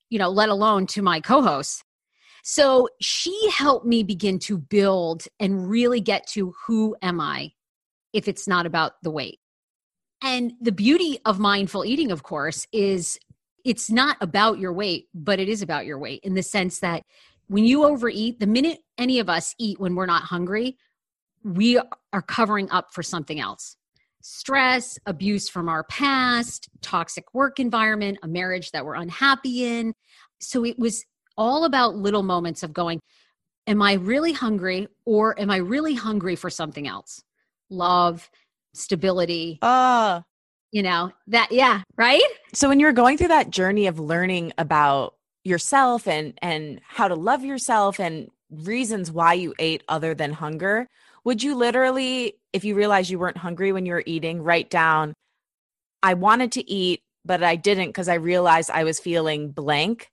you 0.09 0.19
know, 0.19 0.31
let 0.31 0.49
alone 0.49 0.87
to 0.89 1.03
my 1.03 1.21
co 1.21 1.43
hosts. 1.43 1.85
So 2.43 2.89
she 3.01 3.51
helped 3.51 3.85
me 3.85 4.03
begin 4.03 4.39
to 4.41 4.57
build 4.57 5.25
and 5.39 5.69
really 5.69 6.01
get 6.01 6.27
to 6.29 6.55
who 6.67 6.97
am 7.03 7.21
I 7.21 7.53
if 8.15 8.27
it's 8.27 8.49
not 8.49 8.65
about 8.65 8.93
the 9.03 9.11
weight. 9.11 9.39
And 10.23 10.53
the 10.61 10.73
beauty 10.73 11.19
of 11.25 11.39
mindful 11.39 11.85
eating, 11.85 12.13
of 12.13 12.23
course, 12.23 12.67
is 12.73 13.19
it's 13.65 13.91
not 13.91 14.17
about 14.21 14.59
your 14.59 14.73
weight, 14.73 15.09
but 15.15 15.39
it 15.39 15.49
is 15.49 15.63
about 15.63 15.87
your 15.87 15.99
weight 15.99 16.21
in 16.23 16.35
the 16.35 16.43
sense 16.43 16.81
that 16.81 17.03
when 17.49 17.65
you 17.65 17.85
overeat, 17.85 18.39
the 18.39 18.47
minute 18.47 18.79
any 18.97 19.19
of 19.19 19.29
us 19.29 19.55
eat 19.59 19.81
when 19.81 19.95
we're 19.95 20.07
not 20.07 20.23
hungry, 20.23 20.77
we 21.43 21.81
are 22.13 22.23
covering 22.23 22.71
up 22.71 22.93
for 22.93 23.03
something 23.03 23.41
else 23.41 23.77
stress, 24.23 24.99
abuse 25.07 25.49
from 25.49 25.69
our 25.69 25.83
past, 25.85 26.69
toxic 26.83 27.33
work 27.33 27.59
environment, 27.59 28.19
a 28.23 28.29
marriage 28.29 28.71
that 28.71 28.85
we're 28.85 28.95
unhappy 28.95 29.65
in. 29.65 29.95
So 30.41 30.65
it 30.65 30.79
was 30.79 31.05
all 31.39 31.65
about 31.65 31.97
little 31.97 32.23
moments 32.23 32.63
of 32.63 32.73
going, 32.73 33.01
Am 33.67 33.83
I 33.83 33.95
really 33.95 34.33
hungry 34.33 34.89
or 35.05 35.39
am 35.41 35.51
I 35.51 35.57
really 35.57 35.95
hungry 35.95 36.35
for 36.35 36.51
something 36.51 36.89
else? 36.89 37.23
Love, 37.69 38.29
stability. 38.75 39.59
Uh 39.63 40.23
you 40.73 40.83
know, 40.83 41.11
that 41.27 41.51
yeah, 41.51 41.83
right? 41.97 42.23
So 42.55 42.69
when 42.69 42.79
you're 42.79 42.93
going 42.93 43.19
through 43.19 43.29
that 43.29 43.51
journey 43.51 43.87
of 43.87 43.99
learning 43.99 44.53
about 44.59 45.15
yourself 45.43 46.07
and 46.07 46.39
and 46.43 46.81
how 46.87 47.09
to 47.09 47.15
love 47.15 47.45
yourself 47.45 47.99
and 47.99 48.29
reasons 48.51 49.11
why 49.11 49.33
you 49.35 49.55
ate 49.59 49.83
other 49.89 50.15
than 50.15 50.33
hunger, 50.33 50.87
would 51.25 51.43
you 51.43 51.55
literally, 51.55 52.35
if 52.53 52.65
you 52.65 52.75
realize 52.75 53.11
you 53.11 53.19
weren't 53.19 53.37
hungry 53.37 53.73
when 53.73 53.87
you 53.87 53.95
were 53.95 54.03
eating, 54.07 54.43
write 54.43 54.71
down, 54.71 55.15
I 56.03 56.15
wanted 56.15 56.53
to 56.53 56.71
eat, 56.71 57.01
but 57.25 57.43
I 57.43 57.57
didn't 57.57 57.89
because 57.89 58.09
I 58.09 58.15
realized 58.15 58.71
I 58.71 58.85
was 58.85 59.01
feeling 59.01 59.51
blank? 59.51 60.09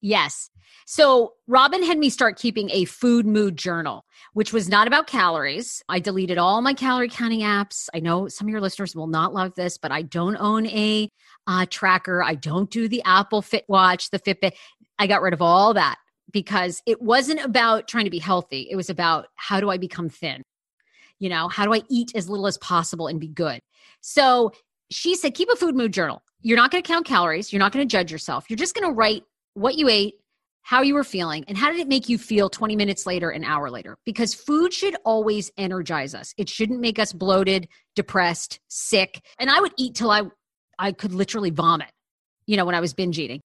Yes. 0.00 0.50
So 0.86 1.34
Robin 1.46 1.82
had 1.82 1.98
me 1.98 2.10
start 2.10 2.38
keeping 2.38 2.70
a 2.70 2.84
food 2.86 3.26
mood 3.26 3.56
journal, 3.56 4.04
which 4.32 4.52
was 4.52 4.68
not 4.68 4.86
about 4.86 5.06
calories. 5.06 5.82
I 5.88 5.98
deleted 5.98 6.38
all 6.38 6.62
my 6.62 6.74
calorie 6.74 7.08
counting 7.08 7.40
apps. 7.40 7.88
I 7.94 8.00
know 8.00 8.28
some 8.28 8.46
of 8.46 8.50
your 8.50 8.60
listeners 8.60 8.96
will 8.96 9.06
not 9.06 9.34
love 9.34 9.54
this, 9.54 9.76
but 9.78 9.92
I 9.92 10.02
don't 10.02 10.36
own 10.36 10.66
a 10.66 11.10
uh, 11.46 11.66
tracker. 11.68 12.22
I 12.22 12.34
don't 12.34 12.70
do 12.70 12.88
the 12.88 13.02
Apple 13.04 13.42
Fit 13.42 13.64
Watch, 13.68 14.10
the 14.10 14.18
Fitbit. 14.18 14.52
I 14.98 15.06
got 15.06 15.22
rid 15.22 15.34
of 15.34 15.42
all 15.42 15.74
that 15.74 15.96
because 16.30 16.82
it 16.86 17.00
wasn't 17.00 17.44
about 17.44 17.88
trying 17.88 18.04
to 18.04 18.10
be 18.10 18.18
healthy. 18.18 18.68
It 18.70 18.76
was 18.76 18.90
about 18.90 19.26
how 19.36 19.60
do 19.60 19.70
I 19.70 19.78
become 19.78 20.08
thin? 20.08 20.42
You 21.18 21.28
know, 21.28 21.48
how 21.48 21.64
do 21.64 21.74
I 21.74 21.82
eat 21.90 22.12
as 22.14 22.28
little 22.28 22.46
as 22.46 22.58
possible 22.58 23.08
and 23.08 23.20
be 23.20 23.28
good? 23.28 23.60
So 24.00 24.52
she 24.90 25.14
said, 25.14 25.34
keep 25.34 25.48
a 25.50 25.56
food 25.56 25.74
mood 25.74 25.92
journal. 25.92 26.22
You're 26.40 26.56
not 26.56 26.70
going 26.70 26.82
to 26.82 26.86
count 26.86 27.06
calories. 27.06 27.52
You're 27.52 27.60
not 27.60 27.72
going 27.72 27.86
to 27.86 27.90
judge 27.90 28.12
yourself. 28.12 28.46
You're 28.48 28.56
just 28.56 28.74
going 28.74 28.88
to 28.88 28.94
write 28.94 29.24
what 29.54 29.76
you 29.76 29.88
ate, 29.88 30.14
how 30.62 30.82
you 30.82 30.94
were 30.94 31.04
feeling, 31.04 31.44
and 31.48 31.56
how 31.56 31.70
did 31.70 31.80
it 31.80 31.88
make 31.88 32.08
you 32.08 32.18
feel 32.18 32.50
20 32.50 32.76
minutes 32.76 33.06
later, 33.06 33.30
an 33.30 33.44
hour 33.44 33.70
later? 33.70 33.96
Because 34.04 34.34
food 34.34 34.72
should 34.72 34.96
always 35.04 35.50
energize 35.56 36.14
us. 36.14 36.34
It 36.36 36.48
shouldn't 36.48 36.80
make 36.80 36.98
us 36.98 37.12
bloated, 37.12 37.68
depressed, 37.96 38.60
sick. 38.68 39.22
And 39.38 39.50
I 39.50 39.60
would 39.60 39.72
eat 39.78 39.94
till 39.94 40.10
I, 40.10 40.22
I 40.78 40.92
could 40.92 41.12
literally 41.12 41.50
vomit, 41.50 41.90
you 42.46 42.56
know, 42.56 42.66
when 42.66 42.74
I 42.74 42.80
was 42.80 42.92
binge 42.92 43.18
eating. 43.18 43.40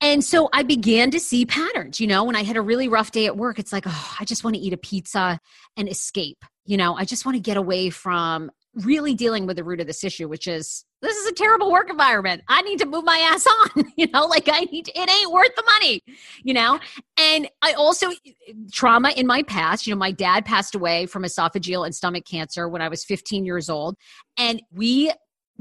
And 0.00 0.22
so 0.22 0.50
I 0.52 0.64
began 0.64 1.10
to 1.12 1.20
see 1.20 1.46
patterns. 1.46 1.98
You 1.98 2.06
know, 2.06 2.24
when 2.24 2.36
I 2.36 2.42
had 2.42 2.56
a 2.56 2.60
really 2.60 2.88
rough 2.88 3.10
day 3.10 3.26
at 3.26 3.36
work, 3.36 3.58
it's 3.58 3.72
like, 3.72 3.84
oh, 3.86 4.16
I 4.20 4.26
just 4.26 4.44
want 4.44 4.54
to 4.56 4.60
eat 4.60 4.74
a 4.74 4.76
pizza 4.76 5.40
and 5.78 5.88
escape. 5.88 6.44
You 6.66 6.76
know, 6.76 6.94
I 6.94 7.06
just 7.06 7.24
want 7.24 7.36
to 7.36 7.40
get 7.40 7.56
away 7.56 7.88
from 7.88 8.50
really 8.76 9.14
dealing 9.14 9.46
with 9.46 9.56
the 9.56 9.64
root 9.64 9.80
of 9.80 9.86
this 9.86 10.04
issue, 10.04 10.28
which 10.28 10.46
is 10.46 10.84
this 11.00 11.16
is 11.16 11.26
a 11.26 11.34
terrible 11.34 11.70
work 11.70 11.90
environment. 11.90 12.42
I 12.48 12.62
need 12.62 12.78
to 12.80 12.86
move 12.86 13.04
my 13.04 13.18
ass 13.18 13.46
on, 13.46 13.92
you 13.96 14.08
know, 14.08 14.26
like 14.26 14.48
I 14.50 14.60
need, 14.60 14.86
to, 14.86 14.98
it 14.98 15.10
ain't 15.10 15.30
worth 15.30 15.54
the 15.54 15.62
money, 15.64 16.02
you 16.42 16.54
know? 16.54 16.80
And 17.18 17.48
I 17.62 17.72
also, 17.74 18.10
trauma 18.72 19.12
in 19.16 19.26
my 19.26 19.42
past, 19.42 19.86
you 19.86 19.94
know, 19.94 19.98
my 19.98 20.12
dad 20.12 20.44
passed 20.44 20.74
away 20.74 21.06
from 21.06 21.22
esophageal 21.22 21.84
and 21.84 21.94
stomach 21.94 22.24
cancer 22.24 22.68
when 22.68 22.82
I 22.82 22.88
was 22.88 23.04
15 23.04 23.44
years 23.44 23.68
old. 23.68 23.96
And 24.38 24.62
we 24.72 25.12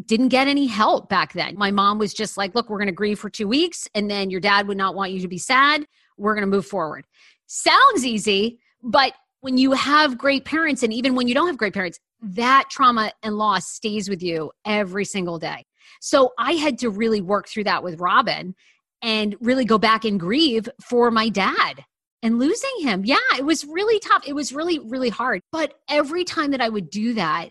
didn't 0.05 0.29
get 0.29 0.47
any 0.47 0.65
help 0.65 1.09
back 1.09 1.33
then. 1.33 1.55
My 1.57 1.71
mom 1.71 1.99
was 1.99 2.13
just 2.13 2.37
like, 2.37 2.55
look, 2.55 2.69
we're 2.69 2.79
going 2.79 2.87
to 2.87 2.93
grieve 2.93 3.19
for 3.19 3.29
two 3.29 3.47
weeks, 3.47 3.87
and 3.93 4.09
then 4.09 4.29
your 4.29 4.39
dad 4.39 4.67
would 4.67 4.77
not 4.77 4.95
want 4.95 5.11
you 5.11 5.19
to 5.21 5.27
be 5.27 5.37
sad. 5.37 5.85
We're 6.17 6.33
going 6.33 6.49
to 6.49 6.55
move 6.55 6.65
forward. 6.65 7.05
Sounds 7.45 8.05
easy, 8.05 8.59
but 8.81 9.13
when 9.41 9.57
you 9.57 9.73
have 9.73 10.17
great 10.17 10.45
parents, 10.45 10.83
and 10.83 10.93
even 10.93 11.15
when 11.15 11.27
you 11.27 11.33
don't 11.33 11.47
have 11.47 11.57
great 11.57 11.73
parents, 11.73 11.99
that 12.23 12.65
trauma 12.71 13.11
and 13.21 13.35
loss 13.35 13.67
stays 13.67 14.09
with 14.09 14.23
you 14.23 14.51
every 14.65 15.05
single 15.05 15.37
day. 15.37 15.65
So 16.01 16.31
I 16.39 16.53
had 16.53 16.79
to 16.79 16.89
really 16.89 17.21
work 17.21 17.47
through 17.47 17.65
that 17.65 17.83
with 17.83 17.99
Robin 17.99 18.55
and 19.01 19.35
really 19.41 19.65
go 19.65 19.77
back 19.77 20.05
and 20.05 20.19
grieve 20.19 20.69
for 20.87 21.11
my 21.11 21.29
dad 21.29 21.83
and 22.21 22.39
losing 22.39 22.71
him. 22.79 23.03
Yeah, 23.03 23.17
it 23.37 23.45
was 23.45 23.65
really 23.65 23.99
tough. 23.99 24.23
It 24.25 24.33
was 24.33 24.53
really, 24.53 24.79
really 24.79 25.09
hard. 25.09 25.41
But 25.51 25.73
every 25.89 26.23
time 26.23 26.51
that 26.51 26.61
I 26.61 26.69
would 26.69 26.89
do 26.89 27.13
that, 27.15 27.49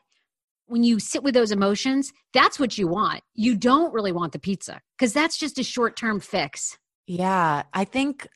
when 0.66 0.82
you 0.82 0.98
sit 0.98 1.22
with 1.22 1.34
those 1.34 1.52
emotions, 1.52 2.10
that's 2.32 2.58
what 2.58 2.78
you 2.78 2.88
want. 2.88 3.20
You 3.34 3.56
don't 3.56 3.92
really 3.92 4.12
want 4.12 4.32
the 4.32 4.38
pizza 4.38 4.80
because 4.96 5.12
that's 5.12 5.36
just 5.36 5.58
a 5.58 5.62
short 5.62 5.96
term 5.96 6.18
fix. 6.18 6.78
Yeah. 7.06 7.64
I 7.74 7.84
think, 7.84 8.26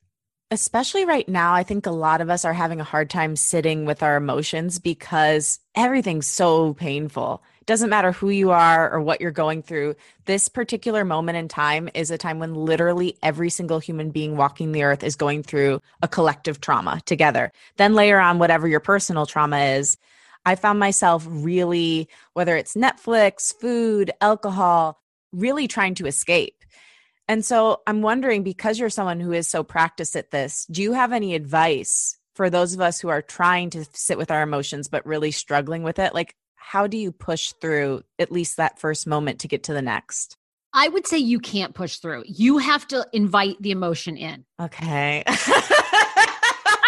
especially 0.51 1.05
right 1.05 1.29
now, 1.29 1.55
I 1.55 1.63
think 1.63 1.87
a 1.87 1.91
lot 1.91 2.21
of 2.21 2.31
us 2.31 2.45
are 2.45 2.53
having 2.53 2.81
a 2.81 2.85
hard 2.85 3.11
time 3.11 3.37
sitting 3.37 3.85
with 3.85 4.03
our 4.03 4.17
emotions 4.17 4.79
because 4.79 5.59
everything's 5.75 6.27
so 6.27 6.75
painful. 6.75 7.43
It 7.61 7.67
doesn't 7.67 7.91
matter 7.91 8.13
who 8.13 8.31
you 8.31 8.53
are 8.53 8.91
or 8.91 9.01
what 9.01 9.21
you're 9.21 9.33
going 9.33 9.63
through. 9.63 9.97
This 10.25 10.49
particular 10.49 11.05
moment 11.05 11.39
in 11.39 11.49
time 11.49 11.89
is 11.95 12.11
a 12.11 12.19
time 12.19 12.39
when 12.39 12.55
literally 12.55 13.17
every 13.23 13.51
single 13.51 13.81
human 13.81 14.11
being 14.11 14.37
walking 14.37 14.73
the 14.73 14.85
earth 14.85 15.03
is 15.03 15.17
going 15.17 15.43
through 15.43 15.81
a 16.01 16.09
collective 16.09 16.61
trauma 16.61 17.01
together. 17.07 17.51
Then 17.77 17.95
layer 17.95 18.21
on 18.21 18.39
whatever 18.39 18.69
your 18.69 18.81
personal 18.81 19.27
trauma 19.27 19.59
is 19.59 19.97
I 20.47 20.55
found 20.55 20.79
myself 20.79 21.27
really, 21.29 22.09
whether 22.35 22.57
it's 22.57 22.77
Netflix, 22.77 23.53
food, 23.53 24.13
alcohol, 24.21 25.03
really 25.33 25.67
trying 25.67 25.97
to 25.97 26.07
escape. 26.07 26.56
And 27.29 27.45
so 27.45 27.81
I'm 27.87 28.03
wondering 28.03 28.43
because 28.43 28.79
you're 28.79 28.91
someone 28.91 29.21
who 29.21 29.33
is 29.33 29.49
so 29.49 29.65
practiced 29.65 30.17
at 30.17 30.31
this, 30.31 30.67
do 30.71 30.83
you 30.83 30.93
have 30.93 31.13
any 31.13 31.35
advice 31.35 32.17
for 32.35 32.51
those 32.51 32.75
of 32.75 32.81
us 32.81 33.01
who 33.01 33.09
are 33.09 33.23
trying 33.23 33.71
to 33.71 33.85
sit 33.93 34.19
with 34.19 34.31
our 34.31 34.43
emotions 34.43 34.89
but 34.89 35.07
really 35.07 35.31
struggling 35.31 35.83
with 35.83 35.99
it? 35.99 36.15
Like, 36.15 36.37
how 36.55 36.87
do 36.87 36.97
you 36.97 37.13
push 37.13 37.53
through 37.61 38.03
at 38.19 38.33
least 38.33 38.57
that 38.57 38.79
first 38.79 39.07
moment 39.07 39.41
to 39.41 39.49
get 39.49 39.65
to 39.65 39.73
the 39.73 39.83
next? 39.83 40.37
I 40.73 40.89
would 40.89 41.07
say 41.07 41.19
you 41.19 41.41
can't 41.41 41.75
push 41.75 41.99
through. 41.99 42.25
You 42.27 42.59
have 42.59 42.87
to 42.89 43.07
invite 43.13 43.57
the 43.61 43.71
emotion 43.71 44.17
in. 44.17 44.45
Okay. 44.61 45.25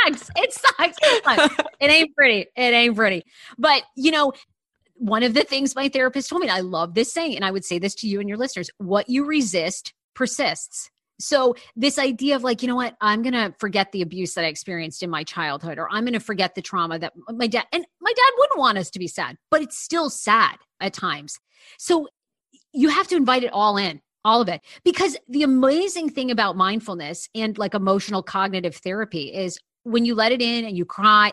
sucks. 0.09 0.31
It 0.37 0.53
sucks. 0.53 0.97
It 1.03 1.25
sucks. 1.25 1.55
it 1.81 1.91
ain't 1.91 2.15
pretty. 2.15 2.47
It 2.57 2.75
ain't 2.75 2.97
pretty. 2.97 3.25
But, 3.57 3.83
you 3.97 4.11
know, 4.11 4.33
one 4.95 5.23
of 5.23 5.35
the 5.35 5.45
things 5.45 5.77
my 5.77 5.89
therapist 5.89 6.29
told 6.29 6.43
me, 6.43 6.49
I 6.49 6.61
love 6.61 6.95
this 6.95 7.13
saying, 7.13 7.37
and 7.37 7.45
I 7.45 7.51
would 7.51 7.65
say 7.65 7.79
this 7.79 7.95
to 7.97 8.09
you 8.09 8.21
and 8.21 8.29
your 8.29 8.39
listeners 8.39 8.71
what 8.79 9.09
you 9.09 9.25
resist 9.25 9.93
persists. 10.19 10.91
So, 11.21 11.55
this 11.77 11.99
idea 11.99 12.37
of 12.37 12.43
like, 12.43 12.61
you 12.61 12.69
know 12.69 12.77
what, 12.77 12.97
I'm 13.01 13.23
going 13.23 13.35
to 13.35 13.55
forget 13.59 13.93
the 13.93 14.03
abuse 14.03 14.35
that 14.35 14.45
I 14.45 14.49
experienced 14.49 15.03
in 15.03 15.11
my 15.11 15.25
childhood, 15.25 15.79
or 15.79 15.89
I'm 15.91 16.05
going 16.05 16.13
to 16.13 16.21
forget 16.21 16.55
the 16.55 16.63
trauma 16.63 16.99
that 16.99 17.13
my 17.29 17.47
dad, 17.47 17.67
and 17.73 17.87
my 18.01 18.13
dad 18.13 18.31
wouldn't 18.37 18.59
want 18.59 18.79
us 18.79 18.91
to 18.91 18.99
be 18.99 19.09
sad, 19.09 19.37
but 19.51 19.63
it's 19.63 19.79
still 19.79 20.11
sad 20.11 20.57
at 20.81 20.93
times. 20.93 21.39
So, 21.79 22.09
you 22.73 22.89
have 22.89 23.09
to 23.09 23.17
invite 23.17 23.45
it 23.45 23.53
all 23.53 23.77
in 23.77 24.01
all 24.25 24.41
of 24.41 24.49
it 24.49 24.61
because 24.85 25.17
the 25.29 25.45
amazing 25.45 26.11
thing 26.11 26.31
about 26.31 26.57
mindfulness 26.57 27.29
and 27.35 27.57
like 27.57 27.75
emotional 27.75 28.23
cognitive 28.23 28.77
therapy 28.77 29.33
is 29.33 29.59
when 29.85 30.05
you 30.05 30.15
let 30.15 30.33
it 30.33 30.43
in 30.43 30.65
and 30.65 30.77
you 30.77 30.85
cry, 30.85 31.33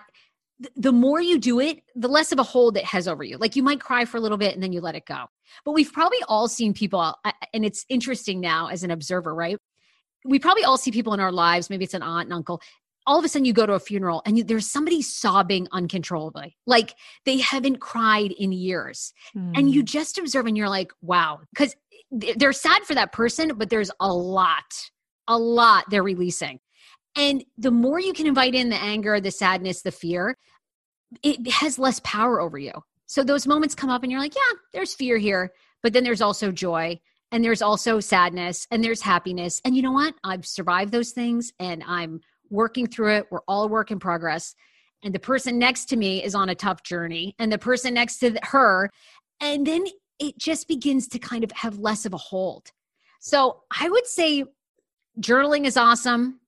the 0.75 0.91
more 0.91 1.21
you 1.21 1.37
do 1.37 1.59
it, 1.59 1.79
the 1.95 2.07
less 2.07 2.31
of 2.31 2.39
a 2.39 2.43
hold 2.43 2.77
it 2.77 2.85
has 2.85 3.07
over 3.07 3.23
you. 3.23 3.37
Like 3.37 3.55
you 3.55 3.63
might 3.63 3.81
cry 3.81 4.05
for 4.05 4.17
a 4.17 4.21
little 4.21 4.37
bit 4.37 4.53
and 4.53 4.63
then 4.63 4.71
you 4.71 4.81
let 4.81 4.95
it 4.95 5.05
go. 5.05 5.25
But 5.63 5.73
we've 5.73 5.91
probably 5.91 6.19
all 6.27 6.47
seen 6.47 6.73
people, 6.73 7.13
and 7.53 7.65
it's 7.65 7.85
interesting 7.89 8.39
now 8.39 8.67
as 8.67 8.83
an 8.83 8.91
observer, 8.91 9.33
right? 9.33 9.57
We 10.23 10.39
probably 10.39 10.63
all 10.63 10.77
see 10.77 10.91
people 10.91 11.13
in 11.13 11.19
our 11.19 11.31
lives, 11.31 11.69
maybe 11.69 11.85
it's 11.85 11.93
an 11.93 12.01
aunt 12.01 12.27
and 12.27 12.33
uncle. 12.33 12.61
All 13.07 13.19
of 13.19 13.25
a 13.25 13.27
sudden, 13.27 13.45
you 13.45 13.53
go 13.53 13.67
to 13.67 13.73
a 13.73 13.79
funeral 13.79 14.23
and 14.25 14.37
you, 14.37 14.43
there's 14.43 14.69
somebody 14.69 15.03
sobbing 15.03 15.67
uncontrollably, 15.71 16.57
like 16.65 16.95
they 17.25 17.37
haven't 17.37 17.79
cried 17.79 18.31
in 18.31 18.51
years. 18.51 19.13
Mm. 19.37 19.59
And 19.59 19.71
you 19.71 19.81
hmm. 19.81 19.85
just 19.85 20.17
observe 20.17 20.47
and 20.47 20.57
you're 20.57 20.69
like, 20.69 20.91
wow, 21.03 21.41
because 21.53 21.75
they're 22.11 22.53
sad 22.53 22.83
for 22.83 22.95
that 22.95 23.11
person, 23.11 23.51
but 23.57 23.69
there's 23.69 23.91
a 23.99 24.11
lot, 24.11 24.63
a 25.27 25.37
lot 25.37 25.85
they're 25.89 26.01
releasing. 26.01 26.59
And 27.15 27.43
the 27.57 27.71
more 27.71 27.99
you 27.99 28.13
can 28.13 28.27
invite 28.27 28.55
in 28.55 28.69
the 28.69 28.81
anger, 28.81 29.19
the 29.19 29.31
sadness, 29.31 29.81
the 29.81 29.91
fear, 29.91 30.37
it 31.23 31.49
has 31.49 31.79
less 31.79 32.01
power 32.03 32.41
over 32.41 32.57
you. 32.57 32.73
So 33.05 33.23
those 33.23 33.47
moments 33.47 33.75
come 33.75 33.89
up 33.89 34.03
and 34.03 34.11
you're 34.11 34.21
like, 34.21 34.35
yeah, 34.35 34.57
there's 34.73 34.93
fear 34.93 35.17
here, 35.17 35.51
but 35.83 35.93
then 35.93 36.03
there's 36.03 36.21
also 36.21 36.51
joy 36.51 36.99
and 37.31 37.43
there's 37.43 37.61
also 37.61 37.99
sadness 37.99 38.67
and 38.71 38.83
there's 38.83 39.01
happiness. 39.01 39.61
And 39.63 39.75
you 39.75 39.81
know 39.81 39.91
what? 39.91 40.15
I've 40.23 40.45
survived 40.45 40.91
those 40.91 41.11
things 41.11 41.51
and 41.59 41.83
I'm 41.85 42.21
working 42.49 42.87
through 42.87 43.15
it. 43.15 43.27
We're 43.31 43.41
all 43.47 43.69
work 43.69 43.91
in 43.91 43.99
progress. 43.99 44.55
And 45.03 45.13
the 45.13 45.19
person 45.19 45.59
next 45.59 45.85
to 45.89 45.97
me 45.97 46.23
is 46.23 46.33
on 46.33 46.49
a 46.49 46.55
tough 46.55 46.83
journey 46.83 47.35
and 47.37 47.51
the 47.51 47.57
person 47.57 47.93
next 47.93 48.17
to 48.19 48.37
her. 48.43 48.89
And 49.39 49.65
then 49.65 49.85
it 50.19 50.37
just 50.37 50.67
begins 50.67 51.07
to 51.09 51.19
kind 51.19 51.43
of 51.43 51.51
have 51.51 51.77
less 51.77 52.05
of 52.05 52.13
a 52.13 52.17
hold. 52.17 52.71
So 53.19 53.61
I 53.79 53.89
would 53.89 54.07
say 54.07 54.45
journaling 55.19 55.65
is 55.65 55.77
awesome 55.77 56.39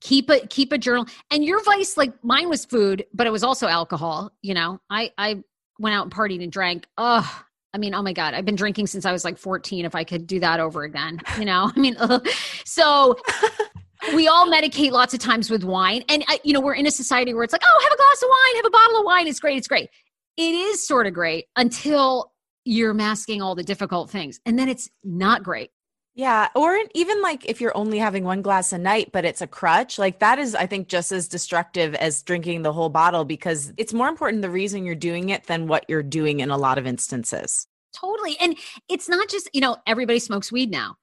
keep 0.00 0.30
a 0.30 0.40
keep 0.46 0.72
a 0.72 0.78
journal. 0.78 1.06
And 1.30 1.44
your 1.44 1.62
vice 1.62 1.96
like 1.96 2.12
mine 2.24 2.48
was 2.48 2.64
food 2.64 3.04
but 3.12 3.26
it 3.26 3.30
was 3.30 3.42
also 3.42 3.66
alcohol 3.66 4.32
you 4.42 4.54
know? 4.54 4.80
I 4.90 5.12
i 5.18 5.42
went 5.78 5.94
out 5.94 6.04
and 6.04 6.12
partied 6.12 6.42
and 6.42 6.52
drank. 6.52 6.86
Oh 6.96 7.42
i 7.74 7.78
mean 7.78 7.94
oh 7.94 8.02
my 8.02 8.12
god 8.12 8.34
i've 8.34 8.44
been 8.44 8.56
drinking 8.56 8.86
since 8.86 9.04
i 9.04 9.12
was 9.12 9.24
like 9.24 9.36
14 9.36 9.84
if 9.84 9.94
i 9.94 10.02
could 10.02 10.26
do 10.26 10.40
that 10.40 10.58
over 10.60 10.84
again 10.84 11.20
you 11.38 11.44
know? 11.44 11.70
I 11.76 11.78
mean 11.78 11.96
ugh. 11.98 12.26
so 12.64 13.16
we 14.14 14.28
all 14.28 14.50
medicate 14.50 14.92
lots 14.92 15.12
of 15.12 15.20
times 15.20 15.50
with 15.50 15.64
wine. 15.64 16.04
And 16.08 16.24
I, 16.28 16.40
you 16.44 16.52
know 16.52 16.60
we're 16.60 16.74
in 16.74 16.86
a 16.86 16.90
society 16.90 17.34
where 17.34 17.44
it's 17.44 17.52
like 17.52 17.62
oh 17.64 17.80
have 17.82 17.92
a 17.92 17.96
glass 17.96 18.22
of 18.22 18.28
wine 18.28 18.56
have 18.56 18.66
a 18.66 18.70
bottle 18.70 19.00
of 19.00 19.04
wine 19.04 19.26
it's 19.26 19.40
great 19.40 19.56
it's 19.56 19.68
great. 19.68 19.90
It 20.36 20.54
is 20.54 20.86
sort 20.86 21.08
of 21.08 21.14
great 21.14 21.46
until 21.56 22.32
you're 22.64 22.94
masking 22.94 23.40
all 23.40 23.54
the 23.54 23.62
difficult 23.62 24.10
things. 24.10 24.40
And 24.44 24.58
then 24.58 24.68
it's 24.68 24.90
not 25.02 25.42
great 25.42 25.70
yeah. 26.18 26.48
Or 26.56 26.76
even 26.94 27.22
like 27.22 27.46
if 27.46 27.60
you're 27.60 27.76
only 27.76 27.96
having 27.96 28.24
one 28.24 28.42
glass 28.42 28.72
a 28.72 28.78
night, 28.78 29.10
but 29.12 29.24
it's 29.24 29.40
a 29.40 29.46
crutch, 29.46 30.00
like 30.00 30.18
that 30.18 30.40
is, 30.40 30.52
I 30.56 30.66
think, 30.66 30.88
just 30.88 31.12
as 31.12 31.28
destructive 31.28 31.94
as 31.94 32.24
drinking 32.24 32.62
the 32.62 32.72
whole 32.72 32.88
bottle 32.88 33.24
because 33.24 33.72
it's 33.76 33.94
more 33.94 34.08
important 34.08 34.42
the 34.42 34.50
reason 34.50 34.84
you're 34.84 34.96
doing 34.96 35.28
it 35.28 35.44
than 35.44 35.68
what 35.68 35.84
you're 35.88 36.02
doing 36.02 36.40
in 36.40 36.50
a 36.50 36.56
lot 36.56 36.76
of 36.76 36.88
instances. 36.88 37.68
Totally. 37.94 38.36
And 38.40 38.58
it's 38.88 39.08
not 39.08 39.28
just, 39.28 39.48
you 39.52 39.60
know, 39.60 39.76
everybody 39.86 40.18
smokes 40.18 40.50
weed 40.50 40.72
now. 40.72 40.96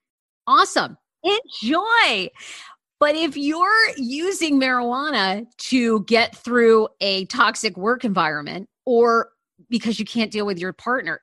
Awesome. 0.48 0.98
Enjoy. 1.24 2.28
But 3.00 3.16
if 3.16 3.38
you're 3.38 3.96
using 3.96 4.60
marijuana 4.60 5.46
to 5.70 6.04
get 6.04 6.36
through 6.36 6.90
a 7.00 7.24
toxic 7.28 7.78
work 7.78 8.04
environment 8.04 8.68
or 8.86 9.30
because 9.70 9.98
you 9.98 10.04
can't 10.04 10.30
deal 10.30 10.46
with 10.46 10.60
your 10.60 10.74
partner, 10.74 11.22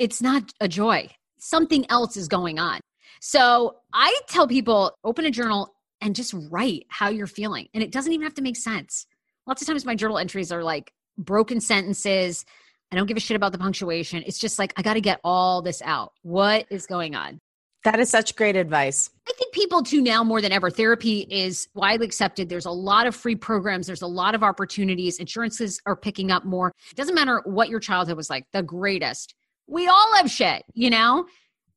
it's 0.00 0.22
not 0.22 0.50
a 0.62 0.66
joy. 0.68 1.10
Something 1.38 1.84
else 1.90 2.16
is 2.16 2.26
going 2.26 2.58
on. 2.58 2.80
So 3.24 3.76
I 3.92 4.18
tell 4.26 4.48
people 4.48 4.98
open 5.04 5.24
a 5.26 5.30
journal 5.30 5.76
and 6.00 6.12
just 6.12 6.34
write 6.50 6.86
how 6.88 7.08
you're 7.08 7.28
feeling. 7.28 7.68
And 7.72 7.80
it 7.80 7.92
doesn't 7.92 8.12
even 8.12 8.24
have 8.24 8.34
to 8.34 8.42
make 8.42 8.56
sense. 8.56 9.06
Lots 9.46 9.62
of 9.62 9.68
times 9.68 9.84
my 9.84 9.94
journal 9.94 10.18
entries 10.18 10.50
are 10.50 10.64
like 10.64 10.92
broken 11.16 11.60
sentences. 11.60 12.44
I 12.90 12.96
don't 12.96 13.06
give 13.06 13.16
a 13.16 13.20
shit 13.20 13.36
about 13.36 13.52
the 13.52 13.58
punctuation. 13.58 14.24
It's 14.26 14.40
just 14.40 14.58
like, 14.58 14.72
I 14.76 14.82
got 14.82 14.94
to 14.94 15.00
get 15.00 15.20
all 15.22 15.62
this 15.62 15.80
out. 15.82 16.14
What 16.22 16.66
is 16.68 16.84
going 16.86 17.14
on? 17.14 17.38
That 17.84 18.00
is 18.00 18.10
such 18.10 18.34
great 18.34 18.56
advice. 18.56 19.08
I 19.28 19.32
think 19.38 19.54
people 19.54 19.84
too 19.84 20.00
now 20.00 20.24
more 20.24 20.40
than 20.40 20.50
ever. 20.50 20.68
Therapy 20.68 21.20
is 21.30 21.68
widely 21.74 22.06
accepted. 22.06 22.48
There's 22.48 22.66
a 22.66 22.72
lot 22.72 23.06
of 23.06 23.14
free 23.14 23.36
programs. 23.36 23.86
There's 23.86 24.02
a 24.02 24.06
lot 24.08 24.34
of 24.34 24.42
opportunities. 24.42 25.20
Insurances 25.20 25.80
are 25.86 25.94
picking 25.94 26.32
up 26.32 26.44
more. 26.44 26.72
It 26.90 26.96
doesn't 26.96 27.14
matter 27.14 27.40
what 27.44 27.68
your 27.68 27.78
childhood 27.78 28.16
was 28.16 28.28
like, 28.28 28.46
the 28.52 28.64
greatest. 28.64 29.36
We 29.68 29.86
all 29.86 30.16
have 30.16 30.28
shit, 30.28 30.64
you 30.74 30.90
know? 30.90 31.26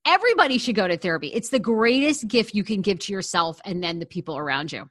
Everybody 0.05 0.57
should 0.57 0.75
go 0.75 0.87
to 0.87 0.97
therapy. 0.97 1.27
It's 1.27 1.49
the 1.49 1.59
greatest 1.59 2.27
gift 2.27 2.53
you 2.53 2.63
can 2.63 2.81
give 2.81 2.99
to 2.99 3.13
yourself 3.13 3.59
and 3.65 3.83
then 3.83 3.99
the 3.99 4.05
people 4.05 4.37
around 4.37 4.71
you. 4.71 4.89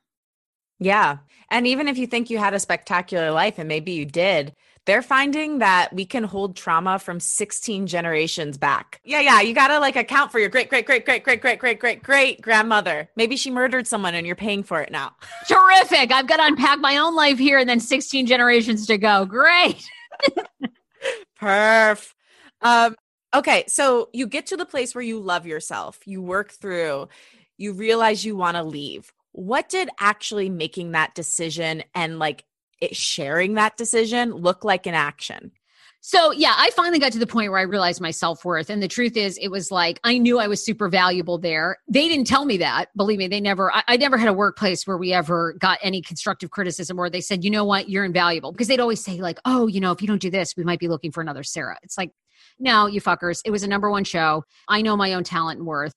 Yeah. 0.80 1.18
And 1.50 1.66
even 1.66 1.88
if 1.88 1.98
you 1.98 2.06
think 2.06 2.30
you 2.30 2.38
had 2.38 2.54
a 2.54 2.58
spectacular 2.58 3.30
life, 3.30 3.58
and 3.58 3.68
maybe 3.68 3.92
you 3.92 4.04
did, 4.04 4.54
they're 4.86 5.02
finding 5.02 5.58
that 5.58 5.92
we 5.94 6.04
can 6.04 6.24
hold 6.24 6.56
trauma 6.56 6.98
from 6.98 7.20
16 7.20 7.86
generations 7.86 8.58
back. 8.58 9.00
Yeah, 9.04 9.20
yeah. 9.20 9.40
You 9.40 9.54
got 9.54 9.68
to 9.68 9.78
like 9.78 9.96
account 9.96 10.30
for 10.30 10.38
your 10.38 10.48
great, 10.48 10.68
great, 10.68 10.84
great, 10.84 11.04
great, 11.04 11.22
great, 11.22 11.40
great, 11.40 11.60
great, 11.60 11.78
great, 11.78 12.02
great 12.02 12.42
grandmother. 12.42 13.08
Maybe 13.16 13.36
she 13.36 13.50
murdered 13.50 13.86
someone 13.86 14.14
and 14.14 14.26
you're 14.26 14.36
paying 14.36 14.62
for 14.62 14.82
it 14.82 14.90
now. 14.90 15.14
Terrific. 15.48 16.12
I've 16.12 16.26
got 16.26 16.36
to 16.36 16.46
unpack 16.46 16.80
my 16.80 16.98
own 16.98 17.14
life 17.14 17.38
here 17.38 17.58
and 17.58 17.68
then 17.68 17.80
16 17.80 18.26
generations 18.26 18.86
to 18.88 18.98
go. 18.98 19.24
Great. 19.24 19.82
Perf. 21.40 22.12
Um, 22.60 22.96
okay. 23.34 23.64
So 23.68 24.08
you 24.12 24.26
get 24.26 24.46
to 24.46 24.56
the 24.56 24.66
place 24.66 24.94
where 24.94 25.02
you 25.02 25.18
love 25.18 25.46
yourself, 25.46 26.00
you 26.06 26.22
work 26.22 26.52
through, 26.52 27.08
you 27.58 27.72
realize 27.72 28.24
you 28.24 28.36
want 28.36 28.56
to 28.56 28.62
leave. 28.62 29.12
What 29.32 29.68
did 29.68 29.90
actually 29.98 30.48
making 30.48 30.92
that 30.92 31.14
decision 31.14 31.82
and 31.94 32.18
like 32.18 32.44
it, 32.80 32.96
sharing 32.96 33.54
that 33.54 33.76
decision 33.76 34.32
look 34.32 34.64
like 34.64 34.86
in 34.86 34.94
action? 34.94 35.52
So, 36.06 36.32
yeah, 36.32 36.52
I 36.58 36.68
finally 36.76 36.98
got 36.98 37.12
to 37.12 37.18
the 37.18 37.26
point 37.26 37.50
where 37.50 37.58
I 37.58 37.62
realized 37.62 37.98
my 37.98 38.10
self 38.10 38.44
worth. 38.44 38.68
And 38.68 38.82
the 38.82 38.88
truth 38.88 39.16
is, 39.16 39.38
it 39.38 39.48
was 39.48 39.70
like 39.70 40.00
I 40.04 40.18
knew 40.18 40.38
I 40.38 40.48
was 40.48 40.62
super 40.62 40.90
valuable 40.90 41.38
there. 41.38 41.78
They 41.88 42.08
didn't 42.08 42.26
tell 42.26 42.44
me 42.44 42.58
that. 42.58 42.94
Believe 42.94 43.18
me, 43.18 43.26
they 43.26 43.40
never, 43.40 43.72
I, 43.74 43.82
I, 43.88 43.96
never 43.96 44.18
had 44.18 44.28
a 44.28 44.34
workplace 44.34 44.86
where 44.86 44.98
we 44.98 45.14
ever 45.14 45.54
got 45.54 45.78
any 45.80 46.02
constructive 46.02 46.50
criticism 46.50 46.98
where 46.98 47.08
they 47.08 47.22
said, 47.22 47.42
you 47.42 47.50
know 47.50 47.64
what, 47.64 47.88
you're 47.88 48.04
invaluable. 48.04 48.52
Because 48.52 48.68
they'd 48.68 48.80
always 48.80 49.02
say, 49.02 49.18
like, 49.22 49.38
oh, 49.46 49.66
you 49.66 49.80
know, 49.80 49.92
if 49.92 50.02
you 50.02 50.06
don't 50.06 50.20
do 50.20 50.28
this, 50.28 50.54
we 50.58 50.62
might 50.62 50.78
be 50.78 50.88
looking 50.88 51.10
for 51.10 51.22
another 51.22 51.42
Sarah. 51.42 51.78
It's 51.82 51.96
like, 51.96 52.10
no, 52.58 52.86
you 52.86 53.00
fuckers. 53.00 53.40
It 53.44 53.50
was 53.50 53.62
a 53.62 53.68
number 53.68 53.90
one 53.90 54.04
show. 54.04 54.44
I 54.68 54.82
know 54.82 54.96
my 54.96 55.14
own 55.14 55.24
talent 55.24 55.58
and 55.58 55.66
worth. 55.66 55.94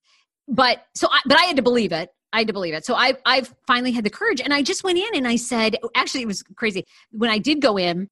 But 0.48 0.84
so, 0.96 1.08
I, 1.12 1.20
but 1.26 1.38
I 1.38 1.44
had 1.44 1.58
to 1.58 1.62
believe 1.62 1.92
it. 1.92 2.10
I 2.34 2.40
had 2.40 2.48
to 2.48 2.54
believe 2.54 2.74
it. 2.74 2.86
So 2.86 2.96
I 2.96 3.14
I 3.26 3.44
finally 3.66 3.92
had 3.92 4.04
the 4.04 4.10
courage 4.10 4.42
and 4.42 4.54
I 4.54 4.62
just 4.62 4.84
went 4.84 4.98
in 4.98 5.16
and 5.16 5.28
I 5.28 5.38
said 5.38 5.78
actually 5.96 6.24
it 6.24 6.28
was 6.28 6.44
crazy. 6.56 6.84
When 7.12 7.30
I 7.30 7.38
did 7.38 7.62
go 7.62 7.78
in, 7.78 8.10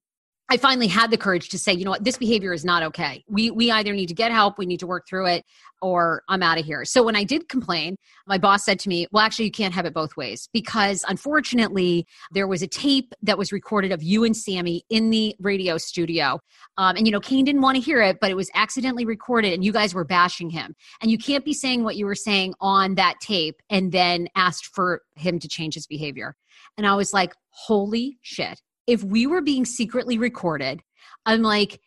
I 0.48 0.58
finally 0.58 0.88
had 0.88 1.10
the 1.10 1.18
courage 1.18 1.50
to 1.50 1.58
say, 1.58 1.74
you 1.74 1.86
know 1.86 1.91
what, 1.91 2.04
this 2.04 2.20
behavior 2.20 2.54
is 2.54 2.64
not 2.64 2.84
okay. 2.84 3.24
We 3.28 3.50
we 3.50 3.72
either 3.72 3.93
need 3.93 4.08
to 4.08 4.14
get 4.14 4.32
help, 4.32 4.60
we 4.60 4.68
need 4.68 4.80
to 4.82 4.88
work 4.88 5.08
through 5.10 5.26
it, 5.28 5.43
or 5.82 6.22
I'm 6.30 6.43
out 6.43 6.60
of 6.60 6.66
here. 6.66 6.86
So 6.86 7.02
when 7.02 7.16
I 7.16 7.24
did 7.24 7.50
complain, 7.50 7.96
my 8.28 8.38
boss 8.38 8.64
said 8.64 8.80
to 8.82 8.89
me, 8.89 9.08
"Well, 9.12 9.24
actually, 9.24 9.46
you 9.46 9.52
can't 9.52 9.74
have 9.74 9.88
it 9.88 9.93
both 9.93 10.16
ways 10.16 10.48
because 10.54 11.04
unfortunately, 11.08 12.06
there 12.32 12.48
was 12.48 12.62
a 12.62 12.68
tape 12.68 13.14
that 13.24 13.39
was 13.39 13.52
recorded 13.52 13.91
of 13.91 14.04
you 14.04 14.24
and 14.24 14.38
Sammy 14.38 14.84
in 14.89 15.10
the 15.10 15.36
radio 15.39 15.80
studio, 15.80 16.39
um, 16.78 16.96
and 16.96 17.08
you 17.08 17.12
know, 17.12 17.20
Kane 17.20 17.43
didn't 17.46 17.62
want 17.62 17.76
to 17.78 17.82
hear 17.82 18.02
it, 18.04 18.18
but 18.22 18.30
it 18.30 18.36
was 18.36 18.52
accidentally 18.54 19.06
recorded, 19.06 19.52
and 19.52 19.66
you 19.66 19.72
guys 19.72 19.96
were 19.96 20.06
bashing 20.06 20.52
him. 20.52 20.76
And 21.02 21.10
you 21.10 21.18
can't 21.18 21.43
be 21.43 21.54
saying 21.54 21.84
what 21.84 21.96
you 21.96 22.06
were 22.06 22.16
saying 22.16 22.54
on 22.62 22.96
that 22.96 23.16
tape 23.20 23.56
and 23.72 23.91
then 23.91 24.28
asked 24.36 24.68
for 24.76 25.02
him 25.16 25.39
to 25.39 25.48
change 25.48 25.74
his 25.74 25.88
behavior." 25.88 26.36
And 26.78 26.86
I 26.86 26.93
was 26.93 27.14
like, 27.14 27.34
"Holy 27.50 28.20
shit!" 28.22 28.62
If 28.88 29.04
we 29.04 29.28
were 29.28 29.42
being 29.42 29.66
secretly 29.66 30.18
recorded, 30.18 30.82
I'm 31.26 31.42
like, 31.42 31.80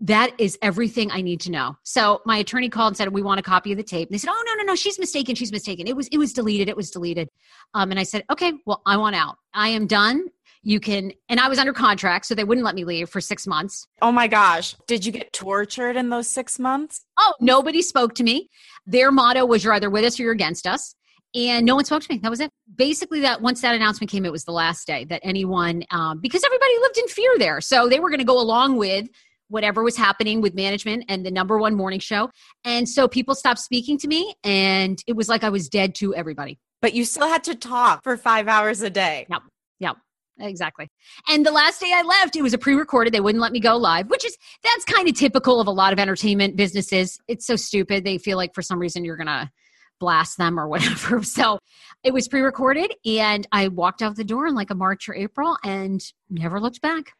that 0.00 0.32
is 0.38 0.56
everything 0.62 1.10
I 1.10 1.20
need 1.22 1.40
to 1.40 1.50
know. 1.50 1.76
So 1.82 2.20
my 2.24 2.38
attorney 2.38 2.68
called 2.68 2.92
and 2.92 2.96
said, 2.96 3.12
"We 3.12 3.22
want 3.22 3.40
a 3.40 3.42
copy 3.42 3.72
of 3.72 3.78
the 3.78 3.82
tape." 3.82 4.08
And 4.08 4.14
they 4.14 4.18
said, 4.18 4.30
"Oh 4.30 4.44
no, 4.46 4.54
no, 4.54 4.62
no, 4.62 4.74
she's 4.76 4.98
mistaken. 4.98 5.34
She's 5.34 5.52
mistaken. 5.52 5.86
It 5.86 5.96
was 5.96 6.08
it 6.08 6.18
was 6.18 6.32
deleted. 6.32 6.68
It 6.68 6.76
was 6.76 6.90
deleted." 6.90 7.28
Um, 7.74 7.90
and 7.90 7.98
I 7.98 8.04
said, 8.04 8.24
"Okay, 8.30 8.52
well, 8.64 8.82
I 8.86 8.96
want 8.96 9.16
out. 9.16 9.36
I 9.54 9.68
am 9.68 9.86
done. 9.86 10.26
You 10.62 10.78
can." 10.78 11.12
And 11.28 11.40
I 11.40 11.48
was 11.48 11.58
under 11.58 11.72
contract, 11.72 12.26
so 12.26 12.34
they 12.34 12.44
wouldn't 12.44 12.64
let 12.64 12.76
me 12.76 12.84
leave 12.84 13.10
for 13.10 13.20
six 13.20 13.46
months. 13.46 13.86
Oh 14.00 14.12
my 14.12 14.28
gosh! 14.28 14.76
Did 14.86 15.04
you 15.04 15.10
get 15.10 15.32
tortured 15.32 15.96
in 15.96 16.10
those 16.10 16.28
six 16.30 16.60
months? 16.60 17.04
Oh, 17.18 17.34
nobody 17.40 17.82
spoke 17.82 18.14
to 18.16 18.22
me. 18.22 18.50
Their 18.86 19.10
motto 19.10 19.44
was, 19.46 19.64
"You're 19.64 19.74
either 19.74 19.90
with 19.90 20.04
us 20.04 20.20
or 20.20 20.22
you're 20.22 20.32
against 20.32 20.66
us." 20.66 20.94
And 21.34 21.66
no 21.66 21.74
one 21.74 21.84
spoke 21.84 22.02
to 22.02 22.12
me. 22.12 22.18
That 22.18 22.30
was 22.30 22.40
it. 22.40 22.50
Basically, 22.74 23.20
that 23.20 23.42
once 23.42 23.60
that 23.62 23.74
announcement 23.74 24.10
came, 24.10 24.24
it 24.24 24.32
was 24.32 24.44
the 24.44 24.52
last 24.52 24.86
day 24.86 25.04
that 25.06 25.20
anyone, 25.24 25.84
um, 25.90 26.20
because 26.20 26.42
everybody 26.44 26.72
lived 26.80 26.98
in 26.98 27.08
fear 27.08 27.30
there, 27.38 27.60
so 27.60 27.88
they 27.88 28.00
were 28.00 28.10
going 28.10 28.20
to 28.20 28.24
go 28.24 28.40
along 28.40 28.76
with 28.76 29.08
whatever 29.48 29.82
was 29.82 29.96
happening 29.96 30.42
with 30.42 30.54
management 30.54 31.04
and 31.08 31.24
the 31.24 31.30
number 31.30 31.58
one 31.58 31.74
morning 31.74 32.00
show, 32.00 32.30
and 32.64 32.88
so 32.88 33.08
people 33.08 33.34
stopped 33.34 33.60
speaking 33.60 33.98
to 33.98 34.08
me, 34.08 34.34
and 34.44 34.98
it 35.06 35.16
was 35.16 35.28
like 35.28 35.44
I 35.44 35.48
was 35.48 35.68
dead 35.68 35.94
to 35.96 36.14
everybody. 36.14 36.58
But 36.80 36.94
you 36.94 37.04
still 37.04 37.28
had 37.28 37.44
to 37.44 37.54
talk 37.54 38.04
for 38.04 38.16
five 38.16 38.46
hours 38.46 38.82
a 38.82 38.90
day. 38.90 39.26
Yep. 39.28 39.42
Yep. 39.80 39.96
Exactly. 40.40 40.88
And 41.28 41.44
the 41.44 41.50
last 41.50 41.80
day 41.80 41.92
I 41.92 42.02
left, 42.02 42.36
it 42.36 42.42
was 42.42 42.54
a 42.54 42.58
pre 42.58 42.74
recorded. 42.74 43.12
They 43.12 43.20
wouldn't 43.20 43.42
let 43.42 43.52
me 43.52 43.60
go 43.60 43.76
live, 43.76 44.08
which 44.08 44.24
is, 44.24 44.36
that's 44.62 44.84
kind 44.84 45.08
of 45.08 45.16
typical 45.16 45.60
of 45.60 45.66
a 45.66 45.72
lot 45.72 45.92
of 45.92 45.98
entertainment 45.98 46.56
businesses. 46.56 47.18
It's 47.26 47.46
so 47.46 47.56
stupid. 47.56 48.04
They 48.04 48.18
feel 48.18 48.36
like 48.36 48.54
for 48.54 48.62
some 48.62 48.78
reason 48.78 49.04
you're 49.04 49.16
going 49.16 49.26
to, 49.26 49.50
blast 49.98 50.38
them 50.38 50.58
or 50.58 50.68
whatever. 50.68 51.22
So 51.28 51.58
it 52.02 52.12
was 52.12 52.28
pre 52.28 52.40
recorded 52.40 52.94
and 53.04 53.46
I 53.52 53.68
walked 53.68 54.02
out 54.02 54.16
the 54.16 54.24
door 54.24 54.46
in 54.46 54.54
like 54.54 54.70
a 54.70 54.74
March 54.74 55.08
or 55.08 55.14
April 55.14 55.56
and 55.64 56.02
never 56.30 56.60
looked 56.60 56.80
back. 56.80 57.12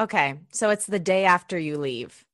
Okay. 0.00 0.40
So 0.52 0.70
it's 0.70 0.86
the 0.86 0.98
day 0.98 1.24
after 1.24 1.58
you 1.58 1.78
leave. 1.78 2.24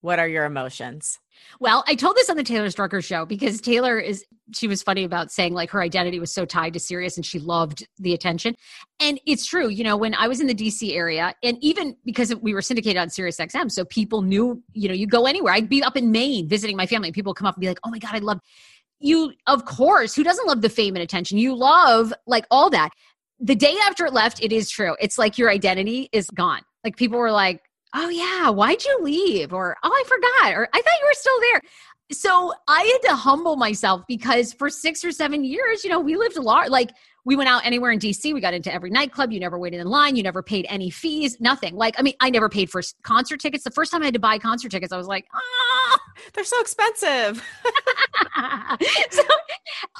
What 0.00 0.18
are 0.18 0.28
your 0.28 0.44
emotions? 0.44 1.18
Well, 1.60 1.82
I 1.86 1.94
told 1.94 2.14
this 2.14 2.28
on 2.28 2.36
the 2.36 2.42
Taylor 2.42 2.66
Strecker 2.66 3.02
show 3.02 3.24
because 3.24 3.58
Taylor 3.60 3.98
is, 3.98 4.22
she 4.52 4.68
was 4.68 4.82
funny 4.82 5.04
about 5.04 5.32
saying 5.32 5.54
like 5.54 5.70
her 5.70 5.80
identity 5.80 6.20
was 6.20 6.30
so 6.30 6.44
tied 6.44 6.74
to 6.74 6.78
Sirius 6.78 7.16
and 7.16 7.24
she 7.24 7.38
loved 7.38 7.86
the 7.98 8.12
attention. 8.12 8.54
And 9.00 9.18
it's 9.26 9.46
true, 9.46 9.68
you 9.68 9.82
know, 9.82 9.96
when 9.96 10.14
I 10.14 10.28
was 10.28 10.40
in 10.40 10.46
the 10.46 10.54
DC 10.54 10.94
area 10.94 11.32
and 11.42 11.56
even 11.62 11.96
because 12.04 12.34
we 12.34 12.52
were 12.52 12.60
syndicated 12.60 13.00
on 13.00 13.08
Sirius 13.08 13.38
XM, 13.38 13.70
so 13.70 13.86
people 13.86 14.20
knew, 14.20 14.62
you 14.74 14.88
know, 14.88 14.94
you 14.94 15.06
go 15.06 15.24
anywhere. 15.24 15.54
I'd 15.54 15.70
be 15.70 15.82
up 15.82 15.96
in 15.96 16.12
Maine 16.12 16.48
visiting 16.48 16.76
my 16.76 16.86
family 16.86 17.08
and 17.08 17.14
people 17.14 17.30
would 17.30 17.38
come 17.38 17.46
up 17.46 17.54
and 17.54 17.62
be 17.62 17.68
like, 17.68 17.80
oh 17.84 17.90
my 17.90 17.98
God, 17.98 18.14
I 18.14 18.18
love 18.18 18.40
you 19.00 19.32
of 19.46 19.64
course 19.64 20.14
who 20.14 20.22
doesn't 20.22 20.46
love 20.46 20.62
the 20.62 20.68
fame 20.68 20.96
and 20.96 21.02
attention? 21.02 21.38
You 21.38 21.54
love 21.54 22.12
like 22.26 22.46
all 22.50 22.70
that. 22.70 22.90
The 23.40 23.54
day 23.54 23.76
after 23.84 24.06
it 24.06 24.12
left 24.12 24.42
it 24.42 24.52
is 24.52 24.70
true. 24.70 24.96
It's 25.00 25.18
like 25.18 25.38
your 25.38 25.50
identity 25.50 26.08
is 26.12 26.30
gone. 26.30 26.62
Like 26.84 26.96
people 26.96 27.18
were 27.18 27.32
like 27.32 27.62
oh 27.94 28.08
yeah 28.08 28.50
why'd 28.50 28.84
you 28.84 28.98
leave? 29.02 29.52
or 29.52 29.76
oh 29.82 29.90
i 29.90 30.04
forgot 30.06 30.54
or 30.54 30.68
i 30.72 30.80
thought 30.80 31.00
you 31.00 31.06
were 31.06 31.14
still 31.14 31.40
there. 31.40 31.60
So 32.12 32.52
i 32.68 32.82
had 32.82 33.10
to 33.10 33.16
humble 33.16 33.56
myself 33.56 34.02
because 34.08 34.52
for 34.52 34.68
six 34.70 35.04
or 35.04 35.12
seven 35.12 35.44
years 35.44 35.84
you 35.84 35.90
know 35.90 36.00
we 36.00 36.16
lived 36.16 36.36
a 36.36 36.42
lot 36.42 36.70
like 36.70 36.90
we 37.24 37.36
went 37.36 37.48
out 37.48 37.64
anywhere 37.64 37.90
in 37.90 37.98
DC. 37.98 38.32
We 38.34 38.40
got 38.40 38.54
into 38.54 38.72
every 38.72 38.90
nightclub. 38.90 39.32
You 39.32 39.40
never 39.40 39.58
waited 39.58 39.80
in 39.80 39.86
line. 39.86 40.16
You 40.16 40.22
never 40.22 40.42
paid 40.42 40.66
any 40.68 40.90
fees, 40.90 41.40
nothing. 41.40 41.74
Like, 41.74 41.94
I 41.98 42.02
mean, 42.02 42.14
I 42.20 42.30
never 42.30 42.48
paid 42.48 42.70
for 42.70 42.82
concert 43.02 43.40
tickets. 43.40 43.64
The 43.64 43.70
first 43.70 43.90
time 43.90 44.02
I 44.02 44.06
had 44.06 44.14
to 44.14 44.20
buy 44.20 44.38
concert 44.38 44.70
tickets, 44.70 44.92
I 44.92 44.96
was 44.96 45.06
like, 45.06 45.26
ah, 45.34 45.98
they're 46.34 46.44
so 46.44 46.60
expensive. 46.60 47.42
so 49.10 49.22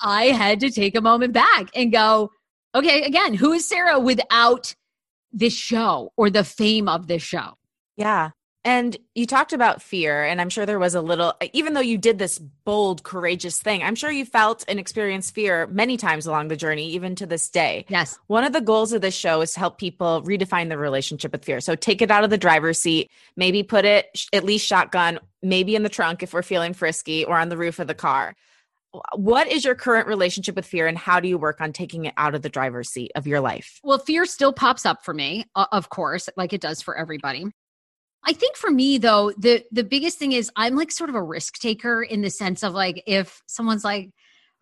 I 0.02 0.26
had 0.26 0.60
to 0.60 0.70
take 0.70 0.94
a 0.94 1.00
moment 1.00 1.32
back 1.32 1.70
and 1.74 1.90
go, 1.90 2.30
okay, 2.74 3.02
again, 3.02 3.34
who 3.34 3.52
is 3.52 3.66
Sarah 3.66 3.98
without 3.98 4.74
this 5.32 5.54
show 5.54 6.12
or 6.16 6.28
the 6.30 6.44
fame 6.44 6.88
of 6.88 7.06
this 7.06 7.22
show? 7.22 7.54
Yeah. 7.96 8.30
And 8.66 8.96
you 9.14 9.26
talked 9.26 9.52
about 9.52 9.82
fear, 9.82 10.24
and 10.24 10.40
I'm 10.40 10.48
sure 10.48 10.64
there 10.64 10.78
was 10.78 10.94
a 10.94 11.02
little, 11.02 11.34
even 11.52 11.74
though 11.74 11.80
you 11.80 11.98
did 11.98 12.18
this 12.18 12.38
bold, 12.38 13.02
courageous 13.02 13.60
thing, 13.60 13.82
I'm 13.82 13.94
sure 13.94 14.10
you 14.10 14.24
felt 14.24 14.64
and 14.66 14.80
experienced 14.80 15.34
fear 15.34 15.66
many 15.66 15.98
times 15.98 16.26
along 16.26 16.48
the 16.48 16.56
journey, 16.56 16.88
even 16.92 17.14
to 17.16 17.26
this 17.26 17.50
day. 17.50 17.84
Yes. 17.90 18.18
One 18.26 18.42
of 18.42 18.54
the 18.54 18.62
goals 18.62 18.94
of 18.94 19.02
this 19.02 19.14
show 19.14 19.42
is 19.42 19.52
to 19.52 19.60
help 19.60 19.76
people 19.76 20.22
redefine 20.22 20.70
the 20.70 20.78
relationship 20.78 21.32
with 21.32 21.44
fear. 21.44 21.60
So 21.60 21.74
take 21.74 22.00
it 22.00 22.10
out 22.10 22.24
of 22.24 22.30
the 22.30 22.38
driver's 22.38 22.80
seat, 22.80 23.10
maybe 23.36 23.62
put 23.62 23.84
it 23.84 24.26
at 24.32 24.44
least 24.44 24.66
shotgun, 24.66 25.18
maybe 25.42 25.76
in 25.76 25.82
the 25.82 25.90
trunk 25.90 26.22
if 26.22 26.32
we're 26.32 26.42
feeling 26.42 26.72
frisky, 26.72 27.22
or 27.22 27.38
on 27.38 27.50
the 27.50 27.58
roof 27.58 27.78
of 27.80 27.86
the 27.86 27.94
car. 27.94 28.34
What 29.14 29.46
is 29.48 29.64
your 29.64 29.74
current 29.74 30.06
relationship 30.06 30.56
with 30.56 30.64
fear, 30.64 30.86
and 30.86 30.96
how 30.96 31.20
do 31.20 31.28
you 31.28 31.36
work 31.36 31.60
on 31.60 31.74
taking 31.74 32.06
it 32.06 32.14
out 32.16 32.34
of 32.34 32.40
the 32.40 32.48
driver's 32.48 32.88
seat 32.88 33.12
of 33.14 33.26
your 33.26 33.40
life? 33.40 33.78
Well, 33.84 33.98
fear 33.98 34.24
still 34.24 34.54
pops 34.54 34.86
up 34.86 35.04
for 35.04 35.12
me, 35.12 35.44
of 35.54 35.90
course, 35.90 36.30
like 36.36 36.54
it 36.54 36.62
does 36.62 36.80
for 36.80 36.96
everybody. 36.96 37.44
I 38.26 38.32
think 38.32 38.56
for 38.56 38.70
me 38.70 38.98
though, 38.98 39.32
the 39.36 39.64
the 39.72 39.84
biggest 39.84 40.18
thing 40.18 40.32
is 40.32 40.50
I'm 40.56 40.76
like 40.76 40.90
sort 40.90 41.10
of 41.10 41.16
a 41.16 41.22
risk 41.22 41.58
taker 41.58 42.02
in 42.02 42.22
the 42.22 42.30
sense 42.30 42.62
of 42.62 42.72
like 42.72 43.02
if 43.06 43.42
someone's 43.46 43.84
like, 43.84 44.10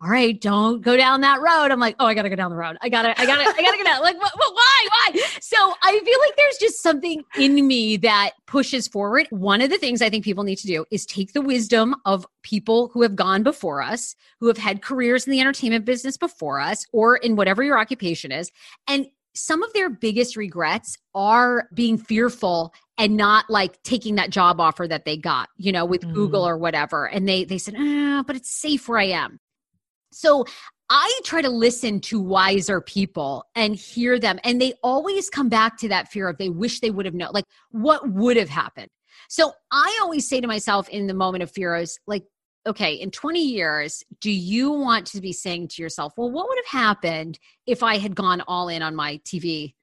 all 0.03 0.09
right, 0.09 0.39
don't 0.41 0.81
go 0.81 0.97
down 0.97 1.21
that 1.21 1.39
road. 1.39 1.71
I'm 1.71 1.79
like, 1.79 1.95
oh, 1.97 2.05
I 2.05 2.13
gotta 2.13 2.29
go 2.29 2.35
down 2.35 2.51
the 2.51 2.57
road. 2.57 2.75
I 2.81 2.89
gotta, 2.89 3.19
I 3.19 3.25
gotta, 3.25 3.41
I 3.41 3.61
gotta 3.61 3.77
go 3.77 3.85
down. 3.85 4.01
Like, 4.01 4.17
what, 4.17 4.33
what, 4.35 4.53
why, 4.53 4.87
why? 4.89 5.21
So 5.39 5.55
I 5.81 5.91
feel 5.91 6.19
like 6.19 6.35
there's 6.35 6.57
just 6.57 6.83
something 6.83 7.23
in 7.39 7.65
me 7.65 7.95
that 7.97 8.31
pushes 8.45 8.85
forward. 8.85 9.27
One 9.29 9.61
of 9.61 9.69
the 9.69 9.77
things 9.77 10.01
I 10.01 10.09
think 10.09 10.25
people 10.25 10.43
need 10.43 10.57
to 10.57 10.67
do 10.67 10.83
is 10.91 11.05
take 11.05 11.31
the 11.31 11.41
wisdom 11.41 11.95
of 12.05 12.27
people 12.41 12.89
who 12.89 13.01
have 13.01 13.15
gone 13.15 13.43
before 13.43 13.81
us, 13.81 14.13
who 14.41 14.47
have 14.47 14.57
had 14.57 14.81
careers 14.81 15.25
in 15.25 15.31
the 15.31 15.39
entertainment 15.39 15.85
business 15.85 16.17
before 16.17 16.59
us, 16.59 16.85
or 16.91 17.15
in 17.15 17.37
whatever 17.37 17.63
your 17.63 17.79
occupation 17.79 18.33
is, 18.33 18.51
and 18.89 19.07
some 19.35 19.63
of 19.63 19.71
their 19.73 19.89
biggest 19.89 20.35
regrets 20.35 20.97
are 21.15 21.67
being 21.73 21.97
fearful 21.97 22.73
and 22.97 23.17
not 23.17 23.49
like 23.49 23.81
taking 23.83 24.15
that 24.15 24.29
job 24.29 24.59
offer 24.59 24.87
that 24.87 25.05
they 25.05 25.17
got, 25.17 25.49
you 25.57 25.71
know, 25.71 25.85
with 25.85 26.01
mm. 26.01 26.13
Google 26.13 26.47
or 26.47 26.57
whatever. 26.57 27.05
And 27.05 27.27
they 27.27 27.43
they 27.43 27.57
said, 27.57 27.75
ah, 27.77 28.23
but 28.25 28.35
it's 28.35 28.49
safe 28.49 28.87
where 28.87 28.99
I 28.99 29.05
am. 29.05 29.39
So 30.11 30.45
I 30.89 31.21
try 31.23 31.41
to 31.41 31.49
listen 31.49 31.99
to 32.01 32.19
wiser 32.19 32.79
people 32.79 33.45
and 33.55 33.75
hear 33.75 34.19
them. 34.19 34.39
And 34.43 34.61
they 34.61 34.73
always 34.83 35.29
come 35.29 35.49
back 35.49 35.77
to 35.79 35.89
that 35.89 36.11
fear 36.11 36.29
of 36.29 36.37
they 36.37 36.49
wish 36.49 36.81
they 36.81 36.91
would 36.91 37.05
have 37.05 37.15
known, 37.15 37.31
like 37.33 37.45
what 37.71 38.07
would 38.11 38.37
have 38.37 38.49
happened. 38.49 38.89
So 39.27 39.53
I 39.71 39.97
always 40.01 40.27
say 40.27 40.39
to 40.39 40.47
myself 40.47 40.87
in 40.89 41.07
the 41.07 41.13
moment 41.13 41.41
of 41.41 41.49
fear, 41.51 41.75
is 41.75 41.99
like, 42.05 42.25
okay, 42.67 42.93
in 42.93 43.09
20 43.09 43.43
years, 43.43 44.03
do 44.21 44.29
you 44.29 44.71
want 44.71 45.07
to 45.07 45.21
be 45.21 45.33
saying 45.33 45.69
to 45.69 45.81
yourself, 45.81 46.13
well, 46.15 46.29
what 46.29 46.47
would 46.47 46.59
have 46.65 46.79
happened 46.81 47.39
if 47.65 47.81
I 47.81 47.97
had 47.97 48.15
gone 48.15 48.43
all 48.47 48.69
in 48.69 48.81
on 48.81 48.95
my 48.95 49.19
TV 49.25 49.73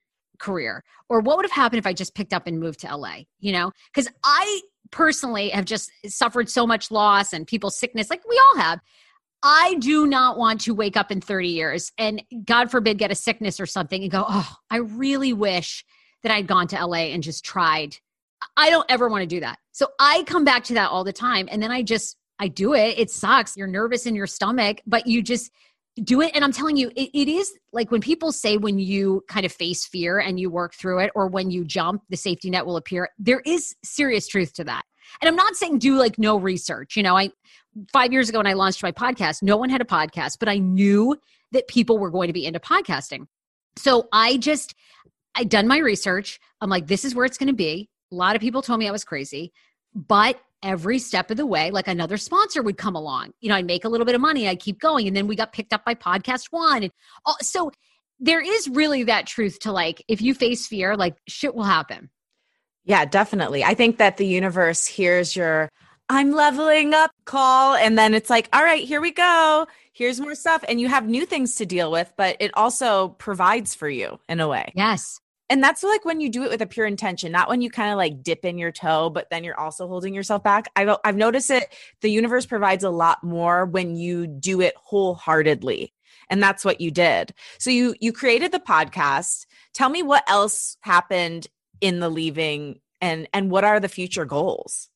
career? 0.41 0.83
Or 1.09 1.21
what 1.21 1.37
would 1.37 1.45
have 1.45 1.53
happened 1.53 1.79
if 1.79 1.87
I 1.87 1.93
just 1.93 2.15
picked 2.15 2.33
up 2.33 2.47
and 2.47 2.59
moved 2.59 2.81
to 2.81 2.97
LA? 2.97 3.19
You 3.39 3.53
know, 3.53 3.71
because 3.93 4.11
I 4.25 4.61
personally 4.91 5.51
have 5.51 5.65
just 5.65 5.91
suffered 6.07 6.49
so 6.49 6.67
much 6.67 6.91
loss 6.91 7.33
and 7.33 7.47
people's 7.47 7.79
sickness, 7.79 8.11
like 8.11 8.23
we 8.29 8.41
all 8.49 8.61
have. 8.61 8.81
I 9.43 9.77
do 9.79 10.07
not 10.07 10.37
want 10.37 10.61
to 10.63 10.75
wake 10.75 10.97
up 10.97 11.11
in 11.11 11.21
30 11.21 11.49
years 11.49 11.93
and 11.97 12.23
God 12.45 12.71
forbid 12.71 12.99
get 12.99 13.11
a 13.11 13.15
sickness 13.15 13.59
or 13.59 13.67
something 13.67 14.03
and 14.03 14.11
go, 14.11 14.25
oh, 14.29 14.57
I 14.71 14.79
really 14.79 15.33
wish 15.33 15.85
that 16.23 16.33
I'd 16.33 16.47
gone 16.47 16.67
to 16.69 16.85
LA 16.85 17.13
and 17.15 17.23
just 17.23 17.45
tried. 17.45 17.97
I 18.57 18.69
don't 18.69 18.91
ever 18.91 19.09
want 19.09 19.23
to 19.23 19.27
do 19.27 19.41
that. 19.41 19.59
So 19.73 19.89
I 19.99 20.25
come 20.27 20.45
back 20.45 20.65
to 20.65 20.75
that 20.75 20.91
all 20.91 21.05
the 21.05 21.13
time. 21.13 21.49
And 21.51 21.63
then 21.63 21.71
I 21.71 21.83
just, 21.83 22.17
I 22.39 22.49
do 22.49 22.75
it. 22.75 22.99
It 22.99 23.11
sucks. 23.11 23.57
You're 23.57 23.67
nervous 23.67 24.07
in 24.07 24.15
your 24.15 24.27
stomach, 24.27 24.81
but 24.87 25.07
you 25.07 25.23
just, 25.23 25.51
do 26.05 26.21
it 26.21 26.31
and 26.35 26.45
i'm 26.45 26.53
telling 26.53 26.77
you 26.77 26.91
it, 26.97 27.11
it 27.13 27.29
is 27.29 27.53
like 27.73 27.91
when 27.91 28.01
people 28.01 28.33
say 28.33 28.57
when 28.57 28.79
you 28.79 29.23
kind 29.29 29.45
of 29.45 29.53
face 29.53 29.87
fear 29.87 30.19
and 30.19 30.39
you 30.39 30.51
work 30.51 30.75
through 30.75 30.99
it 30.99 31.11
or 31.15 31.27
when 31.27 31.51
you 31.51 31.65
jump 31.65 32.03
the 32.09 32.17
safety 32.17 32.51
net 32.51 32.65
will 32.65 32.77
appear 32.77 33.09
there 33.19 33.41
is 33.45 33.75
serious 33.85 34.27
truth 34.27 34.53
to 34.53 34.65
that 34.65 34.83
and 35.21 35.29
i'm 35.29 35.37
not 35.37 35.57
saying 35.57 35.79
do 35.79 35.97
like 35.97 36.19
no 36.19 36.37
research 36.37 36.97
you 36.97 37.03
know 37.03 37.17
i 37.17 37.31
five 37.93 38.13
years 38.13 38.29
ago 38.29 38.39
when 38.39 38.47
I 38.47 38.55
launched 38.55 38.83
my 38.83 38.93
podcast, 38.93 39.43
no 39.43 39.57
one 39.57 39.71
had 39.71 39.81
a 39.81 39.85
podcast, 39.85 40.39
but 40.39 40.49
I 40.49 40.59
knew 40.59 41.17
that 41.53 41.69
people 41.69 41.99
were 41.99 42.11
going 42.11 42.29
to 42.29 42.33
be 42.33 42.45
into 42.45 42.61
podcasting. 42.61 43.27
So 43.77 44.09
I 44.13 44.37
just, 44.37 44.75
I 45.35 45.45
done 45.45 45.67
my 45.67 45.79
research. 45.79 46.41
I'm 46.61 46.71
like, 46.71 46.87
this 46.87 47.05
is 47.05 47.15
where 47.15 47.25
it's 47.25 47.39
going 47.39 47.49
to 47.49 47.53
be. 47.53 47.89
A 48.13 48.15
lot 48.15 48.35
of 48.35 48.41
people 48.41 48.63
told 48.63 48.81
me 48.81 48.89
I 48.89 48.93
was 48.93 49.05
crazy, 49.05 49.53
but 49.95 50.41
every 50.63 50.99
step 50.99 51.31
of 51.31 51.37
the 51.37 51.47
way, 51.47 51.71
like 51.71 51.89
another 51.89 52.17
sponsor 52.17 52.63
would 52.63 52.79
come 52.79 52.95
along. 52.95 53.33
You 53.41 53.49
know, 53.49 53.57
I'd 53.57 53.67
make 53.67 53.85
a 53.85 53.89
little 53.89 54.05
bit 54.05 54.15
of 54.15 54.21
money, 54.21 54.49
I'd 54.49 54.61
keep 54.61 54.81
going. 54.81 55.07
And 55.07 55.17
then 55.17 55.27
we 55.27 55.37
got 55.37 55.53
picked 55.53 55.73
up 55.73 55.85
by 55.85 55.95
Podcast 55.95 56.47
One. 56.51 56.85
And 56.85 56.93
all, 57.25 57.37
so 57.41 57.71
there 58.19 58.41
is 58.41 58.69
really 58.69 59.05
that 59.05 59.27
truth 59.27 59.61
to 59.61 59.73
like, 59.73 60.05
if 60.09 60.21
you 60.21 60.35
face 60.35 60.67
fear, 60.67 60.97
like 60.97 61.17
shit 61.27 61.55
will 61.55 61.65
happen. 61.65 62.11
Yeah, 62.85 63.05
definitely. 63.05 63.63
I 63.65 63.75
think 63.75 63.99
that 63.99 64.17
the 64.17 64.27
universe 64.27 64.87
hears 64.87 65.37
your 65.37 65.69
I'm 66.11 66.33
leveling 66.33 66.93
up 66.93 67.13
call. 67.25 67.77
And 67.77 67.97
then 67.97 68.15
it's 68.15 68.29
like, 68.29 68.49
all 68.53 68.65
right, 68.65 68.83
here 68.83 69.01
we 69.01 69.13
go. 69.13 69.69
Here's 69.93 70.21
more 70.21 70.35
stuff. 70.35 70.65
And 70.69 70.81
you 70.81 70.89
have 70.89 71.09
new 71.09 71.25
things 71.25 71.55
to 71.57 71.67
deal 71.67 71.93
with, 71.93 72.13
but 72.17 72.37
it 72.41 72.51
also 72.55 73.11
provides 73.11 73.77
for 73.77 73.89
you 73.89 74.19
in 74.29 74.41
a 74.41 74.49
way. 74.49 74.73
Yes. 74.75 75.20
And 75.51 75.63
that's 75.63 75.83
like 75.83 76.05
when 76.05 76.21
you 76.21 76.31
do 76.31 76.45
it 76.45 76.51
with 76.51 76.63
a 76.63 76.67
pure 76.67 76.87
intention, 76.87 77.33
not 77.33 77.49
when 77.49 77.61
you 77.61 77.71
kind 77.71 77.91
of 77.91 77.97
like 77.97 78.23
dip 78.23 78.45
in 78.45 78.57
your 78.57 78.71
toe, 78.71 79.11
but 79.11 79.29
then 79.31 79.43
you're 79.43 79.59
also 79.59 79.89
holding 79.89 80.15
yourself 80.15 80.45
back. 80.45 80.71
I've, 80.77 80.97
I've 81.05 81.17
noticed 81.17 81.51
it. 81.51 81.75
The 82.03 82.11
universe 82.11 82.47
provides 82.47 82.85
a 82.85 82.91
lot 82.91 83.25
more 83.25 83.67
when 83.67 83.97
you 83.97 84.29
do 84.29 84.61
it 84.61 84.75
wholeheartedly. 84.77 85.93
And 86.31 86.41
that's 86.41 86.65
what 86.65 86.81
you 86.81 86.93
did. 86.93 87.35
So 87.59 87.71
you 87.71 87.97
you 88.01 88.13
created 88.13 88.53
the 88.53 88.61
podcast. 88.61 89.47
Tell 89.75 89.89
me 89.89 90.05
what 90.05 90.23
else 90.29 90.77
happened 90.83 91.49
in 91.81 91.99
the 91.99 92.09
leaving 92.09 92.81
and 93.01 93.29
and 93.35 93.51
what 93.51 93.65
are 93.65 93.81
the 93.81 93.89
future 93.89 94.25
goals? 94.25 94.89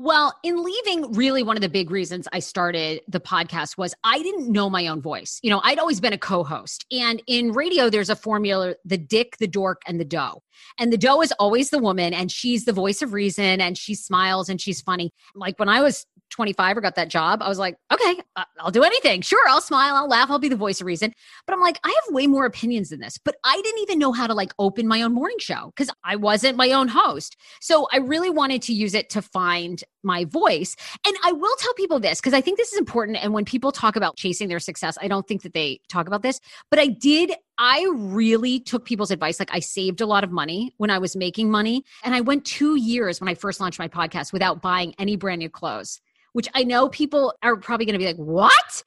Well, 0.00 0.32
in 0.44 0.62
leaving, 0.62 1.12
really 1.14 1.42
one 1.42 1.56
of 1.56 1.60
the 1.60 1.68
big 1.68 1.90
reasons 1.90 2.28
I 2.32 2.38
started 2.38 3.00
the 3.08 3.18
podcast 3.18 3.76
was 3.76 3.96
I 4.04 4.22
didn't 4.22 4.48
know 4.48 4.70
my 4.70 4.86
own 4.86 5.02
voice. 5.02 5.40
You 5.42 5.50
know, 5.50 5.60
I'd 5.64 5.80
always 5.80 6.00
been 6.00 6.12
a 6.12 6.18
co 6.18 6.44
host. 6.44 6.86
And 6.92 7.20
in 7.26 7.50
radio, 7.50 7.90
there's 7.90 8.08
a 8.08 8.14
formula 8.14 8.76
the 8.84 8.96
dick, 8.96 9.38
the 9.38 9.48
dork, 9.48 9.82
and 9.88 9.98
the 9.98 10.04
doe. 10.04 10.44
And 10.78 10.92
the 10.92 10.98
doe 10.98 11.20
is 11.20 11.32
always 11.40 11.70
the 11.70 11.80
woman, 11.80 12.14
and 12.14 12.30
she's 12.30 12.64
the 12.64 12.72
voice 12.72 13.02
of 13.02 13.12
reason, 13.12 13.60
and 13.60 13.76
she 13.76 13.96
smiles 13.96 14.48
and 14.48 14.60
she's 14.60 14.80
funny. 14.80 15.12
Like 15.34 15.58
when 15.58 15.68
I 15.68 15.80
was 15.80 16.06
25 16.30 16.76
or 16.76 16.80
got 16.80 16.94
that 16.96 17.08
job, 17.08 17.42
I 17.42 17.48
was 17.48 17.58
like, 17.58 17.76
okay, 17.92 18.20
I'll 18.58 18.70
do 18.70 18.82
anything. 18.82 19.22
Sure, 19.22 19.48
I'll 19.48 19.60
smile, 19.60 19.94
I'll 19.94 20.08
laugh, 20.08 20.30
I'll 20.30 20.38
be 20.38 20.48
the 20.48 20.56
voice 20.56 20.80
of 20.80 20.86
reason. 20.86 21.12
But 21.46 21.54
I'm 21.54 21.60
like, 21.60 21.78
I 21.84 21.88
have 21.88 22.14
way 22.14 22.26
more 22.26 22.46
opinions 22.46 22.90
than 22.90 23.00
this. 23.00 23.18
But 23.18 23.36
I 23.44 23.60
didn't 23.62 23.80
even 23.80 23.98
know 23.98 24.12
how 24.12 24.26
to 24.26 24.34
like 24.34 24.52
open 24.58 24.86
my 24.86 25.02
own 25.02 25.14
morning 25.14 25.38
show 25.38 25.72
because 25.74 25.90
I 26.04 26.16
wasn't 26.16 26.56
my 26.56 26.72
own 26.72 26.88
host. 26.88 27.36
So 27.60 27.88
I 27.92 27.98
really 27.98 28.30
wanted 28.30 28.62
to 28.62 28.72
use 28.72 28.94
it 28.94 29.10
to 29.10 29.22
find 29.22 29.82
my 30.02 30.24
voice. 30.24 30.76
And 31.06 31.16
I 31.24 31.32
will 31.32 31.56
tell 31.58 31.74
people 31.74 32.00
this 32.00 32.20
because 32.20 32.34
I 32.34 32.40
think 32.40 32.58
this 32.58 32.72
is 32.72 32.78
important. 32.78 33.22
And 33.22 33.32
when 33.32 33.44
people 33.44 33.72
talk 33.72 33.96
about 33.96 34.16
chasing 34.16 34.48
their 34.48 34.60
success, 34.60 34.96
I 35.00 35.08
don't 35.08 35.26
think 35.26 35.42
that 35.42 35.54
they 35.54 35.80
talk 35.88 36.06
about 36.06 36.22
this, 36.22 36.40
but 36.70 36.78
I 36.78 36.86
did 36.86 37.34
I 37.58 37.88
really 37.92 38.60
took 38.60 38.84
people's 38.84 39.10
advice. 39.10 39.40
Like 39.40 39.50
I 39.52 39.58
saved 39.58 40.00
a 40.00 40.06
lot 40.06 40.22
of 40.22 40.30
money 40.30 40.72
when 40.76 40.90
I 40.90 40.98
was 40.98 41.16
making 41.16 41.50
money. 41.50 41.84
And 42.04 42.14
I 42.14 42.20
went 42.20 42.44
two 42.44 42.76
years 42.76 43.20
when 43.20 43.28
I 43.28 43.34
first 43.34 43.60
launched 43.60 43.80
my 43.80 43.88
podcast 43.88 44.32
without 44.32 44.62
buying 44.62 44.94
any 44.98 45.16
brand 45.16 45.40
new 45.40 45.50
clothes, 45.50 46.00
which 46.32 46.48
I 46.54 46.64
know 46.64 46.88
people 46.88 47.34
are 47.42 47.56
probably 47.56 47.86
going 47.86 47.94
to 47.94 47.98
be 47.98 48.06
like, 48.06 48.16
what? 48.16 48.84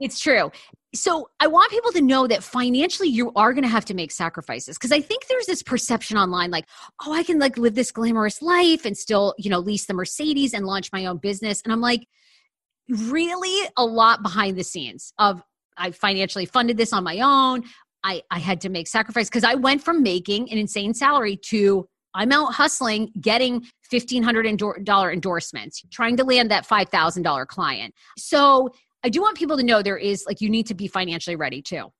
It's 0.00 0.18
true. 0.18 0.50
So 0.94 1.30
I 1.40 1.46
want 1.46 1.70
people 1.70 1.92
to 1.92 2.02
know 2.02 2.26
that 2.26 2.42
financially 2.42 3.08
you 3.08 3.32
are 3.34 3.52
going 3.52 3.62
to 3.62 3.68
have 3.68 3.84
to 3.86 3.94
make 3.94 4.10
sacrifices 4.10 4.76
because 4.76 4.92
I 4.92 5.00
think 5.00 5.26
there's 5.26 5.46
this 5.46 5.62
perception 5.62 6.18
online 6.18 6.50
like, 6.50 6.66
oh, 7.06 7.12
I 7.12 7.22
can 7.22 7.38
like 7.38 7.56
live 7.56 7.74
this 7.74 7.92
glamorous 7.92 8.42
life 8.42 8.84
and 8.84 8.96
still, 8.96 9.34
you 9.38 9.48
know, 9.48 9.60
lease 9.60 9.86
the 9.86 9.94
Mercedes 9.94 10.52
and 10.52 10.66
launch 10.66 10.90
my 10.92 11.06
own 11.06 11.18
business. 11.18 11.62
And 11.62 11.72
I'm 11.72 11.80
like, 11.80 12.06
really 12.88 13.68
a 13.76 13.84
lot 13.84 14.22
behind 14.22 14.58
the 14.58 14.64
scenes 14.64 15.12
of 15.18 15.42
I 15.76 15.92
financially 15.92 16.46
funded 16.46 16.76
this 16.76 16.92
on 16.92 17.04
my 17.04 17.20
own. 17.20 17.64
I, 18.04 18.22
I 18.30 18.38
had 18.38 18.60
to 18.62 18.68
make 18.68 18.88
sacrifice 18.88 19.28
because 19.28 19.44
I 19.44 19.54
went 19.54 19.82
from 19.82 20.02
making 20.02 20.50
an 20.50 20.58
insane 20.58 20.92
salary 20.92 21.36
to 21.48 21.88
I'm 22.14 22.32
out 22.32 22.54
hustling, 22.54 23.10
getting 23.20 23.66
$1,500 23.92 25.12
endorsements, 25.12 25.82
trying 25.90 26.16
to 26.16 26.24
land 26.24 26.50
that 26.50 26.66
$5,000 26.66 27.46
client. 27.46 27.94
So 28.18 28.70
I 29.04 29.08
do 29.08 29.20
want 29.20 29.36
people 29.36 29.56
to 29.56 29.62
know 29.62 29.82
there 29.82 29.96
is 29.96 30.24
like, 30.26 30.40
you 30.40 30.48
need 30.48 30.66
to 30.66 30.74
be 30.74 30.86
financially 30.86 31.36
ready 31.36 31.62
too. 31.62 31.92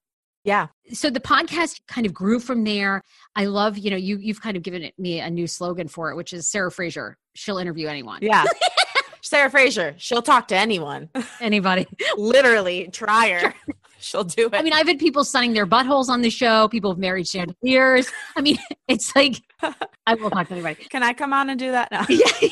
Yeah. 0.45 0.69
So 0.93 1.09
the 1.09 1.21
podcast 1.21 1.81
kind 1.87 2.07
of 2.07 2.13
grew 2.13 2.41
from 2.41 2.65
there. 2.65 3.03
I 3.37 3.45
love, 3.45 3.79
you 3.79 3.91
know, 3.91 3.97
you 3.97 4.19
you've 4.19 4.41
kind 4.41 4.57
of 4.57 4.63
given 4.63 4.91
me 4.99 5.21
a 5.21 5.31
new 5.31 5.47
slogan 5.47 5.87
for 5.87 6.11
it, 6.11 6.17
which 6.17 6.33
is 6.33 6.49
Sarah 6.49 6.71
Fraser. 6.71 7.17
She'll 7.35 7.59
interview 7.59 7.87
anyone. 7.87 8.19
Yeah. 8.23 8.45
Sarah 9.23 9.51
Fraser. 9.51 9.95
She'll 9.99 10.23
talk 10.23 10.49
to 10.49 10.57
anyone. 10.57 11.09
Anybody. 11.41 11.87
Literally, 12.17 12.89
try 12.93 13.31
her. 13.31 13.55
She'll 14.13 14.25
do 14.25 14.47
it. 14.47 14.55
I 14.55 14.63
mean, 14.63 14.73
I've 14.73 14.89
had 14.89 14.99
people 14.99 15.25
sunning 15.25 15.53
their 15.53 15.67
buttholes 15.67 16.09
on 16.09 16.23
the 16.23 16.31
show. 16.31 16.69
People 16.69 16.91
have 16.91 16.99
married 16.99 17.29
chandeliers. 17.29 18.11
I 18.37 18.41
mean, 18.41 18.59
it's 18.89 19.15
like 19.15 19.43
I 20.07 20.15
will 20.15 20.31
talk 20.31 20.49
to 20.49 20.55
anybody. 20.55 20.85
Can 20.85 21.03
I 21.03 21.13
come 21.13 21.33
on 21.33 21.51
and 21.51 21.59
do 21.59 21.71
that 21.71 21.91
now? 21.93 22.05
yeah, 22.09 22.27
yeah. 22.41 22.49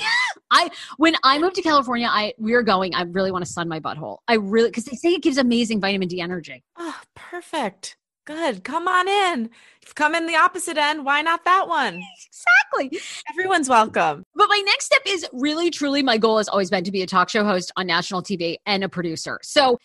I 0.50 0.70
when 0.96 1.16
I 1.24 1.38
moved 1.38 1.56
to 1.56 1.62
California, 1.62 2.08
I 2.08 2.34
we 2.38 2.54
are 2.54 2.62
going. 2.62 2.94
I 2.94 3.02
really 3.02 3.32
want 3.32 3.44
to 3.44 3.50
sun 3.50 3.68
my 3.68 3.80
butthole. 3.80 4.18
I 4.28 4.34
really 4.34 4.70
because 4.70 4.84
they 4.84 4.96
say 4.96 5.10
it 5.10 5.22
gives 5.22 5.38
amazing 5.38 5.80
vitamin 5.80 6.08
D 6.08 6.20
energy. 6.20 6.62
Oh, 6.78 7.00
perfect. 7.14 7.96
Good. 8.26 8.62
Come 8.62 8.86
on 8.86 9.08
in. 9.08 9.50
come 9.94 10.14
in 10.14 10.26
the 10.26 10.36
opposite 10.36 10.76
end, 10.76 11.04
why 11.04 11.20
not 11.20 11.44
that 11.46 11.66
one? 11.66 12.00
Exactly. 12.28 13.00
Everyone's 13.30 13.68
welcome. 13.68 14.24
But 14.36 14.48
my 14.48 14.62
next 14.66 14.84
step 14.84 15.02
is 15.04 15.26
really, 15.32 15.70
truly, 15.70 16.02
my 16.02 16.16
goal 16.16 16.38
has 16.38 16.48
always 16.48 16.70
been 16.70 16.84
to 16.84 16.92
be 16.92 17.02
a 17.02 17.06
talk 17.06 17.28
show 17.28 17.44
host 17.44 17.72
on 17.76 17.88
national 17.88 18.22
TV 18.22 18.56
and 18.66 18.84
a 18.84 18.88
producer. 18.88 19.40
So 19.42 19.78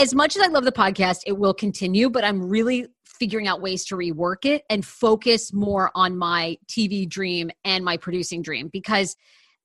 as 0.00 0.14
much 0.14 0.34
as 0.34 0.42
I 0.42 0.48
love 0.48 0.64
the 0.64 0.72
podcast, 0.72 1.20
it 1.26 1.38
will 1.38 1.52
continue, 1.52 2.08
but 2.08 2.24
I'm 2.24 2.48
really 2.48 2.86
figuring 3.04 3.46
out 3.46 3.60
ways 3.60 3.84
to 3.84 3.96
rework 3.96 4.46
it 4.46 4.62
and 4.70 4.84
focus 4.84 5.52
more 5.52 5.90
on 5.94 6.16
my 6.16 6.56
TV 6.68 7.06
dream 7.06 7.50
and 7.64 7.84
my 7.84 7.98
producing 7.98 8.40
dream 8.40 8.70
because 8.72 9.14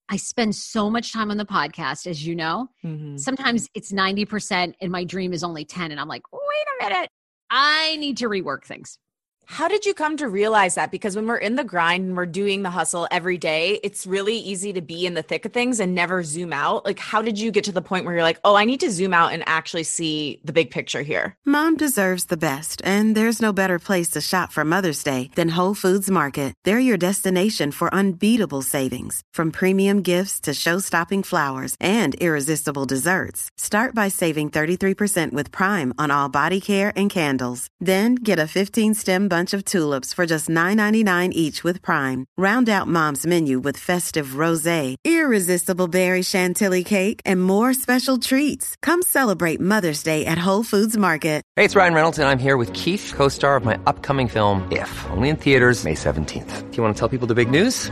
I 0.10 0.18
spend 0.18 0.54
so 0.54 0.90
much 0.90 1.14
time 1.14 1.32
on 1.32 1.38
the 1.38 1.46
podcast, 1.46 2.06
as 2.06 2.28
you 2.28 2.36
know. 2.36 2.68
Mm-hmm. 2.84 3.16
Sometimes 3.16 3.70
it's 3.74 3.94
90% 3.94 4.74
and 4.82 4.92
my 4.92 5.06
dream 5.06 5.32
is 5.32 5.42
only 5.42 5.64
10. 5.64 5.92
And 5.92 6.00
I'm 6.00 6.10
like, 6.10 6.24
wait 6.34 6.42
a 6.42 6.84
minute, 6.90 7.10
I 7.50 7.96
need 7.96 8.18
to 8.18 8.28
rework 8.28 8.66
things. 8.66 9.00
How 9.48 9.68
did 9.68 9.86
you 9.86 9.94
come 9.94 10.18
to 10.18 10.28
realize 10.28 10.76
that? 10.76 10.92
Because 10.92 11.16
when 11.16 11.28
we're 11.28 11.38
in 11.38 11.56
the 11.56 11.64
grind 11.64 12.06
and 12.06 12.18
we're 12.18 12.26
doing 12.26 12.64
the 12.64 12.70
hustle 12.70 13.08
every 13.12 13.38
day, 13.38 13.80
it's 13.84 14.08
really 14.08 14.38
easy 14.38 14.74
to 14.74 14.82
be 14.82 15.06
in 15.06 15.14
the 15.14 15.22
thick 15.22 15.46
of 15.46 15.54
things 15.54 15.80
and 15.80 15.94
never 15.94 16.24
zoom 16.24 16.52
out. 16.52 16.84
Like, 16.84 17.00
how 17.00 17.22
did 17.22 17.40
you 17.40 17.52
get 17.52 17.66
to 17.66 17.72
the 17.72 17.82
point 17.82 18.06
where 18.06 18.16
you're 18.16 18.24
like, 18.24 18.40
oh, 18.44 18.56
I 18.56 18.66
need 18.66 18.80
to 18.80 18.92
zoom 18.92 19.14
out 19.14 19.34
and 19.34 19.44
actually 19.46 19.84
see 19.84 20.42
the 20.44 20.54
big 20.54 20.72
picture 20.72 21.04
here? 21.04 21.36
Mom 21.46 21.78
deserves 21.78 22.26
the 22.26 22.38
best, 22.38 22.82
and 22.84 23.16
there's 23.16 23.42
no 23.42 23.54
better 23.54 23.78
place 23.80 24.10
to 24.12 24.22
shop 24.22 24.52
for 24.52 24.66
Mother's 24.66 25.04
Day 25.04 25.30
than 25.36 25.50
Whole 25.50 25.76
Foods 25.76 26.10
Market. 26.10 26.54
They're 26.64 26.80
your 26.80 26.98
destination 26.98 27.72
for 27.72 27.94
unbeatable 27.94 28.64
savings, 28.64 29.22
from 29.34 29.52
premium 29.52 30.02
gifts 30.02 30.40
to 30.42 30.54
show 30.54 30.80
stopping 30.80 31.24
flowers 31.24 31.76
and 31.80 32.16
irresistible 32.16 32.86
desserts. 32.86 33.50
Start 33.58 33.94
by 33.94 34.08
saving 34.08 34.50
33% 34.50 35.34
with 35.34 35.52
Prime 35.52 35.94
on 35.98 36.10
all 36.10 36.30
body 36.30 36.60
care 36.60 36.92
and 36.96 37.10
candles. 37.10 37.68
Then 37.80 38.16
get 38.16 38.40
a 38.40 38.48
15 38.48 38.96
stem 38.96 39.28
bunch 39.36 39.54
of 39.54 39.64
tulips 39.64 40.14
for 40.16 40.26
just 40.26 40.50
$9.99 40.50 41.30
each 41.34 41.64
with 41.64 41.82
Prime. 41.82 42.26
Round 42.38 42.68
out 42.70 42.88
mom's 42.88 43.26
menu 43.26 43.60
with 43.60 43.86
festive 43.90 44.30
rosé, 44.44 44.96
irresistible 45.06 45.88
berry 45.88 46.24
chantilly 46.24 46.84
cake, 46.84 47.20
and 47.26 47.42
more 47.42 47.74
special 47.74 48.18
treats. 48.18 48.76
Come 48.82 49.02
celebrate 49.02 49.60
Mother's 49.60 50.04
Day 50.04 50.26
at 50.26 50.38
Whole 50.38 50.64
Foods 50.64 50.98
Market. 50.98 51.42
Hey, 51.56 51.66
it's 51.66 51.76
Ryan 51.76 51.94
Reynolds, 51.94 52.20
and 52.20 52.28
I'm 52.30 52.40
here 52.40 52.58
with 52.58 52.72
Keith, 52.74 53.14
co 53.16 53.28
star 53.30 53.56
of 53.58 53.66
my 53.66 53.78
upcoming 53.86 54.28
film, 54.28 54.68
If, 54.72 54.92
only 55.12 55.30
in 55.30 55.36
theaters, 55.36 55.84
May 55.84 55.96
17th. 55.96 56.72
Do 56.72 56.78
you 56.78 56.84
want 56.84 56.96
to 56.96 57.00
tell 57.00 57.10
people 57.10 57.28
the 57.28 57.36
big 57.36 57.50
news? 57.50 57.92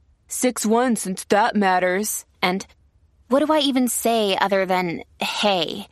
6-1 0.31 0.97
since 0.97 1.25
that 1.25 1.55
matters. 1.55 2.25
And 2.41 2.65
what 3.27 3.45
do 3.45 3.53
I 3.53 3.59
even 3.59 3.87
say 3.87 4.37
other 4.39 4.65
than 4.65 5.03
hey? 5.19 5.87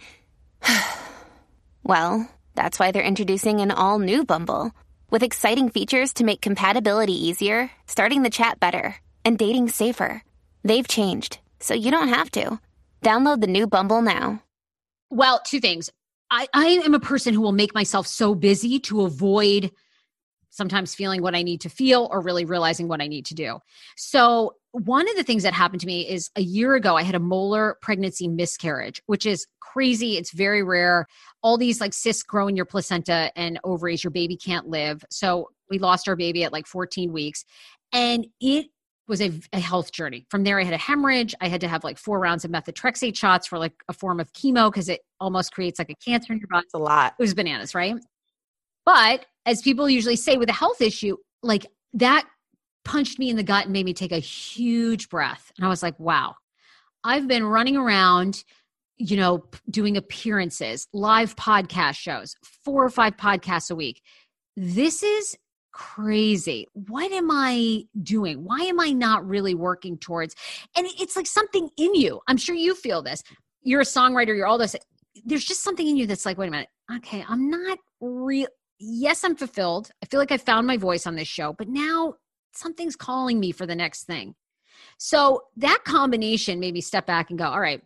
well, 1.84 2.28
that's 2.56 2.80
why 2.80 2.92
they're 2.92 3.04
introducing 3.04 3.60
an 3.60 3.72
all 3.72 4.00
new 4.00 4.26
Bumble 4.26 4.72
with 5.12 5.24
exciting 5.24 5.70
features 5.70 6.14
to 6.14 6.24
make 6.24 6.42
compatibility 6.42 7.14
easier, 7.14 7.70
starting 7.88 8.24
the 8.24 8.30
chat 8.30 8.60
better, 8.60 8.96
and 9.26 9.38
dating 9.38 9.70
safer. 9.70 10.24
They've 10.64 10.88
changed, 10.88 11.40
so 11.60 11.74
you 11.74 11.92
don't 11.92 12.10
have 12.10 12.32
to. 12.32 12.60
Download 13.02 13.42
the 13.42 13.48
new 13.48 13.68
Bumble 13.68 14.02
now. 14.02 14.44
Well, 15.10 15.42
two 15.46 15.60
things. 15.60 15.90
I, 16.32 16.48
I 16.54 16.68
am 16.86 16.94
a 16.94 17.00
person 17.00 17.34
who 17.34 17.42
will 17.42 17.52
make 17.52 17.74
myself 17.74 18.06
so 18.08 18.36
busy 18.36 18.80
to 18.82 19.02
avoid 19.02 19.72
sometimes 20.60 20.94
feeling 20.94 21.24
what 21.24 21.34
I 21.34 21.42
need 21.42 21.62
to 21.62 21.70
feel 21.70 22.08
or 22.12 22.22
really 22.22 22.46
realizing 22.46 22.88
what 22.88 23.02
I 23.02 23.08
need 23.08 23.26
to 23.28 23.34
do. 23.34 23.60
So, 23.96 24.54
one 24.72 25.10
of 25.10 25.16
the 25.16 25.24
things 25.24 25.42
that 25.44 25.54
happened 25.54 25.82
to 25.82 25.88
me 25.88 26.08
is 26.08 26.30
a 26.36 26.42
year 26.42 26.76
ago, 26.76 26.96
I 26.96 27.02
had 27.02 27.16
a 27.16 27.20
molar 27.20 27.78
pregnancy 27.82 28.28
miscarriage, 28.28 29.02
which 29.08 29.26
is 29.26 29.48
crazy. 29.60 30.18
It's 30.18 30.32
very 30.32 30.62
rare. 30.62 31.08
All 31.42 31.58
these 31.58 31.82
like 31.82 31.94
cysts 31.94 32.22
grow 32.22 32.48
in 32.48 32.56
your 32.56 32.66
placenta 32.66 33.32
and 33.36 33.60
ovaries, 33.64 34.04
your 34.04 34.12
baby 34.12 34.38
can't 34.38 34.68
live. 34.68 35.04
So, 35.10 35.50
we 35.70 35.80
lost 35.80 36.08
our 36.08 36.16
baby 36.16 36.44
at 36.44 36.54
like 36.54 36.68
14 36.68 37.12
weeks. 37.12 37.46
And 37.94 38.28
it 38.40 38.68
was 39.08 39.22
a, 39.22 39.32
a, 39.54 39.60
health 39.60 39.92
journey. 39.92 40.26
From 40.30 40.44
there, 40.44 40.60
I 40.60 40.64
had 40.64 40.74
a 40.74 40.78
hemorrhage. 40.78 41.34
I 41.42 41.48
had 41.48 41.62
to 41.62 41.68
have 41.68 41.84
like 41.84 41.98
four 41.98 42.20
rounds 42.20 42.46
of 42.46 42.52
methotrexate 42.52 43.18
shots 43.18 43.48
for 43.48 43.58
like 43.58 43.74
a 43.88 43.94
form 43.94 44.20
of 44.20 44.32
chemo 44.34 44.72
because 44.72 44.88
it 44.88 45.02
almost 45.20 45.52
creates 45.52 45.80
like 45.80 45.90
a 45.90 45.96
cancer 45.96 46.34
in 46.34 46.40
your 46.40 46.48
body. 46.48 46.66
It's 46.66 46.76
a 46.76 46.78
lot. 46.78 47.16
It 47.18 47.24
was 47.24 47.34
bananas, 47.34 47.74
right? 47.74 47.96
But 48.90 49.28
as 49.46 49.62
people 49.62 49.88
usually 49.88 50.16
say 50.16 50.38
with 50.38 50.50
a 50.50 50.54
health 50.54 50.82
issue, 50.82 51.16
like 51.44 51.68
that 51.94 52.26
punched 52.84 53.20
me 53.20 53.30
in 53.30 53.36
the 53.36 53.44
gut 53.44 53.66
and 53.66 53.72
made 53.72 53.86
me 53.86 53.94
take 53.94 54.12
a 54.12 54.18
huge 54.18 55.10
breath. 55.10 55.52
And 55.56 55.64
I 55.64 55.70
was 55.70 55.84
like, 55.84 56.00
wow, 56.00 56.34
I've 57.04 57.28
been 57.28 57.44
running 57.44 57.78
around, 57.78 58.44
you 58.98 59.16
know, 59.16 59.44
doing 59.70 59.96
appearances, 59.96 60.88
live 60.92 61.36
podcast 61.36 61.98
shows, 61.98 62.34
four 62.66 62.84
or 62.84 62.90
five 62.90 63.16
podcasts 63.16 63.70
a 63.70 63.76
week. 63.76 64.02
This 64.58 65.04
is 65.04 65.38
crazy. 65.72 66.66
What 66.74 67.12
am 67.12 67.30
I 67.30 67.84
doing? 68.02 68.44
Why 68.44 68.62
am 68.62 68.80
I 68.80 68.90
not 68.90 69.24
really 69.24 69.54
working 69.54 70.00
towards? 70.00 70.34
And 70.76 70.88
it's 71.00 71.16
like 71.16 71.28
something 71.28 71.70
in 71.78 71.94
you. 71.94 72.22
I'm 72.28 72.38
sure 72.38 72.56
you 72.56 72.74
feel 72.74 73.04
this. 73.04 73.22
You're 73.62 73.82
a 73.82 73.86
songwriter, 73.86 74.36
you're 74.36 74.48
all 74.48 74.58
this. 74.58 74.76
There's 75.26 75.46
just 75.46 75.64
something 75.64 75.88
in 75.88 75.96
you 75.96 76.08
that's 76.08 76.26
like, 76.26 76.40
wait 76.40 76.48
a 76.48 76.52
minute. 76.52 76.70
Okay, 76.98 77.24
I'm 77.30 77.52
not 77.52 77.78
real 78.02 78.48
yes, 78.80 79.24
I'm 79.24 79.36
fulfilled. 79.36 79.92
I 80.02 80.06
feel 80.08 80.20
like 80.20 80.32
I 80.32 80.38
found 80.38 80.68
my 80.68 80.78
voice 80.78 81.06
on 81.06 81.16
this 81.16 81.28
show, 81.28 81.54
but 81.54 81.68
now 81.68 82.16
something's 82.54 82.96
calling 82.96 83.40
me 83.40 83.52
for 83.52 83.66
the 83.66 83.76
next 83.76 84.04
thing. 84.04 84.36
So 84.98 85.44
that 85.58 85.80
combination 85.86 86.60
made 86.60 86.74
me 86.74 86.82
step 86.82 87.06
back 87.06 87.30
and 87.30 87.40
go, 87.40 87.46
all 87.46 87.60
right, 87.60 87.82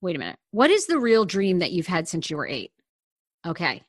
wait 0.00 0.16
a 0.16 0.18
minute. 0.18 0.38
What 0.50 0.70
is 0.70 0.86
the 0.86 0.98
real 0.98 1.24
dream 1.24 1.58
that 1.58 1.72
you've 1.72 1.86
had 1.86 2.08
since 2.08 2.30
you 2.30 2.36
were 2.36 2.46
eight? 2.46 2.72
Okay. 3.46 3.82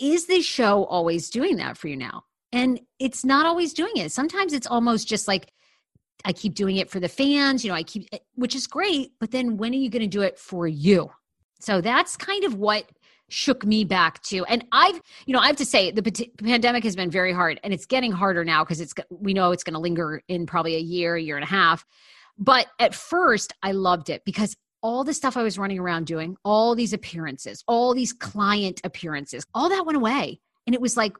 Is 0.00 0.26
this 0.26 0.44
show 0.44 0.84
always 0.84 1.30
doing 1.30 1.56
that 1.56 1.76
for 1.76 1.88
you 1.88 1.96
now? 1.96 2.24
And 2.52 2.80
it's 2.98 3.24
not 3.24 3.46
always 3.46 3.74
doing 3.74 3.96
it. 3.96 4.12
Sometimes 4.12 4.52
it's 4.52 4.66
almost 4.66 5.08
just 5.08 5.28
like, 5.28 5.52
I 6.24 6.32
keep 6.32 6.54
doing 6.54 6.76
it 6.76 6.90
for 6.90 6.98
the 6.98 7.08
fans, 7.08 7.64
you 7.64 7.70
know, 7.70 7.76
I 7.76 7.82
keep, 7.82 8.08
eh, 8.12 8.18
which 8.34 8.54
is 8.54 8.66
great, 8.66 9.12
but 9.20 9.30
then 9.30 9.56
when 9.56 9.72
are 9.72 9.76
you 9.76 9.90
going 9.90 10.02
to 10.02 10.08
do 10.08 10.22
it 10.22 10.38
for 10.38 10.66
you? 10.66 11.10
So 11.60 11.80
that's 11.80 12.16
kind 12.16 12.44
of 12.44 12.54
what 12.54 12.84
shook 13.28 13.64
me 13.64 13.84
back 13.84 14.22
to. 14.22 14.44
And 14.46 14.64
i've 14.72 15.00
you 15.26 15.32
know 15.32 15.40
i 15.40 15.46
have 15.46 15.56
to 15.56 15.64
say 15.64 15.90
the 15.90 16.02
p- 16.02 16.32
pandemic 16.42 16.84
has 16.84 16.96
been 16.96 17.10
very 17.10 17.32
hard 17.32 17.60
and 17.62 17.72
it's 17.72 17.86
getting 17.86 18.12
harder 18.12 18.44
now 18.44 18.64
because 18.64 18.80
it's 18.80 18.94
we 19.10 19.34
know 19.34 19.52
it's 19.52 19.64
going 19.64 19.74
to 19.74 19.80
linger 19.80 20.22
in 20.28 20.46
probably 20.46 20.76
a 20.76 20.80
year 20.80 21.16
year 21.16 21.36
and 21.36 21.44
a 21.44 21.48
half. 21.48 21.84
But 22.38 22.66
at 22.78 22.94
first 22.94 23.52
i 23.62 23.72
loved 23.72 24.10
it 24.10 24.22
because 24.24 24.56
all 24.82 25.04
the 25.04 25.14
stuff 25.14 25.36
i 25.36 25.42
was 25.42 25.58
running 25.58 25.78
around 25.78 26.06
doing 26.06 26.36
all 26.44 26.74
these 26.74 26.92
appearances 26.92 27.64
all 27.66 27.94
these 27.94 28.12
client 28.12 28.80
appearances 28.84 29.44
all 29.54 29.68
that 29.68 29.84
went 29.86 29.96
away. 29.96 30.40
And 30.66 30.74
it 30.74 30.80
was 30.80 30.96
like 30.96 31.14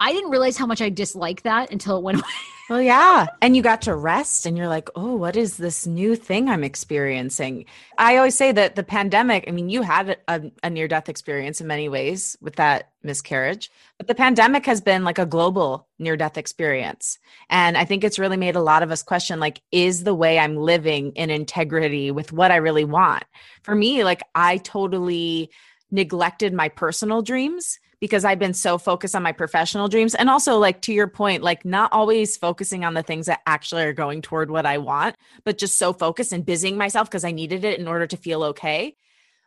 i 0.00 0.12
didn't 0.12 0.30
realize 0.30 0.56
how 0.56 0.66
much 0.66 0.80
i 0.80 0.88
disliked 0.88 1.44
that 1.44 1.70
until 1.70 1.96
it 1.96 2.02
went 2.02 2.18
away 2.18 2.28
well, 2.68 2.82
yeah. 2.82 3.26
And 3.40 3.56
you 3.56 3.62
got 3.62 3.82
to 3.82 3.94
rest 3.94 4.44
and 4.44 4.56
you're 4.56 4.68
like, 4.68 4.90
oh, 4.94 5.16
what 5.16 5.36
is 5.36 5.56
this 5.56 5.86
new 5.86 6.14
thing 6.14 6.50
I'm 6.50 6.62
experiencing? 6.62 7.64
I 7.96 8.18
always 8.18 8.34
say 8.34 8.52
that 8.52 8.76
the 8.76 8.82
pandemic, 8.82 9.44
I 9.48 9.52
mean, 9.52 9.70
you 9.70 9.80
had 9.80 10.18
a, 10.28 10.50
a 10.62 10.68
near 10.68 10.86
death 10.86 11.08
experience 11.08 11.62
in 11.62 11.66
many 11.66 11.88
ways 11.88 12.36
with 12.42 12.56
that 12.56 12.90
miscarriage, 13.02 13.70
but 13.96 14.06
the 14.06 14.14
pandemic 14.14 14.66
has 14.66 14.82
been 14.82 15.02
like 15.02 15.18
a 15.18 15.24
global 15.24 15.88
near 15.98 16.16
death 16.16 16.36
experience. 16.36 17.18
And 17.48 17.76
I 17.78 17.86
think 17.86 18.04
it's 18.04 18.18
really 18.18 18.36
made 18.36 18.56
a 18.56 18.60
lot 18.60 18.82
of 18.82 18.90
us 18.90 19.02
question 19.02 19.40
like, 19.40 19.62
is 19.72 20.04
the 20.04 20.14
way 20.14 20.38
I'm 20.38 20.56
living 20.56 21.12
in 21.12 21.30
integrity 21.30 22.10
with 22.10 22.32
what 22.32 22.50
I 22.50 22.56
really 22.56 22.84
want? 22.84 23.24
For 23.62 23.74
me, 23.74 24.04
like, 24.04 24.22
I 24.34 24.58
totally 24.58 25.50
neglected 25.90 26.52
my 26.52 26.68
personal 26.68 27.22
dreams 27.22 27.78
because 28.00 28.24
I've 28.24 28.38
been 28.38 28.54
so 28.54 28.78
focused 28.78 29.16
on 29.16 29.22
my 29.22 29.32
professional 29.32 29.88
dreams. 29.88 30.14
And 30.14 30.30
also, 30.30 30.58
like 30.58 30.82
to 30.82 30.92
your 30.92 31.08
point, 31.08 31.42
like 31.42 31.64
not 31.64 31.92
always 31.92 32.36
focusing 32.36 32.84
on 32.84 32.94
the 32.94 33.02
things 33.02 33.26
that 33.26 33.40
actually 33.46 33.82
are 33.84 33.92
going 33.92 34.22
toward 34.22 34.50
what 34.50 34.66
I 34.66 34.78
want, 34.78 35.16
but 35.44 35.58
just 35.58 35.78
so 35.78 35.92
focused 35.92 36.32
and 36.32 36.46
busying 36.46 36.76
myself 36.76 37.10
because 37.10 37.24
I 37.24 37.32
needed 37.32 37.64
it 37.64 37.80
in 37.80 37.88
order 37.88 38.06
to 38.06 38.16
feel 38.16 38.42
okay. 38.44 38.96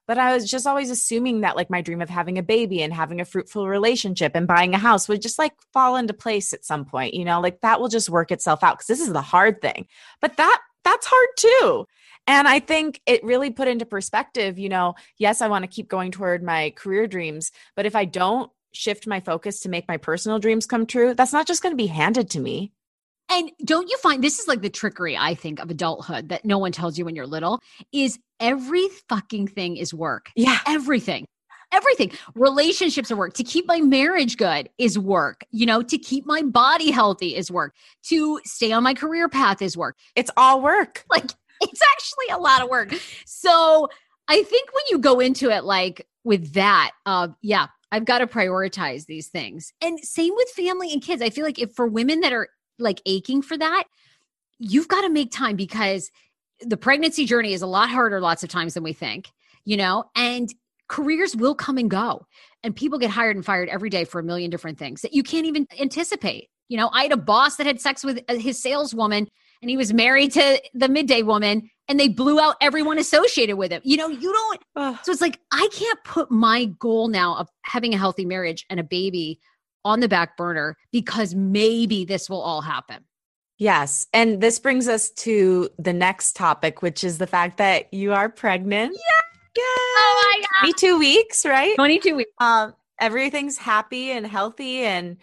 But 0.08 0.18
I 0.18 0.34
was 0.34 0.50
just 0.50 0.68
always 0.68 0.90
assuming 0.90 1.42
that 1.42 1.56
like 1.56 1.70
my 1.70 1.82
dream 1.82 2.02
of 2.02 2.10
having 2.10 2.38
a 2.38 2.44
baby 2.44 2.82
and 2.82 2.94
having 2.94 3.22
a 3.22 3.26
fruitful 3.26 3.68
relationship 3.68 4.34
and 4.36 4.48
buying 4.48 4.74
a 4.74 4.78
house 4.78 5.08
would 5.08 5.22
just 5.22 5.40
like 5.40 5.54
fall 5.72 5.96
into 5.96 6.14
place 6.14 6.52
at 6.52 6.66
some 6.66 6.84
point, 6.86 7.14
you 7.14 7.24
know, 7.24 7.40
like 7.40 7.62
that 7.62 7.80
will 7.80 7.88
just 7.88 8.10
work 8.10 8.32
itself 8.32 8.64
out 8.64 8.78
because 8.78 8.88
this 8.88 9.00
is 9.00 9.14
the 9.14 9.22
hard 9.22 9.62
thing. 9.62 9.88
But 10.20 10.38
that 10.38 10.60
that's 10.84 11.08
hard 11.10 11.30
too. 11.38 11.88
And 12.28 12.48
I 12.48 12.60
think 12.60 13.02
it 13.06 13.24
really 13.24 13.50
put 13.50 13.68
into 13.68 13.86
perspective, 13.86 14.60
you 14.60 14.70
know, 14.70 14.96
yes, 15.18 15.42
I 15.42 15.48
want 15.48 15.64
to 15.64 15.68
keep 15.68 15.90
going 15.90 16.12
toward 16.12 16.44
my 16.44 16.72
career 16.76 17.08
dreams, 17.08 17.52
but 17.76 17.86
if 17.86 17.96
I 17.96 18.06
don't 18.06 18.52
shift 18.74 19.08
my 19.08 19.20
focus 19.20 19.60
to 19.62 19.70
make 19.70 19.88
my 19.88 19.98
personal 19.98 20.40
dreams 20.40 20.66
come 20.66 20.86
true, 20.86 21.14
that's 21.14 21.34
not 21.34 21.48
just 21.48 21.62
going 21.62 21.74
to 21.74 21.78
be 21.78 21.88
handed 21.88 22.30
to 22.32 22.40
me. 22.40 22.72
And 23.30 23.50
don't 23.64 23.90
you 23.90 23.98
find 23.98 24.24
this 24.24 24.40
is 24.40 24.48
like 24.48 24.62
the 24.62 24.70
trickery, 24.70 25.18
I 25.18 25.36
think, 25.36 25.60
of 25.60 25.70
adulthood 25.70 26.30
that 26.30 26.44
no 26.44 26.58
one 26.58 26.74
tells 26.74 26.98
you 26.98 27.06
when 27.06 27.16
you're 27.16 27.28
little 27.28 27.60
is 27.94 28.20
every 28.40 28.88
fucking 29.08 29.48
thing 29.48 29.78
is 29.78 29.94
work. 29.94 30.32
Yeah. 30.36 30.60
Everything. 30.68 31.26
Everything. 31.72 32.12
Relationships 32.36 33.10
are 33.10 33.16
work. 33.16 33.34
To 33.36 33.44
keep 33.44 33.66
my 33.66 33.80
marriage 33.80 34.36
good 34.36 34.70
is 34.78 35.00
work. 35.00 35.46
You 35.52 35.66
know, 35.66 35.82
to 35.82 35.98
keep 35.98 36.26
my 36.26 36.42
body 36.42 36.92
healthy 36.92 37.34
is 37.34 37.50
work. 37.50 37.74
To 38.08 38.42
stay 38.44 38.74
on 38.74 38.84
my 38.84 38.94
career 38.94 39.30
path 39.30 39.62
is 39.62 39.78
work. 39.78 39.96
It's 40.16 40.32
all 40.36 40.62
work. 40.62 41.06
Like 41.10 41.32
it's 41.70 41.82
actually 41.94 42.34
a 42.34 42.38
lot 42.38 42.62
of 42.62 42.70
work. 42.70 42.94
So 43.26 43.90
I 44.28 44.44
think 44.44 44.74
when 44.74 44.84
you 44.90 45.00
go 45.00 45.20
into 45.20 45.50
it 45.50 45.64
like 45.64 46.08
with 46.24 46.54
that, 46.54 46.92
uh, 47.06 47.30
yeah, 47.42 47.68
I've 47.92 48.06
got 48.06 48.20
to 48.20 48.28
prioritize 48.28 49.06
these 49.06 49.28
things. 49.28 49.74
And 49.82 50.00
same 50.00 50.34
with 50.36 50.50
family 50.50 50.92
and 50.94 51.02
kids. 51.02 51.22
I 51.22 51.30
feel 51.30 51.46
like 51.46 51.60
if 51.60 51.74
for 51.74 51.88
women 51.88 52.22
that 52.22 52.34
are 52.34 52.50
like 52.80 53.02
aching 53.06 53.42
for 53.42 53.58
that, 53.58 53.84
you've 54.60 54.88
got 54.88 55.02
to 55.02 55.10
make 55.10 55.32
time 55.32 55.56
because 55.56 56.12
the 56.62 56.78
pregnancy 56.78 57.26
journey 57.26 57.54
is 57.54 57.62
a 57.62 57.68
lot 57.68 57.90
harder 57.90 58.22
lots 58.22 58.44
of 58.44 58.50
times 58.50 58.76
than 58.76 58.84
we 58.84 58.94
think, 58.94 59.32
you 59.66 59.76
know, 59.76 60.06
and 60.16 60.54
careers 60.88 61.36
will 61.36 61.56
come 61.56 61.78
and 61.78 61.90
go. 61.90 62.26
And 62.64 62.76
people 62.76 63.00
get 63.00 63.10
hired 63.10 63.36
and 63.36 63.44
fired 63.44 63.70
every 63.70 63.90
day 63.90 64.04
for 64.06 64.20
a 64.20 64.24
million 64.24 64.52
different 64.52 64.78
things 64.78 65.02
that 65.02 65.14
you 65.14 65.24
can't 65.24 65.48
even 65.48 65.68
anticipate. 65.80 66.50
You 66.70 66.78
know, 66.78 66.90
I 66.94 67.04
had 67.04 67.12
a 67.12 67.18
boss 67.18 67.58
that 67.58 67.66
had 67.66 67.82
sex 67.82 68.04
with 68.04 68.24
uh, 68.30 68.36
his 68.36 68.62
saleswoman 68.62 69.28
and 69.62 69.70
he 69.70 69.78
was 69.78 69.94
married 69.94 70.32
to 70.34 70.62
the 70.74 70.90
midday 70.90 71.22
woman 71.22 71.70
and 71.88 72.00
they 72.00 72.08
blew 72.08 72.40
out 72.40 72.56
everyone 72.62 72.98
associated 72.98 73.58
with 73.58 73.72
him. 73.72 73.82
You 73.84 73.98
know, 73.98 74.08
you 74.08 74.32
don't. 74.34 74.62
Ugh. 74.76 74.98
So 75.04 75.12
it's 75.12 75.22
like, 75.22 75.40
I 75.52 75.68
can't 75.72 76.04
put 76.04 76.32
my 76.32 76.66
goal 76.66 77.08
now 77.08 77.36
of 77.36 77.50
having 77.64 77.94
a 77.94 77.98
healthy 77.98 78.26
marriage 78.26 78.66
and 78.70 78.80
a 78.80 78.84
baby 78.84 79.40
on 79.84 80.00
the 80.00 80.08
back 80.08 80.38
burner 80.38 80.78
because 80.92 81.36
maybe 81.36 82.06
this 82.06 82.30
will 82.30 82.42
all 82.42 82.62
happen. 82.62 83.04
Yes. 83.58 84.08
And 84.14 84.42
this 84.42 84.58
brings 84.58 84.88
us 84.88 85.12
to 85.12 85.70
the 85.78 85.94
next 85.94 86.36
topic, 86.36 86.82
which 86.82 87.04
is 87.04 87.20
the 87.20 87.28
fact 87.28 87.58
that 87.58 87.94
you 87.94 88.14
are 88.14 88.30
pregnant. 88.30 88.94
Yeah. 88.94 89.22
Yeah. 89.58 89.64
Oh 89.64 90.32
my 90.32 90.42
God. 90.42 90.72
22 90.72 90.98
weeks, 90.98 91.46
right? 91.46 91.76
22 91.76 92.16
weeks. 92.16 92.32
Um, 92.40 92.74
everything's 93.00 93.58
happy 93.58 94.12
and 94.12 94.26
healthy 94.26 94.80
and 94.80 95.18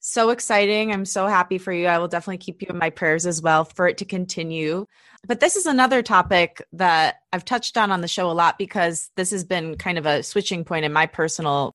so 0.00 0.30
exciting. 0.30 0.92
I'm 0.92 1.04
so 1.04 1.26
happy 1.26 1.58
for 1.58 1.72
you. 1.72 1.86
I 1.86 1.98
will 1.98 2.08
definitely 2.08 2.38
keep 2.38 2.62
you 2.62 2.68
in 2.70 2.78
my 2.78 2.90
prayers 2.90 3.26
as 3.26 3.40
well 3.40 3.64
for 3.64 3.86
it 3.86 3.98
to 3.98 4.04
continue. 4.04 4.86
But 5.26 5.40
this 5.40 5.56
is 5.56 5.66
another 5.66 6.02
topic 6.02 6.62
that 6.72 7.16
I've 7.32 7.44
touched 7.44 7.76
on 7.76 7.92
on 7.92 8.00
the 8.00 8.08
show 8.08 8.30
a 8.30 8.32
lot 8.32 8.56
because 8.58 9.10
this 9.16 9.30
has 9.30 9.44
been 9.44 9.76
kind 9.76 9.98
of 9.98 10.06
a 10.06 10.22
switching 10.22 10.64
point 10.64 10.86
in 10.86 10.92
my 10.92 11.06
personal 11.06 11.74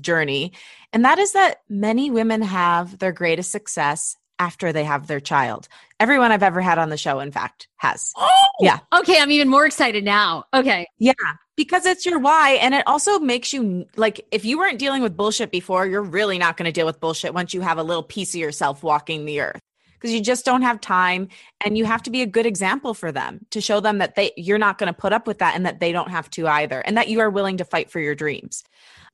journey. 0.00 0.52
And 0.92 1.04
that 1.04 1.18
is 1.18 1.32
that 1.32 1.58
many 1.68 2.10
women 2.10 2.42
have 2.42 2.98
their 2.98 3.12
greatest 3.12 3.52
success 3.52 4.16
after 4.38 4.72
they 4.72 4.84
have 4.84 5.06
their 5.06 5.20
child. 5.20 5.68
Everyone 5.98 6.32
I've 6.32 6.42
ever 6.42 6.60
had 6.60 6.78
on 6.78 6.90
the 6.90 6.96
show, 6.96 7.20
in 7.20 7.32
fact, 7.32 7.68
has. 7.76 8.12
Oh, 8.16 8.28
yeah. 8.60 8.80
Okay. 8.92 9.20
I'm 9.20 9.30
even 9.30 9.48
more 9.48 9.66
excited 9.66 10.04
now. 10.04 10.44
Okay. 10.52 10.86
Yeah. 10.98 11.12
Because 11.56 11.86
it's 11.86 12.04
your 12.04 12.18
why. 12.18 12.58
And 12.60 12.74
it 12.74 12.86
also 12.86 13.18
makes 13.18 13.52
you 13.52 13.86
like, 13.96 14.26
if 14.30 14.44
you 14.44 14.58
weren't 14.58 14.78
dealing 14.78 15.02
with 15.02 15.16
bullshit 15.16 15.50
before, 15.50 15.86
you're 15.86 16.02
really 16.02 16.36
not 16.36 16.56
going 16.56 16.66
to 16.66 16.72
deal 16.72 16.86
with 16.86 17.00
bullshit 17.00 17.32
once 17.32 17.54
you 17.54 17.62
have 17.62 17.78
a 17.78 17.82
little 17.82 18.02
piece 18.02 18.34
of 18.34 18.40
yourself 18.40 18.82
walking 18.82 19.24
the 19.24 19.40
earth. 19.40 19.60
Because 19.94 20.12
you 20.12 20.20
just 20.20 20.44
don't 20.44 20.60
have 20.60 20.82
time 20.82 21.28
and 21.64 21.78
you 21.78 21.86
have 21.86 22.02
to 22.02 22.10
be 22.10 22.20
a 22.20 22.26
good 22.26 22.44
example 22.44 22.92
for 22.92 23.10
them 23.10 23.46
to 23.50 23.62
show 23.62 23.80
them 23.80 23.96
that 23.98 24.14
they 24.14 24.30
you're 24.36 24.58
not 24.58 24.76
going 24.76 24.88
to 24.88 24.92
put 24.92 25.14
up 25.14 25.26
with 25.26 25.38
that 25.38 25.56
and 25.56 25.64
that 25.64 25.80
they 25.80 25.90
don't 25.90 26.10
have 26.10 26.28
to 26.30 26.46
either 26.46 26.80
and 26.80 26.98
that 26.98 27.08
you 27.08 27.20
are 27.20 27.30
willing 27.30 27.56
to 27.56 27.64
fight 27.64 27.90
for 27.90 27.98
your 27.98 28.14
dreams. 28.14 28.62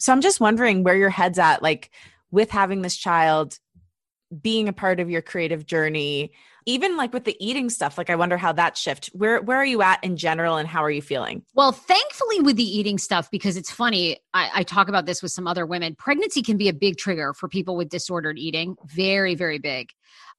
So 0.00 0.12
I'm 0.12 0.20
just 0.20 0.40
wondering 0.40 0.82
where 0.82 0.96
your 0.96 1.08
head's 1.08 1.38
at 1.38 1.62
like 1.62 1.90
with 2.32 2.50
having 2.50 2.82
this 2.82 2.96
child 2.96 3.60
being 4.40 4.68
a 4.68 4.72
part 4.72 5.00
of 5.00 5.10
your 5.10 5.22
creative 5.22 5.66
journey 5.66 6.32
even 6.64 6.96
like 6.96 7.12
with 7.12 7.24
the 7.24 7.36
eating 7.44 7.68
stuff 7.68 7.98
like 7.98 8.10
i 8.10 8.14
wonder 8.14 8.36
how 8.36 8.52
that 8.52 8.76
shift 8.76 9.06
where 9.12 9.40
where 9.42 9.56
are 9.58 9.64
you 9.64 9.82
at 9.82 10.02
in 10.04 10.16
general 10.16 10.56
and 10.56 10.68
how 10.68 10.82
are 10.82 10.90
you 10.90 11.02
feeling? 11.02 11.42
Well 11.54 11.72
thankfully 11.72 12.40
with 12.40 12.56
the 12.56 12.64
eating 12.64 12.98
stuff 12.98 13.30
because 13.30 13.56
it's 13.56 13.70
funny 13.70 14.18
I, 14.34 14.50
I, 14.54 14.62
talk 14.62 14.88
about 14.88 15.06
this 15.06 15.22
with 15.22 15.32
some 15.32 15.46
other 15.46 15.66
women 15.66 15.94
pregnancy 15.94 16.42
can 16.42 16.56
be 16.56 16.68
a 16.68 16.72
big 16.72 16.96
trigger 16.96 17.34
for 17.34 17.48
people 17.48 17.76
with 17.76 17.88
disordered 17.88 18.38
eating 18.38 18.76
very 18.86 19.34
very 19.34 19.58
big. 19.58 19.90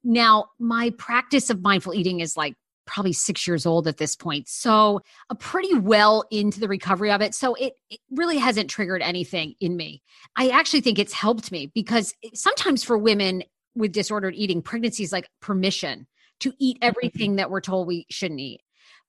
Now 0.03 0.47
my 0.59 0.91
practice 0.97 1.49
of 1.49 1.61
mindful 1.61 1.93
eating 1.93 2.19
is 2.19 2.35
like 2.37 2.55
probably 2.85 3.13
six 3.13 3.47
years 3.47 3.65
old 3.65 3.87
at 3.87 3.95
this 3.95 4.13
point 4.13 4.47
so 4.49 4.99
a 5.29 5.35
pretty 5.35 5.73
well 5.73 6.25
into 6.31 6.59
the 6.59 6.67
recovery 6.67 7.11
of 7.11 7.21
it 7.21 7.33
so 7.33 7.53
it, 7.55 7.73
it 7.89 7.99
really 8.11 8.37
hasn't 8.37 8.69
triggered 8.69 9.01
anything 9.01 9.55
in 9.61 9.77
me. 9.77 10.01
I 10.35 10.49
actually 10.49 10.81
think 10.81 10.99
it's 10.99 11.13
helped 11.13 11.51
me 11.51 11.71
because 11.73 12.13
sometimes 12.33 12.83
for 12.83 12.97
women 12.97 13.43
with 13.75 13.91
disordered 13.91 14.35
eating, 14.35 14.61
pregnancy 14.61 15.03
is 15.03 15.11
like 15.11 15.29
permission 15.41 16.07
to 16.41 16.53
eat 16.59 16.77
mm-hmm. 16.77 16.87
everything 16.89 17.35
that 17.37 17.49
we're 17.49 17.61
told 17.61 17.87
we 17.87 18.05
shouldn't 18.09 18.39
eat. 18.39 18.61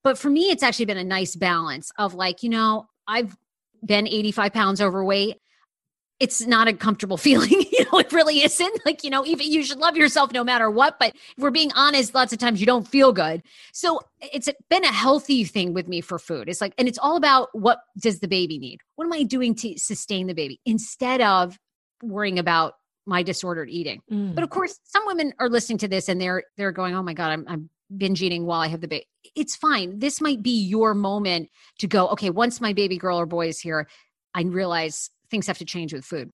But 0.03 0.19
for 0.19 0.29
me, 0.31 0.51
it's 0.51 0.62
actually 0.62 0.85
been 0.85 0.99
a 0.99 1.05
nice 1.05 1.35
balance 1.35 1.91
of 1.99 2.15
like, 2.15 2.43
you 2.43 2.51
know, 2.51 2.87
I've 3.09 3.37
been 3.85 4.07
85 4.07 4.53
pounds 4.53 4.81
overweight. 4.81 5.39
It's 6.21 6.47
not 6.47 6.69
a 6.69 6.75
comfortable 6.75 7.17
feeling. 7.27 7.51
you 7.51 7.85
know, 7.91 7.99
it 7.99 8.12
really 8.12 8.43
isn't. 8.43 8.81
Like, 8.85 9.03
you 9.03 9.11
know, 9.11 9.25
even 9.25 9.51
you 9.51 9.65
should 9.65 9.79
love 9.79 9.97
yourself 9.97 10.33
no 10.33 10.45
matter 10.45 10.71
what. 10.71 10.99
But 10.99 11.15
if 11.15 11.43
we're 11.43 11.51
being 11.51 11.73
honest, 11.75 12.15
lots 12.15 12.33
of 12.33 12.39
times 12.39 12.61
you 12.61 12.67
don't 12.67 12.87
feel 12.87 13.12
good. 13.12 13.43
So 13.73 14.01
it's 14.21 14.49
been 14.69 14.85
a 14.85 14.93
healthy 14.93 15.45
thing 15.45 15.73
with 15.73 15.89
me 15.89 16.03
for 16.03 16.19
food. 16.19 16.49
It's 16.49 16.61
like, 16.61 16.75
and 16.79 16.87
it's 16.87 16.99
all 16.99 17.17
about 17.17 17.49
what 17.53 17.79
does 17.99 18.21
the 18.21 18.29
baby 18.29 18.59
need? 18.59 18.81
What 18.97 19.07
am 19.07 19.12
I 19.12 19.23
doing 19.23 19.55
to 19.57 19.79
sustain 19.79 20.27
the 20.27 20.35
baby 20.35 20.61
instead 20.67 21.23
of 21.23 21.59
worrying 22.03 22.39
about 22.39 22.75
my 23.07 23.23
disordered 23.23 23.69
eating. 23.71 24.01
Mm. 24.11 24.35
But 24.35 24.45
of 24.45 24.51
course, 24.51 24.79
some 24.85 25.07
women 25.07 25.33
are 25.39 25.49
listening 25.49 25.79
to 25.79 25.89
this 25.89 26.09
and 26.09 26.21
they're 26.21 26.45
they're 26.57 26.73
going, 26.73 26.95
"Oh 26.95 27.03
my 27.03 27.15
god, 27.15 27.31
I'm 27.31 27.45
I'm 27.49 27.71
binge 27.97 28.23
eating 28.23 28.47
while 28.47 28.61
I 28.61 28.69
have 28.69 28.81
the 28.81 28.89
baby." 28.89 29.09
It's 29.35 29.57
fine. 29.57 29.99
This 29.99 30.21
might 30.21 30.43
be 30.43 30.63
your 30.63 30.95
moment 30.95 31.51
to 31.79 31.87
go, 31.87 32.09
"Okay, 32.09 32.31
once 32.31 32.61
my 32.61 32.73
baby 32.73 32.99
girl 32.99 33.19
or 33.19 33.27
boy 33.27 33.49
is 33.49 33.61
here, 33.61 33.89
I 34.35 34.43
realize 34.43 35.11
things 35.31 35.47
have 35.47 35.59
to 35.59 35.65
change 35.65 35.93
with 35.93 36.05
food." 36.05 36.31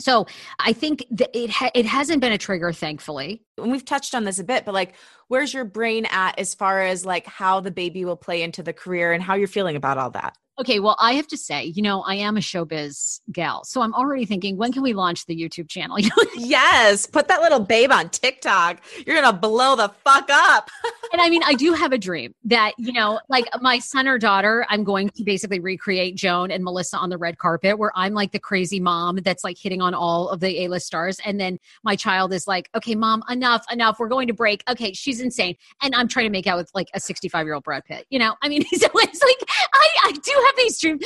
So 0.00 0.26
I 0.58 0.72
think 0.72 1.06
that 1.12 1.30
it 1.36 1.50
ha- 1.50 1.70
it 1.74 1.86
hasn't 1.86 2.20
been 2.20 2.32
a 2.32 2.38
trigger, 2.38 2.72
thankfully. 2.72 3.42
And 3.58 3.70
we've 3.70 3.84
touched 3.84 4.14
on 4.14 4.24
this 4.24 4.38
a 4.38 4.44
bit, 4.44 4.64
but 4.64 4.74
like, 4.74 4.94
where's 5.28 5.54
your 5.54 5.64
brain 5.64 6.06
at 6.06 6.38
as 6.38 6.54
far 6.54 6.82
as 6.82 7.06
like 7.06 7.26
how 7.26 7.60
the 7.60 7.70
baby 7.70 8.04
will 8.04 8.16
play 8.16 8.42
into 8.42 8.62
the 8.62 8.72
career 8.72 9.12
and 9.12 9.22
how 9.22 9.34
you're 9.34 9.46
feeling 9.48 9.76
about 9.76 9.98
all 9.98 10.10
that? 10.10 10.36
Okay, 10.56 10.78
well, 10.78 10.94
I 11.00 11.14
have 11.14 11.26
to 11.28 11.36
say, 11.36 11.64
you 11.64 11.82
know, 11.82 12.02
I 12.02 12.14
am 12.14 12.36
a 12.36 12.40
showbiz 12.40 13.20
gal. 13.32 13.64
So 13.64 13.82
I'm 13.82 13.92
already 13.92 14.24
thinking, 14.24 14.56
when 14.56 14.72
can 14.72 14.84
we 14.84 14.92
launch 14.92 15.26
the 15.26 15.34
YouTube 15.34 15.68
channel? 15.68 15.98
yes, 16.36 17.06
put 17.06 17.26
that 17.26 17.42
little 17.42 17.58
babe 17.58 17.90
on 17.90 18.08
TikTok. 18.08 18.80
You're 19.04 19.20
going 19.20 19.26
to 19.26 19.36
blow 19.36 19.74
the 19.74 19.88
fuck 20.04 20.30
up. 20.30 20.70
and 21.12 21.20
I 21.20 21.28
mean, 21.28 21.42
I 21.42 21.54
do 21.54 21.72
have 21.72 21.90
a 21.90 21.98
dream 21.98 22.36
that, 22.44 22.74
you 22.78 22.92
know, 22.92 23.18
like 23.28 23.46
my 23.60 23.80
son 23.80 24.06
or 24.06 24.16
daughter, 24.16 24.64
I'm 24.68 24.84
going 24.84 25.08
to 25.10 25.24
basically 25.24 25.58
recreate 25.58 26.14
Joan 26.14 26.52
and 26.52 26.62
Melissa 26.62 26.98
on 26.98 27.10
the 27.10 27.18
red 27.18 27.38
carpet 27.38 27.76
where 27.76 27.90
I'm 27.96 28.14
like 28.14 28.30
the 28.30 28.38
crazy 28.38 28.78
mom 28.78 29.16
that's 29.24 29.42
like 29.42 29.58
hitting 29.58 29.82
on 29.82 29.92
all 29.92 30.28
of 30.28 30.38
the 30.38 30.62
A-list 30.62 30.86
stars. 30.86 31.18
And 31.24 31.40
then 31.40 31.58
my 31.82 31.96
child 31.96 32.32
is 32.32 32.46
like, 32.46 32.70
okay, 32.76 32.94
mom, 32.94 33.24
enough, 33.28 33.64
enough. 33.72 33.98
We're 33.98 34.08
going 34.08 34.28
to 34.28 34.34
break. 34.34 34.62
Okay, 34.70 34.92
she's 34.92 35.20
insane. 35.20 35.56
And 35.82 35.96
I'm 35.96 36.06
trying 36.06 36.26
to 36.26 36.30
make 36.30 36.46
out 36.46 36.58
with 36.58 36.70
like 36.74 36.90
a 36.94 37.00
65 37.00 37.44
year 37.44 37.54
old 37.54 37.64
Brad 37.64 37.84
Pitt, 37.84 38.06
you 38.08 38.20
know? 38.20 38.36
I 38.40 38.48
mean, 38.48 38.64
so 38.72 38.86
it's 38.94 39.20
like, 39.20 39.50
I, 39.74 39.88
I 40.04 40.12
do 40.12 40.43
have 40.46 40.56
these 40.56 40.80
dreams. 40.80 41.04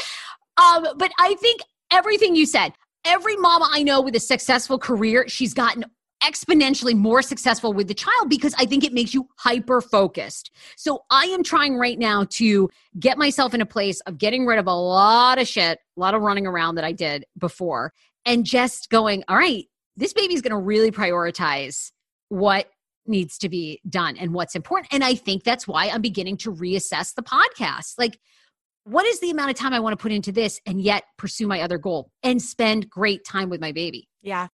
Um, 0.57 0.86
but 0.97 1.12
I 1.18 1.34
think 1.34 1.61
everything 1.91 2.34
you 2.34 2.47
said, 2.47 2.72
every 3.05 3.36
mama 3.36 3.68
I 3.72 3.82
know 3.82 4.01
with 4.01 4.14
a 4.16 4.20
successful 4.20 4.78
career, 4.78 5.24
she's 5.28 5.55
gotten 5.55 5.84
exponentially 6.22 6.97
more 6.97 7.22
successful 7.22 7.72
with 7.72 7.86
the 7.86 7.95
child 7.95 8.28
because 8.28 8.55
I 8.59 8.66
think 8.66 8.84
it 8.84 8.93
makes 8.93 9.14
you 9.14 9.28
hyper 9.36 9.80
focused. 9.80 10.51
So 10.76 11.05
I 11.11 11.24
am 11.26 11.45
trying 11.45 11.76
right 11.76 11.99
now 11.99 12.26
to 12.30 12.68
get 12.99 13.18
myself 13.18 13.55
in 13.55 13.61
a 13.61 13.66
place 13.66 14.01
of 14.01 14.18
getting 14.18 14.45
rid 14.45 14.59
of 14.59 14.66
a 14.66 14.74
lot 14.74 15.39
of 15.39 15.47
shit, 15.47 15.78
a 15.97 16.01
lot 16.01 16.14
of 16.14 16.22
running 16.22 16.47
around 16.47 16.74
that 16.74 16.84
I 16.84 16.93
did 16.93 17.24
before, 17.39 17.93
and 18.24 18.45
just 18.45 18.91
going, 18.91 19.22
all 19.28 19.36
right, 19.36 19.66
this 19.97 20.12
baby's 20.12 20.43
going 20.43 20.51
to 20.51 20.59
really 20.59 20.91
prioritize 20.91 21.93
what 22.30 22.68
needs 23.07 23.39
to 23.39 23.49
be 23.49 23.80
done 23.89 24.16
and 24.16 24.34
what's 24.34 24.55
important. 24.55 24.93
And 24.93 25.03
I 25.03 25.14
think 25.14 25.45
that's 25.45 25.66
why 25.66 25.89
I'm 25.89 26.03
beginning 26.03 26.36
to 26.39 26.53
reassess 26.53 27.14
the 27.14 27.22
podcast. 27.22 27.95
Like, 27.97 28.18
what 28.89 29.05
is 29.05 29.20
the 29.20 29.30
amount 29.30 29.51
of 29.51 29.57
time 29.57 29.74
I 29.74 29.80
want 29.80 29.99
to 29.99 30.03
put 30.03 30.12
into 30.12 30.32
this 30.32 30.61
and 30.64 30.80
yet 30.80 31.05
pursue 31.18 31.47
my 31.47 31.61
other 31.61 31.76
goal 31.76 32.11
and 32.22 32.41
spend 32.41 32.89
great 32.89 33.24
time 33.24 33.51
with 33.51 33.61
my 33.61 33.72
baby? 33.72 34.09
Yeah. 34.22 34.49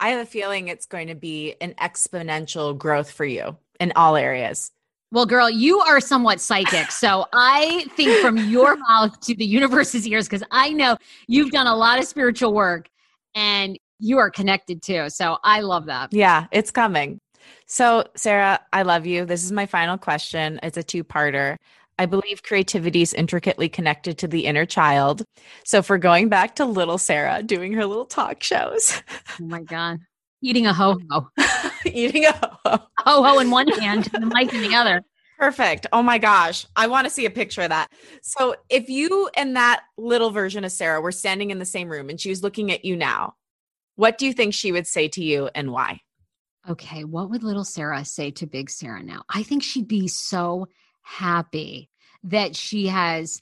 I 0.00 0.08
have 0.08 0.20
a 0.20 0.26
feeling 0.26 0.68
it's 0.68 0.86
going 0.86 1.08
to 1.08 1.14
be 1.14 1.54
an 1.60 1.74
exponential 1.80 2.76
growth 2.76 3.10
for 3.10 3.24
you 3.24 3.58
in 3.78 3.92
all 3.94 4.16
areas. 4.16 4.70
Well, 5.12 5.26
girl, 5.26 5.48
you 5.50 5.80
are 5.80 6.00
somewhat 6.00 6.40
psychic. 6.40 6.90
So 6.90 7.26
I 7.32 7.86
think 7.94 8.20
from 8.20 8.36
your 8.48 8.76
mouth 8.88 9.20
to 9.20 9.34
the 9.34 9.44
universe's 9.44 10.08
ears, 10.08 10.26
because 10.26 10.42
I 10.50 10.72
know 10.72 10.96
you've 11.28 11.50
done 11.50 11.66
a 11.66 11.76
lot 11.76 11.98
of 11.98 12.06
spiritual 12.06 12.54
work 12.54 12.88
and 13.34 13.78
you 13.98 14.18
are 14.18 14.30
connected 14.30 14.82
too. 14.82 15.10
So 15.10 15.36
I 15.44 15.60
love 15.60 15.86
that. 15.86 16.12
Yeah, 16.12 16.46
it's 16.52 16.70
coming. 16.70 17.20
So, 17.66 18.04
Sarah, 18.16 18.60
I 18.72 18.82
love 18.82 19.06
you. 19.06 19.24
This 19.26 19.44
is 19.44 19.52
my 19.52 19.66
final 19.66 19.98
question. 19.98 20.58
It's 20.62 20.78
a 20.78 20.82
two 20.82 21.04
parter. 21.04 21.56
I 21.98 22.06
believe 22.06 22.42
creativity 22.42 23.02
is 23.02 23.14
intricately 23.14 23.68
connected 23.68 24.18
to 24.18 24.28
the 24.28 24.46
inner 24.46 24.66
child. 24.66 25.24
So, 25.64 25.82
for 25.82 25.98
going 25.98 26.28
back 26.28 26.56
to 26.56 26.64
little 26.64 26.98
Sarah 26.98 27.42
doing 27.42 27.72
her 27.74 27.86
little 27.86 28.06
talk 28.06 28.42
shows. 28.42 29.00
Oh 29.40 29.44
my 29.44 29.62
God. 29.62 29.98
Eating 30.42 30.66
a 30.66 30.72
ho 30.72 30.98
ho. 31.10 31.28
Eating 31.84 32.26
a 32.26 32.32
ho 32.32 32.48
ho. 32.64 32.78
Ho 33.00 33.22
ho 33.22 33.38
in 33.38 33.50
one 33.50 33.68
hand 33.68 34.10
and 34.12 34.22
the 34.22 34.34
mic 34.34 34.52
in 34.52 34.62
the 34.62 34.74
other. 34.74 35.02
Perfect. 35.38 35.86
Oh 35.92 36.02
my 36.02 36.18
gosh. 36.18 36.66
I 36.76 36.86
want 36.86 37.06
to 37.06 37.10
see 37.10 37.26
a 37.26 37.30
picture 37.30 37.62
of 37.62 37.70
that. 37.70 37.90
So, 38.22 38.56
if 38.68 38.88
you 38.88 39.28
and 39.36 39.56
that 39.56 39.82
little 39.96 40.30
version 40.30 40.64
of 40.64 40.72
Sarah 40.72 41.00
were 41.00 41.12
standing 41.12 41.50
in 41.50 41.58
the 41.58 41.64
same 41.64 41.88
room 41.88 42.10
and 42.10 42.20
she 42.20 42.30
was 42.30 42.42
looking 42.42 42.70
at 42.70 42.84
you 42.84 42.96
now, 42.96 43.34
what 43.96 44.18
do 44.18 44.26
you 44.26 44.32
think 44.32 44.54
she 44.54 44.72
would 44.72 44.86
say 44.86 45.08
to 45.08 45.22
you 45.22 45.50
and 45.54 45.70
why? 45.72 46.00
Okay. 46.68 47.04
What 47.04 47.30
would 47.30 47.42
little 47.42 47.64
Sarah 47.64 48.04
say 48.04 48.30
to 48.32 48.46
big 48.46 48.70
Sarah 48.70 49.02
now? 49.02 49.22
I 49.28 49.42
think 49.42 49.62
she'd 49.62 49.88
be 49.88 50.08
so 50.08 50.66
happy 51.04 51.88
that 52.24 52.56
she 52.56 52.88
has 52.88 53.40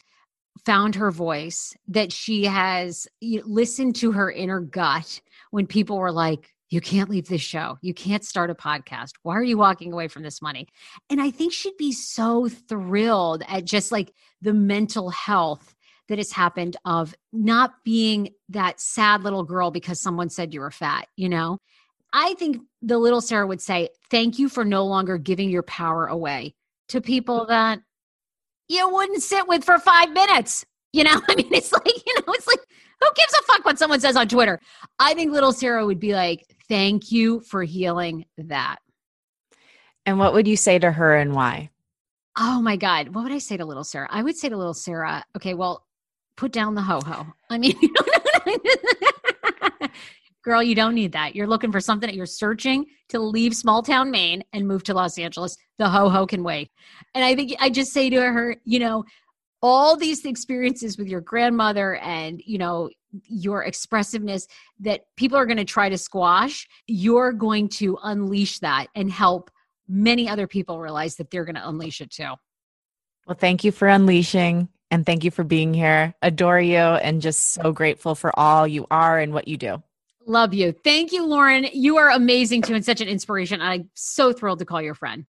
found 0.64 0.94
her 0.96 1.10
voice, 1.10 1.74
that 1.88 2.12
she 2.12 2.44
has 2.44 3.08
listened 3.22 3.96
to 3.96 4.12
her 4.12 4.30
inner 4.30 4.60
gut 4.60 5.20
when 5.50 5.66
people 5.66 5.98
were 5.98 6.12
like, 6.12 6.50
you 6.68 6.80
can't 6.80 7.10
leave 7.10 7.28
this 7.28 7.42
show. 7.42 7.78
You 7.82 7.92
can't 7.92 8.24
start 8.24 8.48
a 8.48 8.54
podcast. 8.54 9.12
Why 9.22 9.36
are 9.36 9.42
you 9.42 9.58
walking 9.58 9.92
away 9.92 10.08
from 10.08 10.22
this 10.22 10.40
money? 10.40 10.68
And 11.10 11.20
I 11.20 11.30
think 11.30 11.52
she'd 11.52 11.76
be 11.76 11.92
so 11.92 12.48
thrilled 12.48 13.42
at 13.46 13.66
just 13.66 13.92
like 13.92 14.12
the 14.40 14.54
mental 14.54 15.10
health 15.10 15.74
that 16.08 16.18
has 16.18 16.32
happened 16.32 16.76
of 16.84 17.14
not 17.32 17.74
being 17.84 18.30
that 18.48 18.80
sad 18.80 19.22
little 19.22 19.44
girl 19.44 19.70
because 19.70 20.00
someone 20.00 20.30
said 20.30 20.54
you 20.54 20.60
were 20.60 20.70
fat, 20.70 21.08
you 21.16 21.28
know? 21.28 21.58
I 22.14 22.34
think 22.34 22.62
the 22.80 22.98
little 22.98 23.20
Sarah 23.20 23.46
would 23.46 23.60
say, 23.60 23.90
Thank 24.10 24.38
you 24.38 24.48
for 24.48 24.64
no 24.64 24.84
longer 24.84 25.18
giving 25.18 25.50
your 25.50 25.62
power 25.62 26.06
away 26.06 26.54
to 26.92 27.00
people 27.00 27.46
that 27.46 27.80
you 28.68 28.88
wouldn't 28.88 29.22
sit 29.22 29.48
with 29.48 29.64
for 29.64 29.78
five 29.78 30.10
minutes. 30.12 30.64
You 30.92 31.04
know, 31.04 31.20
I 31.28 31.34
mean, 31.34 31.52
it's 31.52 31.72
like, 31.72 31.86
you 31.86 32.14
know, 32.14 32.32
it's 32.32 32.46
like, 32.46 32.60
who 33.00 33.08
gives 33.16 33.34
a 33.34 33.42
fuck 33.42 33.64
what 33.64 33.78
someone 33.78 34.00
says 34.00 34.16
on 34.16 34.28
Twitter? 34.28 34.60
I 34.98 35.14
think 35.14 35.32
little 35.32 35.52
Sarah 35.52 35.84
would 35.84 35.98
be 35.98 36.14
like, 36.14 36.46
thank 36.68 37.10
you 37.10 37.40
for 37.40 37.62
healing 37.62 38.26
that. 38.38 38.76
And 40.06 40.18
what 40.18 40.34
would 40.34 40.46
you 40.46 40.56
say 40.56 40.78
to 40.78 40.90
her 40.90 41.16
and 41.16 41.34
why? 41.34 41.70
Oh 42.38 42.60
my 42.60 42.76
God. 42.76 43.14
What 43.14 43.24
would 43.24 43.32
I 43.32 43.38
say 43.38 43.56
to 43.56 43.64
little 43.64 43.84
Sarah? 43.84 44.08
I 44.10 44.22
would 44.22 44.36
say 44.36 44.48
to 44.48 44.56
little 44.56 44.74
Sarah, 44.74 45.24
okay, 45.36 45.54
well, 45.54 45.84
put 46.36 46.52
down 46.52 46.74
the 46.74 46.82
ho 46.82 47.00
ho. 47.04 47.26
I 47.50 47.58
mean, 47.58 47.74
girl, 50.42 50.62
you 50.62 50.74
don't 50.74 50.94
need 50.94 51.12
that. 51.12 51.34
You're 51.34 51.46
looking 51.46 51.72
for 51.72 51.80
something 51.80 52.08
that 52.08 52.16
you're 52.16 52.26
searching 52.26 52.86
to 53.08 53.18
leave 53.18 53.54
small 53.54 53.82
town 53.82 54.10
Maine 54.10 54.42
and 54.52 54.66
move 54.66 54.84
to 54.84 54.94
Los 54.94 55.18
Angeles. 55.18 55.56
The 55.78 55.88
ho 55.88 56.08
ho 56.08 56.26
can 56.26 56.42
wait. 56.42 56.70
And 57.14 57.24
I 57.24 57.34
think 57.34 57.54
I 57.60 57.70
just 57.70 57.92
say 57.92 58.10
to 58.10 58.20
her, 58.20 58.56
you 58.64 58.78
know, 58.78 59.04
all 59.62 59.96
these 59.96 60.24
experiences 60.24 60.98
with 60.98 61.06
your 61.06 61.20
grandmother 61.20 61.96
and 61.96 62.42
you 62.44 62.58
know 62.58 62.90
your 63.28 63.62
expressiveness 63.62 64.46
that 64.80 65.02
people 65.16 65.38
are 65.38 65.46
going 65.46 65.56
to 65.56 65.64
try 65.64 65.88
to 65.88 65.96
squash 65.96 66.66
you're 66.86 67.32
going 67.32 67.68
to 67.68 67.96
unleash 68.02 68.58
that 68.58 68.88
and 68.94 69.10
help 69.10 69.50
many 69.88 70.28
other 70.28 70.46
people 70.46 70.80
realize 70.80 71.16
that 71.16 71.30
they're 71.30 71.44
going 71.44 71.54
to 71.54 71.68
unleash 71.68 72.00
it 72.00 72.10
too 72.10 72.32
well 73.26 73.36
thank 73.38 73.62
you 73.62 73.70
for 73.70 73.86
unleashing 73.86 74.68
and 74.90 75.06
thank 75.06 75.22
you 75.22 75.30
for 75.30 75.44
being 75.44 75.72
here 75.72 76.12
adore 76.22 76.60
you 76.60 76.76
and 76.76 77.22
just 77.22 77.52
so 77.52 77.70
grateful 77.70 78.14
for 78.14 78.36
all 78.38 78.66
you 78.66 78.86
are 78.90 79.18
and 79.18 79.32
what 79.32 79.46
you 79.46 79.56
do 79.56 79.80
love 80.26 80.54
you 80.54 80.72
thank 80.72 81.12
you 81.12 81.24
lauren 81.24 81.66
you 81.72 81.96
are 81.96 82.10
amazing 82.10 82.62
too 82.62 82.74
and 82.74 82.84
such 82.84 83.00
an 83.00 83.08
inspiration 83.08 83.60
i'm 83.60 83.88
so 83.94 84.32
thrilled 84.32 84.58
to 84.58 84.64
call 84.64 84.80
your 84.80 84.94
friend 84.94 85.26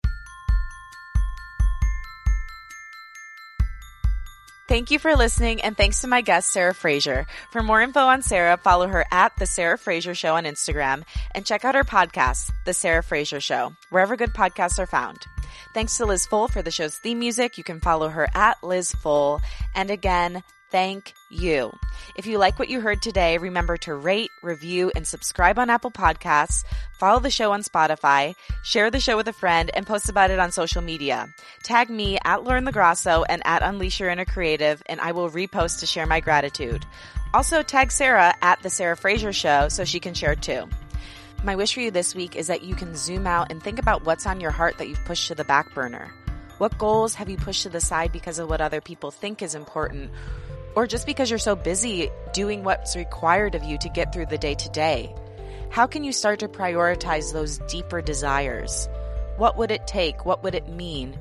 Thank 4.69 4.91
you 4.91 4.97
for 4.97 5.15
listening, 5.15 5.61
and 5.61 5.75
thanks 5.75 5.99
to 6.01 6.07
my 6.07 6.21
guest, 6.21 6.49
Sarah 6.49 6.73
Fraser. 6.73 7.27
For 7.51 7.61
more 7.61 7.81
info 7.81 7.99
on 7.99 8.21
Sarah, 8.21 8.57
follow 8.57 8.87
her 8.87 9.05
at 9.11 9.35
The 9.37 9.45
Sarah 9.45 9.77
Fraser 9.77 10.15
Show 10.15 10.35
on 10.35 10.45
Instagram 10.45 11.03
and 11.35 11.45
check 11.45 11.65
out 11.65 11.75
her 11.75 11.83
podcast, 11.83 12.49
The 12.65 12.73
Sarah 12.73 13.03
Fraser 13.03 13.41
Show, 13.41 13.75
wherever 13.89 14.15
good 14.15 14.33
podcasts 14.33 14.79
are 14.79 14.87
found. 14.87 15.27
Thanks 15.73 15.97
to 15.97 16.05
Liz 16.05 16.25
Full 16.25 16.47
for 16.47 16.61
the 16.61 16.71
show's 16.71 16.97
theme 16.97 17.19
music. 17.19 17.57
You 17.57 17.63
can 17.63 17.81
follow 17.81 18.07
her 18.07 18.27
at 18.33 18.63
Liz 18.63 18.93
Full. 18.93 19.41
And 19.75 19.91
again, 19.91 20.43
thank 20.73 21.13
you. 21.29 21.71
If 22.15 22.25
you 22.25 22.39
like 22.39 22.57
what 22.57 22.67
you 22.67 22.81
heard 22.81 22.99
today, 22.99 23.37
remember 23.37 23.77
to 23.77 23.93
rate, 23.93 24.31
review, 24.41 24.91
and 24.95 25.05
subscribe 25.05 25.59
on 25.59 25.69
Apple 25.69 25.91
Podcasts, 25.91 26.63
follow 26.97 27.19
the 27.19 27.29
show 27.29 27.51
on 27.53 27.61
Spotify, 27.61 28.33
share 28.63 28.89
the 28.89 28.99
show 28.99 29.15
with 29.15 29.27
a 29.27 29.33
friend, 29.33 29.69
and 29.75 29.85
post 29.85 30.09
about 30.09 30.31
it 30.31 30.39
on 30.39 30.51
social 30.51 30.81
media. 30.81 31.29
Tag 31.61 31.91
me 31.91 32.17
at 32.25 32.43
Lauren 32.43 32.65
LaGrasso 32.65 33.23
and 33.29 33.43
at 33.45 33.61
Unleash 33.61 33.99
Your 33.99 34.09
Inner 34.09 34.25
Creative, 34.25 34.81
and 34.87 34.99
I 34.99 35.11
will 35.11 35.29
repost 35.29 35.79
to 35.81 35.85
share 35.85 36.07
my 36.07 36.19
gratitude. 36.19 36.83
Also, 37.35 37.61
tag 37.61 37.91
Sarah 37.91 38.33
at 38.41 38.63
The 38.63 38.71
Sarah 38.71 38.97
Fraser 38.97 39.31
Show 39.31 39.69
so 39.69 39.85
she 39.85 39.99
can 39.99 40.15
share 40.15 40.35
too. 40.35 40.67
My 41.43 41.55
wish 41.55 41.75
for 41.75 41.81
you 41.81 41.91
this 41.91 42.15
week 42.15 42.35
is 42.35 42.47
that 42.47 42.63
you 42.63 42.73
can 42.73 42.95
zoom 42.95 43.27
out 43.27 43.51
and 43.51 43.61
think 43.61 43.77
about 43.77 44.05
what's 44.05 44.25
on 44.25 44.41
your 44.41 44.51
heart 44.51 44.79
that 44.79 44.87
you've 44.87 45.05
pushed 45.05 45.27
to 45.27 45.35
the 45.35 45.43
back 45.43 45.71
burner. 45.75 46.11
What 46.57 46.79
goals 46.79 47.13
have 47.15 47.29
you 47.29 47.37
pushed 47.37 47.61
to 47.63 47.69
the 47.69 47.81
side 47.81 48.11
because 48.11 48.39
of 48.39 48.49
what 48.49 48.61
other 48.61 48.81
people 48.81 49.11
think 49.11 49.43
is 49.43 49.53
important? 49.53 50.09
Or 50.75 50.87
just 50.87 51.05
because 51.05 51.29
you're 51.29 51.39
so 51.39 51.55
busy 51.55 52.09
doing 52.33 52.63
what's 52.63 52.95
required 52.95 53.55
of 53.55 53.63
you 53.63 53.77
to 53.79 53.89
get 53.89 54.13
through 54.13 54.27
the 54.27 54.37
day 54.37 54.55
to 54.55 54.69
day? 54.69 55.13
How 55.69 55.87
can 55.87 56.03
you 56.03 56.11
start 56.11 56.39
to 56.39 56.47
prioritize 56.47 57.33
those 57.33 57.57
deeper 57.67 58.01
desires? 58.01 58.87
What 59.37 59.57
would 59.57 59.71
it 59.71 59.87
take? 59.87 60.25
What 60.25 60.43
would 60.43 60.55
it 60.55 60.69
mean? 60.69 61.17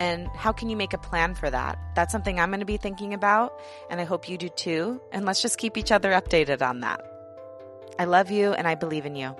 And 0.00 0.26
how 0.28 0.52
can 0.52 0.68
you 0.68 0.76
make 0.76 0.92
a 0.92 0.98
plan 0.98 1.34
for 1.34 1.48
that? 1.48 1.78
That's 1.94 2.10
something 2.10 2.40
I'm 2.40 2.50
going 2.50 2.60
to 2.60 2.66
be 2.66 2.76
thinking 2.76 3.14
about, 3.14 3.60
and 3.88 4.00
I 4.00 4.04
hope 4.04 4.28
you 4.28 4.36
do 4.36 4.48
too. 4.48 5.00
And 5.12 5.24
let's 5.24 5.40
just 5.40 5.58
keep 5.58 5.76
each 5.76 5.92
other 5.92 6.10
updated 6.10 6.62
on 6.62 6.80
that. 6.80 7.00
I 7.98 8.06
love 8.06 8.30
you 8.30 8.52
and 8.52 8.66
I 8.66 8.74
believe 8.74 9.06
in 9.06 9.14
you. 9.14 9.36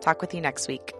Talk 0.00 0.20
with 0.20 0.34
you 0.34 0.40
next 0.40 0.66
week. 0.66 0.92